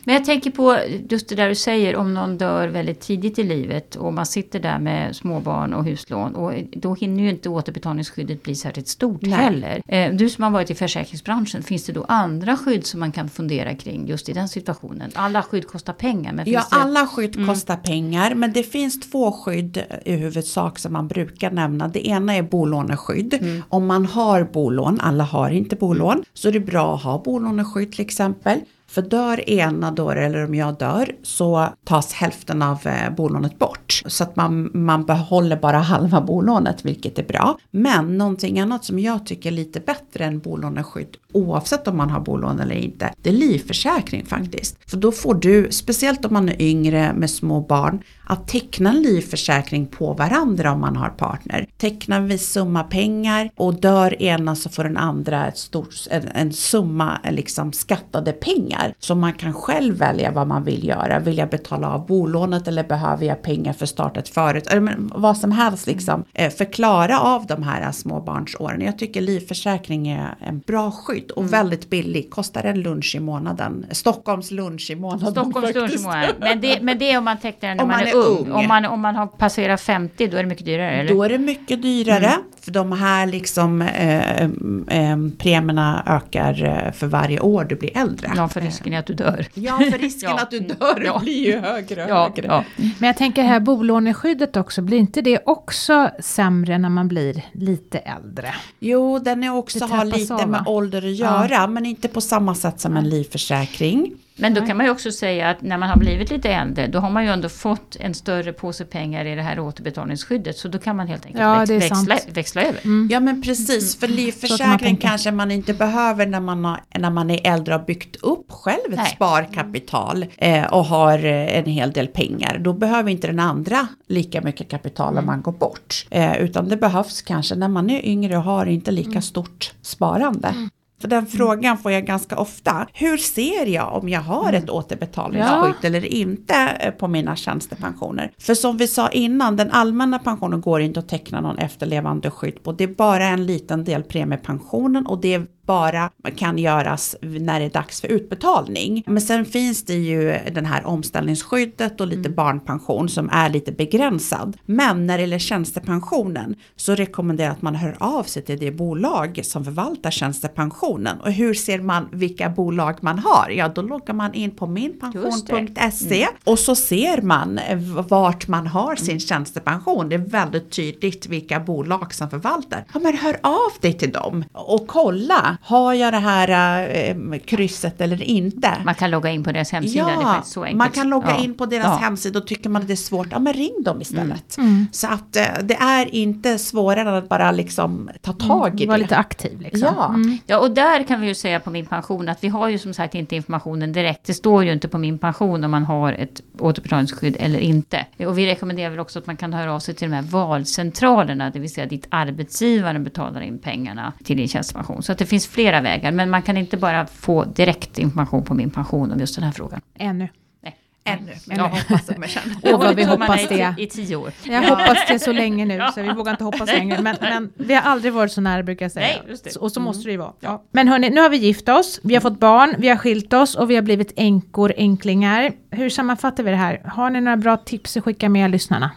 Men 0.04 0.16
jag 0.16 0.26
tänker 0.26 0.52
på 0.52 0.78
just 1.10 1.30
det 1.30 1.36
där 1.36 1.50
du 1.50 1.56
säger 1.56 1.96
om 1.96 2.14
någon 2.14 2.38
dör 2.38 2.68
väldigt 2.68 3.00
tidigt 3.00 3.40
i 3.40 3.44
livet 3.44 3.96
och 3.96 4.14
man 4.14 4.26
sitter 4.26 4.60
där 4.60 4.80
med 4.80 5.16
småbarn 5.16 5.74
och 5.74 5.86
huslån 5.86 6.36
och 6.36 6.54
då 6.72 6.96
hinner 6.96 7.24
ju 7.24 7.30
inte 7.30 7.50
återbetalningsskyddet 7.50 8.44
bli 8.44 8.56
särskilt 8.56 8.88
stort 8.88 9.22
Nej. 9.22 9.32
heller. 9.32 9.82
Eh, 9.88 10.14
Du 10.14 10.30
som 10.30 10.44
har 10.44 10.52
varit 10.52 10.70
i 10.70 10.76
försäkringsbranschen, 10.76 11.64
finns 11.64 11.86
det 11.86 11.94
då 11.94 12.06
andra 12.08 12.58
skydd 12.58 12.86
som 12.86 13.00
man 13.00 13.12
kan 13.12 13.30
fundera 13.30 13.76
kring 13.76 14.08
just 14.08 14.30
i 14.30 14.34
den 14.34 14.50
situationen? 14.50 15.12
Alla 15.14 15.42
skydd 15.42 15.68
kostar 15.68 15.94
pengar 15.94 16.34
men 16.34 16.50
Ja, 16.50 16.60
det... 16.72 16.76
alla 16.78 17.08
skydd 17.08 17.48
kostar 17.48 17.76
pengar, 17.78 18.36
men 18.36 18.54
det 18.54 18.64
finns 18.64 19.00
två 19.00 19.32
skydd 19.32 19.84
i 20.06 20.12
huvudsak 20.12 20.80
som 20.80 20.94
man 20.94 21.08
brukar 21.08 21.52
nämna. 21.52 21.88
Det 21.88 22.08
ena 22.08 22.36
är 22.36 22.42
bolåneskydd. 22.44 23.62
Om 23.70 23.86
man 23.86 24.06
har 24.06 24.44
bolån, 24.44 25.00
alla 25.02 25.24
har 25.24 25.50
inte 25.50 25.76
bolån, 25.76 26.24
så 26.34 26.48
är 26.48 26.52
det 26.52 26.60
bra 26.60 26.96
att 26.96 27.04
ha 27.04 27.22
bolåneskydd 27.26 27.92
till 27.92 28.02
exempel. 28.06 28.60
För 28.96 29.02
dör 29.02 29.50
ena 29.50 29.92
då, 29.92 30.12
eller 30.12 30.46
om 30.46 30.56
jag 30.56 30.78
dör, 30.78 31.16
så 31.24 31.70
tas 31.84 32.14
hälften 32.14 32.62
av 32.62 32.88
eh, 32.88 33.16
bolånet 33.16 33.60
bort. 33.60 34.02
Så 34.06 34.24
att 34.24 34.36
man, 34.36 34.72
man 34.74 35.06
behåller 35.06 35.58
bara 35.58 35.78
halva 35.78 36.22
bolånet, 36.22 36.86
vilket 36.86 37.20
är 37.20 37.24
bra. 37.24 37.58
Men 37.72 38.18
någonting 38.18 38.60
annat 38.60 38.86
som 38.86 39.00
jag 39.00 39.26
tycker 39.26 39.52
är 39.52 39.54
lite 39.54 39.80
bättre 39.80 40.26
än 40.26 40.40
bolåneskydd, 40.40 41.18
oavsett 41.34 41.88
om 41.88 41.98
man 41.98 42.10
har 42.10 42.20
bolån 42.20 42.60
eller 42.60 42.76
inte, 42.76 43.14
det 43.22 43.30
är 43.30 43.34
livförsäkring 43.34 44.26
faktiskt. 44.26 44.78
För 44.90 44.98
då 44.98 45.12
får 45.12 45.34
du, 45.34 45.68
speciellt 45.72 46.26
om 46.26 46.34
man 46.34 46.50
är 46.50 46.62
yngre 46.62 47.14
med 47.14 47.30
små 47.30 47.62
barn, 47.62 48.02
att 48.24 48.48
teckna 48.48 48.90
en 48.90 49.02
livförsäkring 49.02 49.88
på 49.88 50.14
varandra 50.14 50.72
om 50.72 50.80
man 50.82 50.96
har 50.96 51.10
partner. 51.10 51.68
Teckna 51.78 52.16
en 52.16 52.28
viss 52.28 52.52
summa 52.52 52.84
pengar 52.84 53.50
och 53.56 53.82
dör 53.82 54.22
ena 54.22 54.56
så 54.56 54.70
får 54.70 54.84
den 54.84 54.98
andra 54.98 55.48
ett 55.48 55.58
stort, 55.58 55.94
en, 56.10 56.28
en 56.28 56.54
summa 56.54 57.20
liksom 57.32 57.74
skattade 57.74 58.32
pengar 58.32 58.85
pengar. 58.86 58.96
Så 59.00 59.16
man 59.16 59.34
kan 59.34 59.54
själv 59.54 59.98
välja 59.98 60.32
vad 60.32 60.48
man 60.48 60.64
vill 60.64 60.88
göra. 60.88 61.20
Vill 61.20 61.38
jag 61.38 61.50
betala 61.50 61.90
av 61.90 62.06
bolånet 62.08 62.68
eller 62.68 62.84
behöver 62.84 63.26
jag 63.26 63.42
pengar 63.42 63.74
för 63.74 63.84
att 63.86 63.90
starta 63.90 64.20
ett 64.20 64.30
företag? 64.30 64.82
Men 64.84 65.12
vad 65.16 65.38
som 65.38 65.52
helst 65.52 65.88
liksom. 65.88 66.24
Eh, 66.34 66.52
förklara 66.52 67.20
av 67.20 67.46
de 67.46 67.64
här 67.64 67.92
småbarnsåren. 67.92 68.82
Jag 68.82 69.00
tycker 69.00 69.22
livförsäkring 69.22 70.08
är 70.08 70.36
en 70.40 70.60
bra 70.60 70.92
skydd 70.92 71.32
och 71.32 71.54
väldigt 71.54 71.90
billig. 71.90 72.30
Kostar 72.32 72.64
en 72.64 72.82
lunch 72.82 73.16
i 73.16 73.20
månaden. 73.20 73.86
Stockholms 73.92 74.52
lunch 74.52 74.92
i 74.92 74.96
månaden 74.96 75.32
Stockholms 75.32 75.76
lunch 75.76 75.78
i 75.78 75.84
faktiskt. 75.84 76.06
månaden. 76.06 76.36
Men 76.40 76.62
det, 76.62 76.82
men 76.82 76.98
det 77.00 77.12
är 77.12 77.18
om 77.18 77.24
man 77.26 77.38
tecknar 77.38 77.70
den 77.70 77.78
när 77.78 77.84
Om 77.84 77.90
man, 77.90 78.00
man 78.00 78.08
är, 78.08 78.16
ung. 78.16 78.48
ung. 78.48 78.52
Om, 78.52 78.68
man, 78.68 78.86
om 78.86 79.02
man 79.02 79.16
har 79.16 79.28
passerat 79.28 79.82
50 79.82 80.28
då 80.28 80.38
är 80.38 80.44
det 80.44 80.50
mycket 80.50 80.66
dyrare 80.66 80.92
eller? 80.92 81.14
Då 81.14 81.24
är 81.24 81.30
det 81.30 81.38
mycket 81.38 81.82
dyrare. 81.82 82.32
För 82.62 82.72
de 82.72 82.92
här 82.92 83.26
liksom 83.26 83.82
eh, 83.82 84.42
eh, 84.42 85.18
premierna 85.38 86.04
ökar 86.06 86.64
eh, 86.64 86.92
för 86.92 87.08
varje 87.08 87.40
år 87.40 87.64
du 87.64 87.76
blir 87.76 87.98
äldre. 87.98 88.32
Ja, 88.36 88.48
för 88.48 88.62
risken 88.66 88.94
är 88.94 89.00
att 89.00 89.06
du 89.06 89.14
dör. 89.14 89.46
Ja, 89.54 89.78
för 89.92 89.98
risken 89.98 90.30
Ja. 90.38 90.42
att 90.42 90.52
du 90.52 90.60
dör 90.60 91.02
Ja. 91.06 91.20
blir 91.20 91.46
ju 91.46 91.60
högre 91.60 92.04
och 92.04 92.10
Ja, 92.10 92.24
högre. 92.36 92.48
ja. 92.48 92.64
Men 93.00 93.08
jag 93.08 93.18
tänker 93.18 93.44
här 93.44 93.60
bolåneskyddet 93.60 94.58
också, 94.58 94.82
blir 94.82 94.98
inte 94.98 95.22
det 95.22 95.40
också 95.46 96.10
sämre 96.20 96.78
när 96.78 96.90
man 96.90 97.08
blir 97.08 97.42
lite 97.54 97.98
äldre? 97.98 98.54
Jo, 98.80 99.20
den 99.20 99.44
är 99.44 99.56
också 99.56 99.86
har 99.86 100.06
lite 100.06 100.34
av, 100.34 100.50
med 100.50 100.64
ålder 100.68 100.98
att 101.08 101.16
göra, 101.16 101.68
men 101.68 101.86
inte 101.86 102.08
på 102.08 102.22
samma 102.22 102.56
sätt 102.56 102.80
som 102.80 102.98
en 102.98 103.10
livförsäkring. 103.10 104.14
Men 104.38 104.54
då 104.54 104.66
kan 104.66 104.78
man 104.78 104.86
ju 104.86 104.92
också 104.92 105.12
säga 105.12 105.50
att 105.50 105.62
när 105.62 105.78
man 105.78 105.90
har 105.90 105.98
blivit 105.98 106.30
lite 106.30 106.50
äldre, 106.50 106.88
då 106.88 107.00
har 107.00 107.10
man 107.10 107.24
ju 107.24 107.30
ändå 107.30 107.50
fått 107.50 107.96
en 108.00 108.14
större 108.14 108.54
påse 108.54 108.86
pengar 108.86 109.26
i 109.26 109.36
det 109.36 109.42
här 109.42 109.60
återbetalningsskyddet. 109.60 110.58
Så 110.58 110.68
då 110.68 110.80
kan 110.80 110.96
man 110.96 111.08
helt 111.08 111.26
enkelt 111.26 111.42
Ja, 111.44 111.66
växla, 111.68 111.96
sant. 111.96 112.28
växla 112.28 112.62
över. 112.62 112.82
Ja, 113.10 113.20
men 113.20 113.42
precis, 113.42 114.00
för 114.00 114.08
man 114.08 114.16
livförsäkring 114.16 114.98
kanske 114.98 115.32
man 115.32 115.52
inte 115.52 115.74
behöver 115.74 116.26
när 116.26 116.40
man, 116.40 116.66
har, 116.66 116.80
när 117.00 117.10
man 117.10 117.32
är 117.32 117.40
äldre 117.44 117.74
och 117.74 117.80
har 117.80 117.88
byggt 117.88 118.16
upp 118.16 118.52
själv 118.52 118.90
ett 118.90 118.96
Nej. 118.96 119.12
sparkapital 119.16 120.26
eh, 120.38 120.66
och 120.66 120.86
har 120.86 121.26
eh, 121.26 121.58
en 121.58 121.66
hel 121.66 121.92
del 121.92 122.08
pengar. 122.08 122.58
Då 122.58 122.74
behöver 122.74 123.12
inte 123.12 123.28
den 123.28 123.40
andra 123.40 123.88
lika 124.08 124.42
mycket 124.42 124.70
kapital 124.70 125.18
om 125.18 125.26
man 125.26 125.42
går 125.42 125.52
bort. 125.52 126.06
Eh, 126.10 126.38
utan 126.38 126.70
det 126.70 126.78
behövs 126.78 127.22
kanske 127.22 127.56
när 127.56 127.68
man 127.68 127.90
är 127.90 128.06
yngre 128.06 128.38
och 128.38 128.44
har 128.44 128.66
inte 128.66 128.92
lika 128.92 129.22
stort 129.22 129.74
sparande. 129.82 130.54
För 131.02 131.08
den 131.08 131.26
frågan 131.26 131.78
får 131.78 131.92
jag 131.92 132.06
ganska 132.06 132.38
ofta. 132.38 132.88
Hur 132.94 133.18
ser 133.18 133.66
jag 133.66 133.94
om 133.94 134.10
jag 134.10 134.22
har 134.22 134.54
ett 134.54 134.70
återbetalningsskydd 134.70 135.86
eller 135.86 136.06
inte 136.06 136.56
eh, 136.56 136.92
på 136.92 137.08
mina 137.08 137.36
tjänstepensioner? 137.36 138.32
För 138.38 138.54
som 138.54 138.78
vi 138.78 138.88
sa 138.88 139.10
innan, 139.10 139.56
den 139.56 139.72
allmänna 139.72 140.20
pensionen 140.20 140.62
går 140.62 140.82
inte 140.82 141.00
att 141.00 141.10
teckna 141.10 141.42
någon 141.42 141.58
efterlevande 141.58 142.32
skydd 142.32 142.64
på. 142.64 142.72
Det 142.72 142.84
är 142.84 142.88
bara 142.88 143.26
en 143.26 143.46
liten 143.46 143.84
del 143.84 144.04
premiepensionen 144.04 145.06
och 145.06 145.22
det 145.22 145.34
är 145.34 145.48
bara 145.66 146.10
kan 146.36 146.58
göras 146.58 147.16
när 147.22 147.60
det 147.60 147.66
är 147.66 147.70
dags 147.70 148.02
för 148.02 148.08
utbetalning. 148.08 149.04
Men 149.08 149.22
sen 149.22 149.46
finns 149.46 149.86
det 149.86 149.94
ju 149.94 150.40
den 150.52 150.66
här 150.66 150.86
omställningsskyddet 150.86 152.02
och 152.02 152.08
lite 152.08 152.30
barnpension 152.30 153.10
som 153.10 153.30
är 153.32 153.50
lite 153.50 153.72
begränsad. 153.72 154.58
Men 154.66 155.08
när 155.08 155.18
det 155.18 155.22
gäller 155.22 155.40
tjänstepensionen 155.40 156.56
så 156.76 156.96
rekommenderar 156.96 157.48
jag 157.48 157.56
att 157.56 157.62
man 157.62 157.76
hör 157.76 157.96
av 158.00 158.24
sig 158.24 158.44
till 158.44 158.60
det 158.60 158.72
bolag 158.72 159.40
som 159.44 159.66
förvaltar 159.66 160.12
tjänstepensionen. 160.12 161.22
Och 161.22 161.32
hur 161.32 161.54
ser 161.54 161.80
man 161.80 162.10
vilka 162.12 162.50
bolag 162.50 162.98
man 163.02 163.20
har? 163.20 163.50
Ja, 163.50 163.68
då 163.68 163.82
loggar 163.82 164.14
man 164.14 164.34
in 164.34 164.52
på 164.52 164.68
minpension.se 164.68 166.28
och 166.44 166.60
så 166.60 166.76
ser 166.76 167.22
man 167.22 167.60
vart 168.08 168.48
man 168.48 168.68
har 168.68 168.96
sin 168.96 169.20
tjänstepension. 169.20 170.10
Det 170.10 170.16
är 170.16 170.20
väldigt 170.20 170.72
tydligt 170.72 171.28
vilka 171.28 171.60
bolag 171.60 172.14
som 172.14 172.30
förvaltar. 172.30 172.86
Ja, 172.94 173.00
men 173.00 173.18
hör 173.18 173.38
av 173.42 173.72
dig 173.82 173.94
till 173.94 174.12
dem 174.12 174.44
och 174.52 174.88
kolla. 174.88 175.55
Har 175.62 175.94
jag 175.94 176.14
det 176.14 176.20
här 176.20 176.90
eh, 177.10 177.40
krysset 177.46 178.02
eller 178.02 178.22
inte? 178.24 178.72
Man 178.86 178.96
kan 178.96 179.12
logga 179.12 179.30
in 179.32 179.44
på 179.44 179.52
deras 179.52 179.72
hemsida, 179.72 180.06
det 180.06 180.12
är 180.12 180.22
faktiskt 180.24 180.54
så 180.54 180.64
enkelt. 180.64 180.78
man 180.78 180.90
kan 180.90 181.10
logga 181.10 181.30
Ja. 181.30 181.44
in 181.44 181.54
på 181.58 181.66
deras 181.66 181.86
Ja. 181.86 181.96
hemsida 181.96 182.40
och 182.40 182.48
tycker 182.48 182.70
man 182.70 182.82
att 182.82 182.88
det 182.88 182.94
är 182.94 182.96
svårt, 182.96 183.28
ja 183.32 183.40
men 183.40 183.54
ring 183.54 183.84
dem 183.86 184.02
istället. 184.02 184.58
Mm. 184.58 184.88
Så 184.92 185.08
att 185.08 185.36
eh, 185.36 185.44
det 185.64 185.76
är 185.76 186.16
inte 186.16 186.58
svårare 186.60 187.02
än 187.02 187.08
att 187.16 187.30
bara 187.30 187.52
liksom 187.52 188.10
ta 188.22 188.34
tag 188.34 188.82
i 188.82 188.86
Var 188.86 188.98
det. 188.98 189.02
lite 189.02 189.18
aktiv 189.18 189.62
liksom. 189.62 189.82
Ja. 189.98 190.08
Mm. 190.10 190.38
Ja, 190.48 190.60
och 190.60 190.72
där 190.72 191.04
kan 191.04 191.22
vi 191.22 191.28
ju 191.28 191.36
säga 191.36 191.60
på 191.60 191.70
min 191.70 191.86
pension 191.86 192.30
att 192.30 192.44
vi 192.44 192.48
har 192.48 192.70
ju 192.70 192.78
som 192.78 192.94
sagt 192.94 193.16
inte 193.16 193.36
informationen 193.36 193.94
direkt. 193.94 194.26
Det 194.26 194.34
står 194.34 194.64
ju 194.64 194.74
inte 194.74 194.88
på 194.88 194.98
min 194.98 195.18
pension 195.18 195.64
om 195.64 195.72
man 195.72 195.84
har 195.84 196.14
ett 196.14 196.42
återbetalningsskydd 196.60 197.38
eller 197.40 197.60
inte. 197.60 198.06
Och 198.28 198.38
vi 198.38 198.46
rekommenderar 198.46 198.90
väl 198.90 199.00
också 199.00 199.20
att 199.20 199.28
man 199.28 199.38
kan 199.38 199.54
höra 199.54 199.74
av 199.74 199.80
sig 199.80 199.96
till 199.96 200.10
de 200.10 200.16
här 200.16 200.22
valcentralerna, 200.24 201.50
det 201.50 201.60
vill 201.60 201.74
säga 201.74 201.88
dit 201.88 202.08
arbetsgivaren 202.10 203.04
betalar 203.04 203.42
in 203.42 203.60
pengarna 203.60 204.14
till 204.24 204.38
din 204.38 204.48
tjänstepension. 204.48 205.04
Så 205.04 205.12
att 205.12 205.18
det 205.18 205.26
finns 205.26 205.45
flera 205.48 205.82
vägar, 205.82 206.12
men 206.12 206.30
man 206.30 206.42
kan 206.42 206.58
inte 206.58 206.78
bara 206.78 207.08
få 207.08 207.44
direkt 207.46 208.00
information 208.00 208.44
på 208.44 208.54
min 208.54 208.70
pension 208.70 209.12
om 209.12 209.20
just 209.20 209.36
den 209.36 209.44
här 209.44 209.52
frågan. 209.52 209.82
Ännu. 210.00 210.28
Nej. 210.64 210.76
Ännu, 211.08 211.32
men 211.48 211.58
Ja. 211.58 211.64
jag 211.64 211.70
hoppas 211.70 212.10
att 212.10 212.18
man 212.18 212.28
känner. 212.30 212.56
Åh, 212.64 212.80
vad 212.80 212.96
vi 212.96 213.04
hoppas 213.04 213.44
i, 213.52 213.56
det. 213.56 213.76
I 213.78 213.88
tio 213.88 214.16
år. 214.16 214.32
Jag 214.44 214.62
hoppas 214.62 214.98
det 215.08 215.20
så 215.20 215.32
länge 215.32 215.66
nu, 215.66 215.82
så 215.96 216.02
vi 216.02 216.14
vågar 216.14 216.32
inte 216.32 216.44
hoppas 216.44 216.68
längre. 216.68 217.02
Men, 217.02 217.16
men 217.22 217.52
vi 217.56 217.74
har 217.74 217.82
aldrig 217.82 218.14
varit 218.14 218.32
så 218.32 218.42
nära 218.42 218.64
brukar 218.64 218.86
jag 218.86 218.92
säga. 218.92 219.08
Nej, 219.08 219.22
just 219.30 219.44
det. 219.44 219.50
Så- 219.50 219.60
Och 219.62 219.72
så 219.72 219.80
måste 219.80 220.08
det 220.08 220.12
ju 220.12 220.18
vara. 220.18 220.34
Ja. 220.40 220.64
Men 220.72 220.88
hörni, 220.88 221.10
nu 221.10 221.22
har 221.22 221.30
vi 221.30 221.38
gift 221.38 221.70
oss, 221.70 222.00
vi 222.04 222.14
har 222.14 222.22
fått 222.22 222.40
barn, 222.40 222.76
vi 222.78 222.90
har 222.90 222.96
skilt 222.98 223.34
oss 223.34 223.56
och 223.56 223.70
vi 223.70 223.76
har 223.76 223.82
blivit 223.82 224.14
änkor, 224.16 224.74
änklingar. 224.78 225.52
Hur 225.72 225.90
sammanfattar 225.90 226.44
vi 226.44 226.52
det 226.52 226.58
här? 226.58 226.82
Har 226.86 227.10
ni 227.10 227.22
några 227.22 227.38
bra 227.38 227.58
tips 227.58 227.98
att 227.98 228.04
skicka 228.04 228.30
med 228.30 228.52
lyssnarna? 228.52 228.92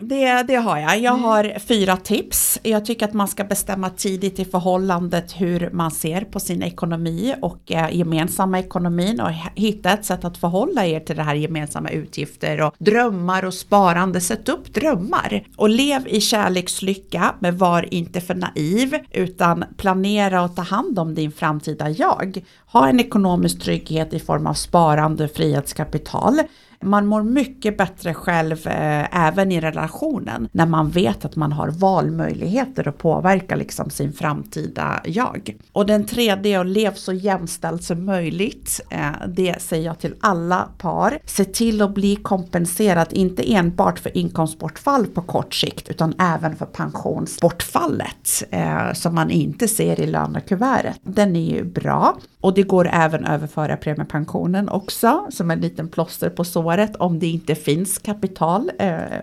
Det, 0.00 0.42
det 0.42 0.56
har 0.56 0.78
jag. 0.78 0.98
Jag 0.98 1.12
har 1.12 1.58
fyra 1.58 1.96
tips. 1.96 2.58
Jag 2.62 2.84
tycker 2.84 3.06
att 3.06 3.12
man 3.12 3.28
ska 3.28 3.44
bestämma 3.44 3.90
tidigt 3.90 4.38
i 4.38 4.44
förhållandet 4.44 5.32
hur 5.40 5.70
man 5.70 5.90
ser 5.90 6.20
på 6.20 6.40
sin 6.40 6.62
ekonomi 6.62 7.34
och 7.42 7.72
eh, 7.72 7.96
gemensamma 7.96 8.58
ekonomin 8.58 9.20
och 9.20 9.30
hitta 9.54 9.90
ett 9.90 10.04
sätt 10.04 10.24
att 10.24 10.38
förhålla 10.38 10.86
er 10.86 11.00
till 11.00 11.16
det 11.16 11.22
här 11.22 11.34
gemensamma 11.34 11.90
utgifter 11.90 12.60
och 12.60 12.74
drömmar 12.78 13.44
och 13.44 13.54
sparande. 13.54 14.20
Sätt 14.20 14.48
upp 14.48 14.74
drömmar 14.74 15.44
och 15.56 15.68
lev 15.68 16.08
i 16.08 16.20
kärlekslycka 16.20 17.34
men 17.40 17.56
var 17.56 17.94
inte 17.94 18.20
för 18.20 18.34
naiv 18.34 18.98
utan 19.10 19.64
planera 19.76 20.42
och 20.42 20.56
ta 20.56 20.62
hand 20.62 20.98
om 20.98 21.14
din 21.14 21.32
framtida 21.32 21.90
jag. 21.90 22.44
Ha 22.66 22.88
en 22.88 23.00
ekonomisk 23.00 23.62
trygghet 23.62 24.12
i 24.12 24.18
form 24.18 24.46
av 24.46 24.54
sparande 24.54 25.24
och 25.24 25.30
frihetskapital. 25.30 26.40
Man 26.80 27.06
mår 27.06 27.22
mycket 27.22 27.78
bättre 27.78 28.14
själv 28.14 28.66
eh, 28.66 29.26
även 29.26 29.52
i 29.52 29.60
relationen 29.60 30.48
när 30.52 30.66
man 30.66 30.90
vet 30.90 31.24
att 31.24 31.36
man 31.36 31.52
har 31.52 31.68
valmöjligheter 31.68 32.88
att 32.88 32.98
påverka 32.98 33.56
liksom 33.56 33.90
sin 33.90 34.12
framtida 34.12 35.00
jag. 35.04 35.56
Och 35.72 35.86
den 35.86 36.04
tredje 36.06 36.56
är 36.56 36.60
att 36.60 36.66
lev 36.66 36.94
så 36.94 37.12
jämställt 37.12 37.84
som 37.84 38.04
möjligt. 38.04 38.80
Eh, 38.90 39.10
det 39.28 39.62
säger 39.62 39.84
jag 39.84 39.98
till 39.98 40.14
alla 40.20 40.68
par. 40.78 41.18
Se 41.24 41.44
till 41.44 41.82
att 41.82 41.94
bli 41.94 42.16
kompenserad, 42.16 43.08
inte 43.10 43.54
enbart 43.54 43.98
för 43.98 44.16
inkomstbortfall 44.16 45.06
på 45.06 45.22
kort 45.22 45.54
sikt 45.54 45.88
utan 45.88 46.14
även 46.18 46.56
för 46.56 46.66
pensionsbortfallet 46.66 48.44
eh, 48.50 48.92
som 48.92 49.14
man 49.14 49.30
inte 49.30 49.68
ser 49.68 50.00
i 50.00 50.06
lönekuvertet. 50.06 50.96
Den 51.02 51.36
är 51.36 51.56
ju 51.56 51.64
bra 51.64 52.16
och 52.40 52.54
det 52.54 52.62
går 52.62 52.88
även 52.92 53.24
att 53.24 53.30
överföra 53.30 53.76
premiepensionen 53.76 54.68
också 54.68 55.26
som 55.30 55.50
en 55.50 55.60
liten 55.60 55.88
plåster 55.88 56.30
på 56.30 56.44
året 56.66 56.96
om 56.96 57.18
det 57.18 57.26
inte 57.26 57.54
finns 57.54 57.98
kapital 57.98 58.70
eh, 58.78 59.14
eh, 59.14 59.20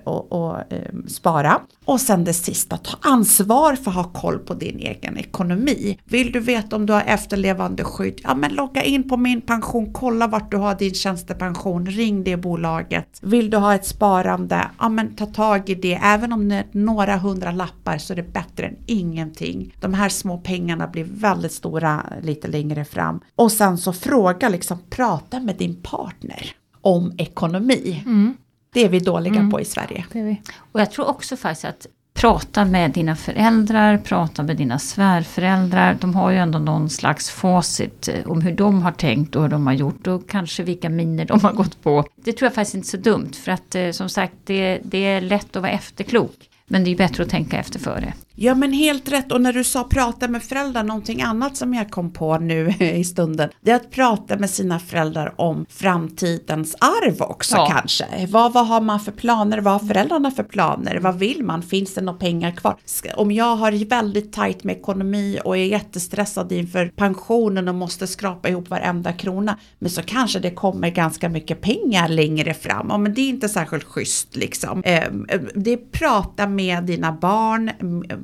spara. 1.07 1.61
Och 1.85 2.01
sen 2.01 2.23
det 2.23 2.33
sista, 2.33 2.77
ta 2.77 2.97
ansvar 3.01 3.75
för 3.75 3.91
att 3.91 3.97
ha 3.97 4.03
koll 4.03 4.39
på 4.39 4.53
din 4.53 4.79
egen 4.79 5.17
ekonomi. 5.17 5.99
Vill 6.05 6.31
du 6.31 6.39
veta 6.39 6.75
om 6.75 6.85
du 6.85 6.93
har 6.93 7.01
efterlevande 7.01 7.83
skydd? 7.83 8.21
Ja 8.23 8.35
men 8.35 8.53
logga 8.53 8.83
in 8.83 9.09
på 9.09 9.17
min 9.17 9.41
pension, 9.41 9.93
kolla 9.93 10.27
vart 10.27 10.51
du 10.51 10.57
har 10.57 10.75
din 10.75 10.93
tjänstepension, 10.93 11.85
ring 11.85 12.23
det 12.23 12.37
bolaget. 12.37 13.19
Vill 13.21 13.49
du 13.49 13.57
ha 13.57 13.75
ett 13.75 13.85
sparande? 13.85 14.67
Ja 14.79 14.89
men 14.89 15.15
ta 15.15 15.25
tag 15.25 15.69
i 15.69 15.75
det, 15.75 15.99
även 16.03 16.33
om 16.33 16.49
det 16.49 16.55
är 16.55 16.65
några 16.71 17.17
hundra 17.17 17.51
lappar 17.51 17.97
så 17.97 18.13
är 18.13 18.17
det 18.17 18.33
bättre 18.33 18.67
än 18.67 18.77
ingenting. 18.85 19.73
De 19.79 19.93
här 19.93 20.09
små 20.09 20.37
pengarna 20.37 20.87
blir 20.87 21.07
väldigt 21.09 21.51
stora 21.51 22.03
lite 22.21 22.47
längre 22.47 22.85
fram. 22.85 23.19
Och 23.35 23.51
sen 23.51 23.77
så 23.77 23.93
fråga, 23.93 24.49
liksom 24.49 24.77
prata 24.89 25.39
med 25.39 25.55
din 25.55 25.75
partner 25.75 26.55
om 26.83 27.13
ekonomi. 27.17 28.03
Det 28.73 28.85
är 28.85 28.89
vi 28.89 28.99
dåliga 28.99 29.49
på 29.51 29.61
i 29.61 29.65
Sverige. 29.65 30.05
Det 30.11 30.19
är 30.19 30.23
vi. 30.23 30.41
Och 30.71 30.81
jag 30.81 30.91
tror 30.91 31.09
också 31.09 31.37
faktiskt 31.37 31.65
att 31.65 31.87
prata 32.13 32.65
med 32.65 32.91
dina 32.91 33.15
föräldrar, 33.15 33.97
prata 33.97 34.43
med 34.43 34.57
dina 34.57 34.79
svärföräldrar. 34.79 35.97
De 36.01 36.15
har 36.15 36.31
ju 36.31 36.37
ändå 36.37 36.59
någon 36.59 36.89
slags 36.89 37.29
facit 37.29 38.07
eh, 38.07 38.31
om 38.31 38.41
hur 38.41 38.51
de 38.51 38.81
har 38.81 38.91
tänkt 38.91 39.35
och 39.35 39.41
hur 39.41 39.49
de 39.49 39.67
har 39.67 39.73
gjort 39.73 40.07
och 40.07 40.29
kanske 40.29 40.63
vilka 40.63 40.89
miner 40.89 41.25
de 41.25 41.39
har 41.39 41.53
gått 41.53 41.83
på. 41.83 42.05
Det 42.15 42.33
tror 42.33 42.45
jag 42.45 42.53
faktiskt 42.53 42.75
inte 42.75 42.85
är 42.85 42.89
så 42.89 42.97
dumt 42.97 43.33
för 43.33 43.51
att 43.51 43.75
eh, 43.75 43.91
som 43.91 44.09
sagt 44.09 44.33
det, 44.43 44.79
det 44.83 45.05
är 45.05 45.21
lätt 45.21 45.55
att 45.55 45.61
vara 45.61 45.71
efterklok. 45.71 46.49
Men 46.67 46.83
det 46.83 46.91
är 46.91 46.95
bättre 46.95 47.23
att 47.23 47.29
tänka 47.29 47.57
efter 47.57 47.79
före. 47.79 48.13
Ja 48.35 48.55
men 48.55 48.73
helt 48.73 49.11
rätt 49.11 49.31
och 49.31 49.41
när 49.41 49.53
du 49.53 49.63
sa 49.63 49.83
prata 49.83 50.27
med 50.27 50.43
föräldrar, 50.43 50.83
någonting 50.83 51.21
annat 51.21 51.57
som 51.57 51.73
jag 51.73 51.91
kom 51.91 52.13
på 52.13 52.37
nu 52.37 52.73
i 52.79 53.03
stunden, 53.03 53.49
det 53.61 53.71
är 53.71 53.75
att 53.75 53.91
prata 53.91 54.37
med 54.37 54.49
sina 54.49 54.79
föräldrar 54.79 55.33
om 55.37 55.65
framtidens 55.69 56.75
arv 56.79 57.21
också 57.21 57.55
Ja. 57.55 57.67
kanske. 57.71 58.05
Vad, 58.29 58.53
vad 58.53 58.67
har 58.67 58.81
man 58.81 58.99
för 58.99 59.11
planer, 59.11 59.57
vad 59.57 59.73
har 59.73 59.87
föräldrarna 59.87 60.31
för 60.31 60.43
planer, 60.43 60.99
vad 60.99 61.19
vill 61.19 61.43
man, 61.43 61.61
finns 61.61 61.93
det 61.93 62.01
några 62.01 62.19
pengar 62.19 62.51
kvar? 62.51 62.75
Om 63.15 63.31
jag 63.31 63.55
har 63.55 63.85
väldigt 63.89 64.33
tajt 64.33 64.63
med 64.63 64.77
ekonomi 64.77 65.39
och 65.43 65.57
är 65.57 65.65
jättestressad 65.65 66.51
inför 66.51 66.91
pensionen 66.95 67.67
och 67.67 67.75
måste 67.75 68.07
skrapa 68.07 68.49
ihop 68.49 68.69
varenda 68.69 69.13
krona, 69.13 69.59
men 69.79 69.89
så 69.89 70.01
kanske 70.01 70.39
det 70.39 70.51
kommer 70.51 70.89
ganska 70.89 71.29
mycket 71.29 71.61
pengar 71.61 72.07
längre 72.07 72.53
fram, 72.53 72.87
ja, 72.89 72.97
men 72.97 73.13
det 73.13 73.21
är 73.21 73.29
inte 73.29 73.49
särskilt 73.49 73.83
schysst 73.83 74.35
liksom. 74.35 74.83
Eh, 74.83 75.03
det 75.55 75.73
är 75.73 75.77
prata 75.91 76.47
med 76.47 76.83
dina 76.83 77.11
barn 77.11 77.71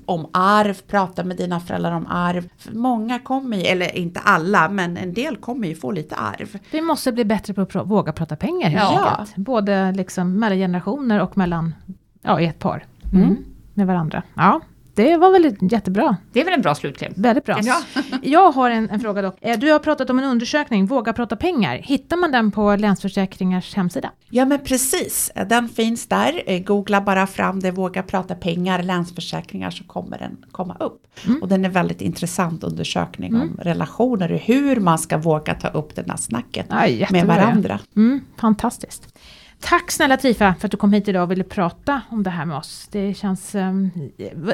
om 0.06 0.28
arv, 0.34 0.82
prata 0.88 1.24
med 1.24 1.38
dina 1.38 1.60
föräldrar 1.60 1.92
om 1.92 2.08
arv. 2.08 2.50
För 2.58 2.74
Många 2.74 3.20
kommer 3.20 3.58
ju, 3.58 3.64
eller 3.64 3.96
inte 3.96 4.20
alla, 4.20 4.70
men 4.70 4.98
en 4.98 5.14
del 5.14 5.38
kommer 5.38 5.68
ju 5.68 5.76
få 5.76 5.92
lite 5.92 6.16
arv. 6.16 6.58
Vi 6.72 6.82
måste 6.82 7.12
bli 7.12 7.26
bättre 7.26 7.54
på 7.54 7.62
att 7.62 7.70
pr- 7.72 7.86
våga 7.86 8.12
prata 8.14 8.36
pengar 8.36 8.70
helt 8.70 8.84
Ja. 8.92 9.06
enkelt. 9.10 9.36
Både 9.36 9.92
liksom 9.92 10.40
mellan 10.40 10.58
generationer 10.58 11.22
och 11.22 11.38
mellan, 11.38 11.74
ja, 12.22 12.40
i 12.40 12.46
ett 12.46 12.60
par. 12.60 12.86
Mm. 13.14 13.38
Med 13.74 13.88
varandra. 13.88 14.24
Ja, 14.34 14.62
det 15.00 15.18
var 15.18 15.32
väl 15.32 15.56
jättebra. 15.72 16.18
Det 16.34 16.42
är 16.42 16.46
väl 16.46 16.54
en 16.54 16.62
bra 16.62 16.76
slutkläm? 16.76 17.14
Väldigt 17.16 17.46
bra. 17.46 17.60
Ja. 17.62 17.82
Jag 18.22 18.52
har 18.52 18.70
en, 18.70 18.90
en 18.90 19.00
fråga 19.00 19.22
dock. 19.22 19.38
Eh, 19.42 19.60
Du 19.60 19.72
har 19.72 19.80
pratat 19.80 20.10
om 20.10 20.20
en 20.20 20.26
undersökning, 20.26 20.86
Våga 20.86 21.14
prata 21.14 21.36
pengar. 21.36 21.78
Hittar 21.78 22.18
man 22.18 22.32
den 22.32 22.52
på 22.52 22.76
Länsförsäkringars 22.76 23.76
hemsida? 23.76 24.12
Ja 24.30 24.46
men 24.46 24.60
precis, 24.60 25.32
den 25.50 25.70
finns 25.70 26.08
där. 26.08 26.42
Eh, 26.46 26.62
Googla 26.64 27.02
bara 27.02 27.28
fram 27.28 27.60
det, 27.60 27.72
våga 27.72 28.04
prata 28.04 28.36
pengar, 28.36 28.84
Länsförsäkringar 28.84 29.70
så 29.72 29.84
kommer 29.84 30.18
den 30.18 30.46
komma 30.52 30.78
upp. 30.80 31.02
Och 31.42 31.48
den 31.48 31.66
är 31.66 31.70
väldigt 31.70 32.02
intressant 32.02 32.64
undersökning 32.64 33.36
om 33.36 33.60
relationer 33.62 34.32
och 34.32 34.40
hur 34.40 34.76
man 34.80 34.98
ska 35.00 35.18
våga 35.18 35.54
ta 35.54 35.68
upp 35.68 35.96
det 35.96 36.06
här 36.10 36.18
snacket 36.18 36.66
Ja, 36.70 37.08
med 37.12 37.26
varandra. 37.26 37.80
Mm, 37.96 38.22
fantastiskt. 38.38 39.19
Tack 39.62 39.92
snälla 39.92 40.18
Trifa 40.18 40.56
för 40.60 40.68
att 40.68 40.72
du 40.72 40.78
kom 40.78 40.94
hit 40.94 41.08
idag 41.08 41.24
och 41.24 41.32
ville 41.32 41.44
prata 41.44 42.02
om 42.10 42.24
det 42.24 42.30
här 42.30 42.46
med 42.46 42.58
oss. 42.58 42.88
Det 42.92 43.14
känns... 43.14 43.56
ehm, 43.56 43.92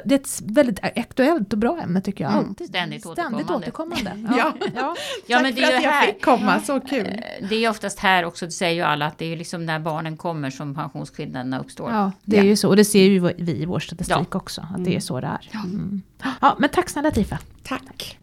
det 0.06 0.16
är 0.16 0.20
ett 0.20 0.41
väldigt 0.45 0.80
aktuellt 0.84 1.53
och 1.53 1.60
bra 1.60 1.82
ämne 1.82 2.01
tycker 2.01 2.24
jag. 2.24 2.34
Mm, 2.34 2.45
Alltid. 2.49 2.68
ständigt 2.68 3.01
Ständigt 3.01 3.49
återkommande. 3.51 4.12
återkommande. 4.12 4.36
Ja. 4.38 4.53
Ja. 4.60 4.68
Ja. 4.76 4.95
Ja, 5.28 5.38
Tack 5.38 5.43
men 5.43 5.56
det 5.56 5.62
för 5.62 5.72
är 5.72 5.76
att 5.76 5.82
ju 5.82 5.86
jag 5.86 5.91
här- 5.91 6.06
fick 6.08 6.24
komma, 6.26 6.60
så 6.62 6.80
kul. 6.80 7.06
Eh, 7.41 7.47
Det 7.49 7.66
är 7.66 7.70
oftast 7.70 7.99
här 7.99 8.26
också, 8.26 8.45
det 8.45 8.51
säger 8.51 8.74
ju 8.76 8.82
alla, 8.82 9.06
att 9.06 9.18
det 9.18 9.26
är 9.26 9.30
ju 9.30 9.36
liksom 9.36 9.66
när 9.66 9.80
barnen 9.80 10.18
kommer 10.18 10.49
som 10.49 10.76
pensionsskillnaderna 10.76 11.60
uppstår. 11.60 11.91
ja, 11.91 12.12
det 12.24 12.38
är 12.38 12.41
Ja. 12.43 12.49
ju 12.49 12.56
så. 12.56 12.70
Och 12.70 12.76
det 12.76 12.86
ser 12.86 13.03
ju 13.03 13.20
vi 13.38 13.51
i 13.62 13.66
vår 13.66 13.80
statistik 13.80 14.36
också. 14.36 14.62
Att 14.76 14.86
det 14.86 14.95
är 14.95 14.99
så 14.99 15.22
det 15.22 15.28
är. 15.28 15.49
Mm. 15.53 16.01
Ja, 16.41 16.56
men 16.60 16.70
tack 16.70 16.89
snälla 16.89 17.12
Trifa. 17.12 17.39
Tack. 17.64 18.18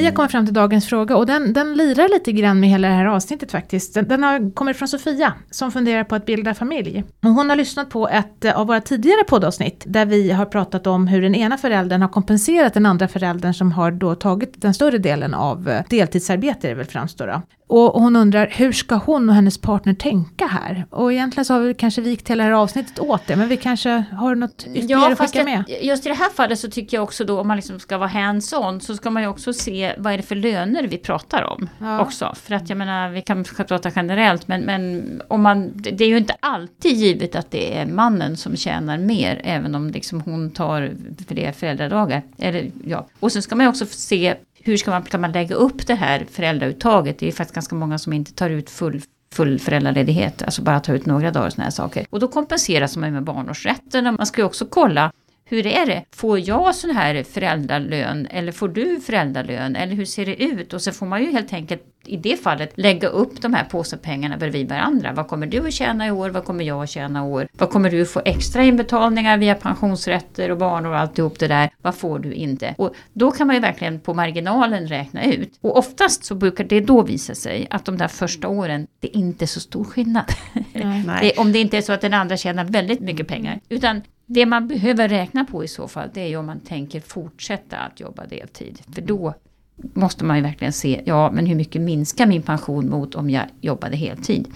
Vi 0.00 0.06
har 0.06 0.12
kommit 0.12 0.30
fram 0.30 0.44
till 0.44 0.54
dagens 0.54 0.86
fråga 0.86 1.16
och 1.16 1.26
den, 1.26 1.52
den 1.52 1.74
lirar 1.74 2.08
lite 2.08 2.32
grann 2.32 2.60
med 2.60 2.68
hela 2.68 2.88
det 2.88 2.94
här 2.94 3.06
avsnittet 3.06 3.52
faktiskt. 3.52 3.94
Den, 3.94 4.08
den 4.08 4.22
har 4.22 4.54
kommit 4.54 4.76
från 4.76 4.88
Sofia 4.88 5.32
som 5.50 5.72
funderar 5.72 6.04
på 6.04 6.14
att 6.14 6.26
bilda 6.26 6.54
familj. 6.54 7.04
Och 7.22 7.30
hon 7.30 7.48
har 7.48 7.56
lyssnat 7.56 7.90
på 7.90 8.08
ett 8.08 8.44
eh, 8.44 8.58
av 8.58 8.66
våra 8.66 8.80
tidigare 8.80 9.24
poddavsnitt 9.24 9.84
där 9.86 10.06
vi 10.06 10.30
har 10.30 10.46
pratat 10.46 10.86
om 10.86 11.06
hur 11.06 11.22
den 11.22 11.34
ena 11.34 11.58
föräldern 11.58 12.02
har 12.02 12.08
kompenserat 12.08 12.74
den 12.74 12.86
andra 12.86 13.08
föräldern 13.08 13.54
som 13.54 13.72
har 13.72 13.90
då 13.90 14.14
tagit 14.14 14.62
den 14.62 14.74
större 14.74 14.98
delen 14.98 15.34
av 15.34 15.68
eh, 15.68 15.82
deltidsarbete, 15.90 16.68
det 16.68 16.74
väl 16.74 16.86
främst 16.86 17.18
då. 17.18 17.26
då. 17.26 17.42
Och 17.70 18.02
hon 18.02 18.16
undrar 18.16 18.46
hur 18.50 18.72
ska 18.72 18.94
hon 18.94 19.28
och 19.28 19.34
hennes 19.34 19.58
partner 19.58 19.94
tänka 19.94 20.46
här? 20.46 20.86
Och 20.90 21.12
egentligen 21.12 21.44
så 21.44 21.54
har 21.54 21.60
vi 21.60 21.74
kanske 21.74 22.00
vikt 22.00 22.30
hela 22.30 22.44
det 22.44 22.50
här 22.50 22.56
avsnittet 22.56 22.98
åt 22.98 23.26
det, 23.26 23.36
men 23.36 23.48
vi 23.48 23.56
kanske 23.56 24.04
har 24.12 24.34
något 24.34 24.66
ytterligare 24.74 25.12
att 25.12 25.18
fast 25.18 25.34
skicka 25.34 25.44
med. 25.44 25.64
just 25.82 26.06
i 26.06 26.08
det 26.08 26.14
här 26.14 26.30
fallet 26.30 26.58
så 26.58 26.70
tycker 26.70 26.96
jag 26.96 27.04
också 27.04 27.24
då 27.24 27.40
om 27.40 27.48
man 27.48 27.56
liksom 27.56 27.80
ska 27.80 27.98
vara 27.98 28.08
hands-on 28.08 28.80
så 28.80 28.96
ska 28.96 29.10
man 29.10 29.22
ju 29.22 29.28
också 29.28 29.52
se 29.52 29.89
vad 29.98 30.12
är 30.12 30.16
det 30.16 30.22
för 30.22 30.34
löner 30.34 30.82
vi 30.82 30.98
pratar 30.98 31.42
om 31.42 31.68
Ja. 31.78 32.00
också. 32.00 32.34
För 32.42 32.54
att 32.54 32.68
jag 32.68 32.78
menar 32.78 33.10
vi 33.10 33.22
kan 33.22 33.44
prata 33.44 33.90
generellt 33.96 34.48
men, 34.48 34.60
men 34.62 35.22
om 35.28 35.42
man, 35.42 35.72
det 35.74 36.04
är 36.04 36.08
ju 36.08 36.18
inte 36.18 36.36
alltid 36.40 36.92
givet 36.96 37.36
att 37.36 37.50
det 37.50 37.78
är 37.78 37.86
mannen 37.86 38.36
som 38.36 38.56
tjänar 38.56 38.98
mer 38.98 39.40
även 39.44 39.74
om 39.74 39.90
liksom 39.90 40.20
hon 40.20 40.50
tar 40.50 40.90
fler 41.28 41.52
föräldradagar. 41.52 42.22
Eller, 42.38 42.70
ja. 42.84 43.08
Och 43.20 43.32
sen 43.32 43.42
ska 43.42 43.56
man 43.56 43.66
också 43.66 43.86
se 43.86 44.34
hur 44.62 44.76
ska 44.76 44.90
man, 44.90 45.02
kan 45.02 45.20
man 45.20 45.32
lägga 45.32 45.54
upp 45.54 45.86
det 45.86 45.94
här 45.94 46.26
föräldrauttaget. 46.30 47.18
Det 47.18 47.24
är 47.24 47.30
ju 47.30 47.32
faktiskt 47.32 47.54
ganska 47.54 47.74
många 47.74 47.98
som 47.98 48.12
inte 48.12 48.34
tar 48.34 48.50
ut 48.50 48.70
full 48.70 49.02
full 49.34 49.58
föräldraledighet, 49.58 50.42
alltså 50.42 50.62
bara 50.62 50.80
ta 50.80 50.92
ut 50.92 51.06
några 51.06 51.30
dagar 51.30 51.46
och 51.46 51.52
såna 51.52 51.64
här 51.64 51.70
saker. 51.70 52.06
Och 52.10 52.20
då 52.20 52.28
kompenseras 52.28 52.96
man 52.96 53.12
med 53.12 53.22
barnårsrätten. 53.24 54.06
Och 54.06 54.14
Man 54.14 54.26
ska 54.26 54.40
ju 54.40 54.46
också 54.46 54.66
kolla 54.66 55.12
hur 55.50 55.66
är 55.66 55.86
det? 55.86 56.04
Får 56.10 56.38
jag 56.38 56.74
sån 56.74 56.90
här 56.90 57.22
föräldralön 57.22 58.26
eller 58.26 58.52
får 58.52 58.68
du 58.68 59.00
föräldralön 59.00 59.76
eller 59.76 59.94
hur 59.94 60.04
ser 60.04 60.26
det 60.26 60.42
ut? 60.42 60.72
Och 60.72 60.82
så 60.82 60.92
får 60.92 61.06
man 61.06 61.22
ju 61.22 61.32
helt 61.32 61.52
enkelt 61.52 61.82
i 62.06 62.16
det 62.16 62.36
fallet 62.42 62.72
lägga 62.74 63.08
upp 63.08 63.42
de 63.42 63.54
här 63.54 63.64
påsepengarna 63.64 64.36
bredvid 64.36 64.68
varandra. 64.68 65.12
Vad 65.12 65.28
kommer 65.28 65.46
du 65.46 65.66
att 65.66 65.72
tjäna 65.72 66.06
i 66.06 66.10
år? 66.10 66.30
Vad 66.30 66.44
kommer 66.44 66.64
jag 66.64 66.82
att 66.82 66.90
tjäna 66.90 67.18
i 67.18 67.22
år? 67.22 67.48
Vad 67.52 67.70
kommer 67.70 67.90
du 67.90 68.06
få 68.06 68.22
extra 68.24 68.64
inbetalningar 68.64 69.38
via 69.38 69.54
pensionsrätter 69.54 70.50
och 70.50 70.58
barnår 70.58 70.90
och 70.90 70.98
alltihop 70.98 71.38
det 71.38 71.48
där? 71.48 71.70
Vad 71.82 71.94
får 71.94 72.18
du 72.18 72.32
inte? 72.32 72.74
Och 72.78 72.94
då 73.12 73.30
kan 73.30 73.46
man 73.46 73.56
ju 73.56 73.62
verkligen 73.62 74.00
på 74.00 74.14
marginalen 74.14 74.88
räkna 74.88 75.24
ut. 75.24 75.58
Och 75.60 75.78
oftast 75.78 76.24
så 76.24 76.34
brukar 76.34 76.64
det 76.64 76.80
då 76.80 77.02
visa 77.02 77.34
sig 77.34 77.66
att 77.70 77.84
de 77.84 77.98
där 77.98 78.08
första 78.08 78.48
åren, 78.48 78.86
det 79.00 79.08
är 79.08 79.16
inte 79.16 79.46
så 79.46 79.60
stor 79.60 79.84
skillnad. 79.84 80.24
Nej. 80.72 81.04
Det, 81.20 81.38
om 81.38 81.52
det 81.52 81.58
inte 81.58 81.76
är 81.76 81.82
så 81.82 81.92
att 81.92 82.00
den 82.00 82.14
andra 82.14 82.36
tjänar 82.36 82.64
väldigt 82.64 83.00
mycket 83.00 83.28
pengar. 83.28 83.60
Utan 83.68 84.02
det 84.32 84.46
man 84.46 84.68
behöver 84.68 85.08
räkna 85.08 85.44
på 85.44 85.64
i 85.64 85.68
så 85.68 85.88
fall, 85.88 86.08
det 86.14 86.20
är 86.20 86.26
ju 86.26 86.36
om 86.36 86.46
man 86.46 86.60
tänker 86.60 87.00
fortsätta 87.00 87.76
att 87.76 88.00
jobba 88.00 88.26
deltid. 88.26 88.82
För 88.92 89.02
då 89.02 89.34
måste 89.76 90.24
man 90.24 90.36
ju 90.36 90.42
verkligen 90.42 90.72
se, 90.72 91.02
ja 91.04 91.30
men 91.30 91.46
hur 91.46 91.54
mycket 91.54 91.82
minskar 91.82 92.26
min 92.26 92.42
pension 92.42 92.90
mot 92.90 93.14
om 93.14 93.30
jag 93.30 93.44
jobbade 93.60 93.96
heltid? 93.96 94.48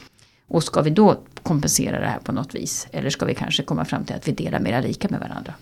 Och 0.49 0.65
ska 0.65 0.83
vi 0.83 0.91
då 0.91 1.21
kompensera 1.43 2.01
det 2.01 2.07
här 2.07 2.19
på 2.19 2.33
något 2.33 2.55
vis? 2.55 2.89
Eller 2.93 3.11
ska 3.11 3.27
vi 3.27 3.35
kanske 3.35 3.63
komma 3.63 3.85
fram 3.85 4.05
till 4.05 4.17
att 4.17 4.29
vi 4.29 4.33
delar 4.33 4.61
mera 4.61 4.81
lika 4.81 5.09
med 5.11 5.21
varandra? 5.21 5.55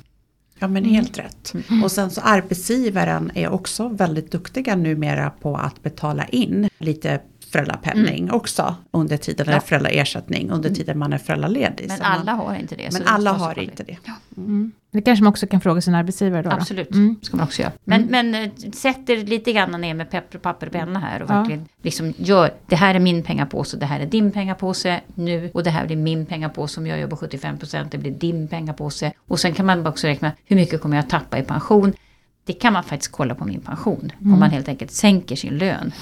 Ja 0.58 0.68
men 0.68 0.84
helt 0.84 1.18
rätt. 1.18 1.52
Och 1.84 1.92
sen 1.92 2.10
så 2.10 2.20
arbetsgivaren 2.20 3.30
är 3.34 3.48
också 3.48 3.88
väldigt 3.88 4.32
duktiga 4.32 4.76
numera 4.76 5.30
på 5.30 5.56
att 5.56 5.82
betala 5.82 6.24
in 6.24 6.68
lite 6.78 7.20
föräldrapenning 7.52 8.30
också 8.30 8.74
under 8.90 9.16
tiden, 9.16 9.46
eller 9.46 9.56
Ja. 9.56 9.60
föräldraersättning 9.60 10.50
under 10.50 10.70
tiden 10.70 10.98
man 10.98 11.12
är 11.12 11.18
föräldraledig. 11.18 11.84
Men 11.88 11.96
Så 11.96 12.02
man- 12.02 12.12
alla 12.12 12.32
har 12.32 12.54
inte 12.54 12.76
det. 12.76 12.92
men 12.92 13.02
det 13.02 13.08
alla 13.08 13.32
har 13.32 13.58
inte 13.58 13.84
det. 13.84 13.96
Det 14.90 15.02
kanske 15.02 15.22
man 15.24 15.30
också 15.30 15.46
kan 15.46 15.60
fråga 15.60 15.80
sin 15.80 15.94
arbetsgivare 15.94 16.42
då. 16.42 16.50
då. 16.50 16.56
Absolut, 16.56 16.90
Mm. 16.94 17.16
ska 17.22 17.36
man 17.36 17.46
också 17.46 17.62
göra. 17.62 17.72
Men, 17.84 18.02
men 18.02 18.34
eh, 18.34 18.50
sätt 18.72 19.10
er 19.10 19.16
lite 19.16 19.52
grann 19.52 19.80
ner 19.80 19.94
med 19.94 20.10
pepper, 20.10 20.38
papper 20.38 20.66
och 20.66 20.72
penna 20.72 20.98
här 20.98 21.22
och 21.22 21.30
Ja. 21.30 21.34
verkligen 21.38 21.68
liksom 21.82 22.12
gör, 22.16 22.50
det 22.66 22.76
här 22.76 22.94
är 22.94 22.98
min 22.98 23.22
pengapåse, 23.22 23.76
det 23.76 23.86
här 23.86 24.00
är 24.00 24.06
din 24.06 24.32
pengapåse 24.32 25.00
nu 25.14 25.50
och 25.54 25.62
det 25.64 25.70
här 25.70 25.86
blir 25.86 25.96
min 25.96 26.26
pengapåse 26.26 26.80
om 26.80 26.86
jag 26.86 27.00
jobbar 27.00 27.16
75%, 27.16 27.88
det 27.90 27.98
blir 27.98 28.10
din 28.12 28.48
pengapåse. 28.48 29.12
Och 29.28 29.40
sen 29.40 29.54
kan 29.54 29.66
man 29.66 29.86
också 29.86 30.06
räkna, 30.06 30.32
hur 30.44 30.56
mycket 30.56 30.80
kommer 30.80 30.96
jag 30.96 31.08
tappa 31.08 31.38
i 31.38 31.42
pension? 31.42 31.92
Det 32.44 32.52
kan 32.52 32.72
man 32.72 32.84
faktiskt 32.84 33.12
kolla 33.12 33.34
på 33.34 33.44
min 33.44 33.60
pension, 33.60 34.12
om 34.20 34.38
man 34.40 34.50
helt 34.50 34.68
enkelt 34.68 34.90
sänker 34.90 35.36
sin 35.36 35.58
lön. 35.58 35.92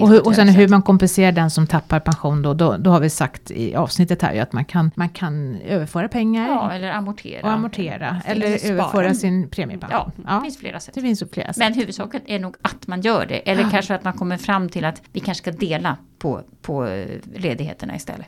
Och, 0.00 0.08
hur, 0.08 0.26
och 0.26 0.34
sen 0.34 0.48
75%. 0.48 0.50
hur 0.50 0.68
man 0.68 0.82
kompenserar 0.82 1.32
den 1.32 1.50
som 1.50 1.66
tappar 1.66 2.00
pension 2.00 2.42
då, 2.42 2.54
då, 2.54 2.76
då 2.76 2.90
har 2.90 3.00
vi 3.00 3.10
sagt 3.10 3.50
i 3.50 3.74
avsnittet 3.74 4.22
här 4.22 4.34
ju 4.34 4.40
att 4.40 4.52
man 4.52 4.64
kan, 4.64 4.90
man 4.94 5.08
kan 5.08 5.60
överföra 5.60 6.08
pengar 6.08 6.48
Ja, 6.48 6.72
eller 6.72 6.90
amortera. 6.90 7.46
och 7.46 7.52
amortera 7.52 8.22
eller 8.26 8.46
Eller 8.46 8.58
spara. 8.58 8.72
överföra 8.72 9.14
sin 9.14 9.48
premiepension. 9.50 10.12
Ja, 10.26 10.34
det 10.34 10.40
finns 10.42 10.58
flera 10.58 10.80
sätt. 10.80 10.94
det 10.94 11.00
finns 11.00 11.22
flera 11.32 11.46
sätt. 11.52 11.56
Men 11.56 11.74
huvudsaken 11.74 12.20
är 12.26 12.38
nog 12.38 12.56
att 12.62 12.86
man 12.86 13.00
gör 13.00 13.26
det. 13.26 13.50
Eller 13.50 13.70
kanske 13.70 13.94
att 13.94 14.04
man 14.04 14.12
kommer 14.12 14.36
fram 14.36 14.68
till 14.68 14.84
att 14.84 15.02
vi 15.12 15.20
kanske 15.20 15.42
ska 15.42 15.50
dela 15.58 15.96
på, 16.18 16.40
på 16.62 16.86
eh, 16.86 17.06
ledigheterna 17.34 17.96
istället. 17.96 18.26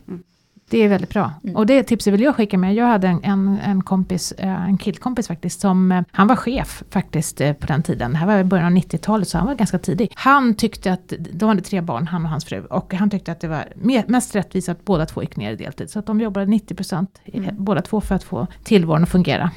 Det 0.72 0.78
är 0.82 0.88
väldigt 0.88 1.10
bra. 1.10 1.32
Mm. 1.44 1.56
Och 1.56 1.66
det 1.66 1.82
tipset 1.82 2.12
vill 2.12 2.20
jag 2.20 2.36
skicka 2.36 2.58
med. 2.58 2.74
Jag 2.74 2.86
hade 2.86 3.08
en, 3.08 3.20
en, 3.24 3.58
en 3.64 3.82
kompis, 3.82 4.32
eh, 4.32 4.64
en 4.68 4.78
killkompis 4.78 5.28
faktiskt, 5.28 5.60
som, 5.60 5.92
eh, 5.92 6.02
han 6.10 6.26
var 6.28 6.36
chef 6.36 6.82
faktiskt 6.90 7.40
eh, 7.40 7.52
på 7.52 7.66
den 7.66 7.82
tiden. 7.82 8.10
Det 8.12 8.16
här 8.18 8.26
var 8.26 8.38
i 8.38 8.44
början 8.44 8.66
av 8.66 8.72
90-talet, 8.78 9.28
så 9.28 9.38
han 9.38 9.46
var 9.46 9.54
ganska 9.54 9.78
tidig. 9.78 10.12
Han 10.14 10.54
tyckte 10.54 10.92
att, 10.92 11.12
de 11.32 11.48
hade 11.48 11.60
tre 11.62 11.80
barn, 11.80 12.06
han 12.06 12.24
och 12.24 12.30
hans 12.30 12.44
fru, 12.44 12.64
och 12.64 12.94
han 12.94 13.10
tyckte 13.10 13.32
att 13.32 13.40
det 13.40 13.48
var 13.48 13.64
me- 13.82 14.04
mest 14.08 14.34
rättvist 14.36 14.68
att 14.68 14.84
båda 14.84 15.06
två 15.06 15.22
gick 15.22 15.36
ner 15.36 15.52
i 15.52 15.56
deltid. 15.56 15.90
Så 15.90 15.98
att 15.98 16.06
de 16.06 16.20
jobbade 16.20 16.46
90% 16.46 17.06
i- 17.24 17.38
Mm. 17.38 17.54
båda 17.58 17.82
två 17.82 18.00
för 18.00 18.14
att 18.14 18.24
få 18.24 18.46
tillvaron 18.64 19.02
att 19.02 19.08
fungera. 19.08 19.50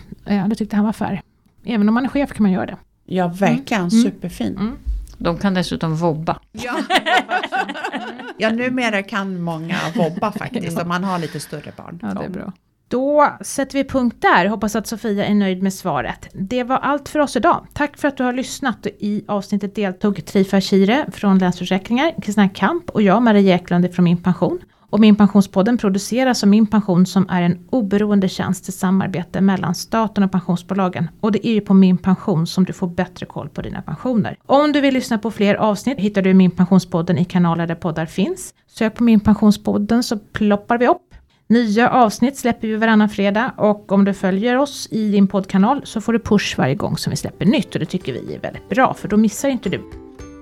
Det 0.50 0.56
tyckte 0.56 0.76
han 0.76 0.86
var 0.86 0.94
fair. 0.94 1.22
Även 1.66 1.88
om 1.90 1.94
man 1.96 2.06
är 2.06 2.10
chef 2.10 2.34
kan 2.34 2.44
man 2.44 2.52
göra 2.52 2.66
det. 2.66 2.78
Ja 3.06 3.28
verkligen, 3.28 3.92
superfin. 3.92 4.58
Mm. 4.58 4.76
De 5.18 5.38
kan 5.38 5.54
dessutom 5.54 5.96
vobba. 5.96 6.40
Ja. 6.52 6.74
ja 8.38 8.50
numera 8.50 9.04
kan 9.04 9.42
många 9.42 9.78
vobba 9.96 10.32
faktiskt 10.32 10.80
om 10.80 10.88
man 10.88 11.04
har 11.04 11.20
lite 11.20 11.40
större 11.40 11.72
barn. 11.78 12.00
Ja, 12.02 12.08
det 12.08 12.26
är 12.26 12.30
bra. 12.30 12.54
Då 12.88 13.38
sätter 13.42 13.74
vi 13.78 13.84
punkt 13.84 14.18
där. 14.20 14.46
Hoppas 14.46 14.76
att 14.76 14.88
Sofia 14.88 15.26
är 15.26 15.36
nöjd 15.36 15.64
med 15.64 15.74
svaret. 15.74 16.30
Det 16.34 16.64
var 16.64 16.78
allt 16.78 17.10
för 17.10 17.20
oss 17.20 17.36
idag. 17.36 17.68
Tack 17.74 17.98
för 17.98 18.08
att 18.08 18.18
du 18.18 18.24
har 18.24 18.34
lyssnat. 18.34 18.88
I 19.00 19.24
avsnittet 19.28 19.76
deltog 19.76 20.26
Trifa 20.26 20.62
Kire 20.62 21.06
från 21.12 21.38
Länsförsäkringar, 21.38 22.14
Kristina 22.22 22.50
Kamp 22.50 22.90
och 22.90 23.02
jag, 23.02 23.22
Maria 23.22 23.56
Eklund 23.56 23.94
från 23.94 24.06
Min 24.06 24.18
Pension. 24.18 24.60
Och 24.90 25.00
Min 25.00 25.16
Pensionspodden 25.16 25.78
produceras 25.78 26.44
av 26.44 26.50
Min 26.50 26.68
Pension 26.68 27.06
som 27.06 27.30
är 27.30 27.42
en 27.42 27.60
oberoende 27.70 28.30
tjänst 28.30 28.70
i 28.70 28.72
samarbete 28.72 29.42
mellan 29.42 29.76
staten 29.76 30.24
och 30.24 30.32
pensionsbolagen. 30.32 31.08
Och 31.22 31.32
det 31.32 31.48
är 31.48 31.54
ju 31.54 31.62
på 31.62 31.74
Min 31.74 31.98
Pension 31.98 32.48
som 32.48 32.64
du 32.64 32.74
får 32.74 32.88
bättre 32.88 33.26
koll 33.26 33.50
på 33.50 33.62
dina 33.62 33.82
pensioner. 33.82 34.38
Om 34.46 34.72
du 34.72 34.82
vill 34.82 34.94
lyssna 34.94 35.18
på 35.18 35.32
fler 35.32 35.56
avsnitt 35.56 36.00
hittar 36.00 36.22
du 36.22 36.34
Min 36.34 36.52
Pensionspodden 36.52 37.18
i 37.18 37.26
kanaler 37.26 37.68
där 37.68 37.76
poddar 37.76 38.06
finns. 38.06 38.54
Sök 38.68 38.96
på 38.96 39.04
Min 39.04 39.20
Pensionspodden 39.20 40.04
så 40.04 40.18
ploppar 40.18 40.78
vi 40.78 40.88
upp. 40.88 41.02
Nya 41.48 41.90
avsnitt 41.90 42.38
släpper 42.38 42.68
vi 42.68 42.76
varannan 42.76 43.10
fredag 43.10 43.54
och 43.58 43.92
om 43.92 44.06
du 44.06 44.14
följer 44.14 44.58
oss 44.58 44.88
i 44.92 45.12
din 45.12 45.28
poddkanal 45.28 45.82
så 45.84 46.02
får 46.02 46.14
du 46.14 46.20
push 46.20 46.58
varje 46.58 46.76
gång 46.76 46.98
som 46.98 47.12
vi 47.12 47.18
släpper 47.18 47.46
nytt 47.46 47.74
och 47.74 47.80
det 47.80 47.86
tycker 47.86 48.14
vi 48.14 48.36
är 48.36 48.40
väldigt 48.40 48.70
bra 48.70 48.94
för 48.94 49.08
då 49.08 49.18
missar 49.18 49.50
inte 49.50 49.70
du 49.70 49.82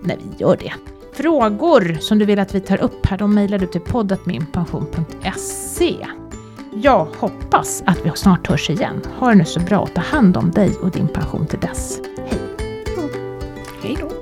när 0.04 0.18
vi 0.18 0.44
gör 0.44 0.58
det. 0.58 0.74
Frågor 1.14 1.98
som 2.00 2.20
du 2.20 2.26
vill 2.26 2.40
att 2.40 2.56
vi 2.56 2.60
tar 2.60 2.82
upp 2.82 3.06
här, 3.06 3.18
de 3.18 3.36
mejlar 3.36 3.58
du 3.58 3.68
till 3.68 3.82
poddatminpension.se. 3.82 6.08
Jag 6.76 7.08
hoppas 7.20 7.84
att 7.86 8.06
vi 8.06 8.12
snart 8.16 8.48
hörs 8.48 8.70
igen. 8.70 9.02
Ha 9.20 9.30
det 9.30 9.36
nu 9.36 9.46
så 9.46 9.60
bra 9.60 9.80
och 9.80 9.94
ta 9.94 10.02
hand 10.02 10.38
om 10.38 10.52
dig 10.52 10.72
och 10.82 10.92
din 10.92 11.08
pension 11.08 11.46
till 11.46 11.60
dess. 11.60 12.00
Hej! 12.18 12.40
Hej 13.84 13.98
då! 14.02 14.13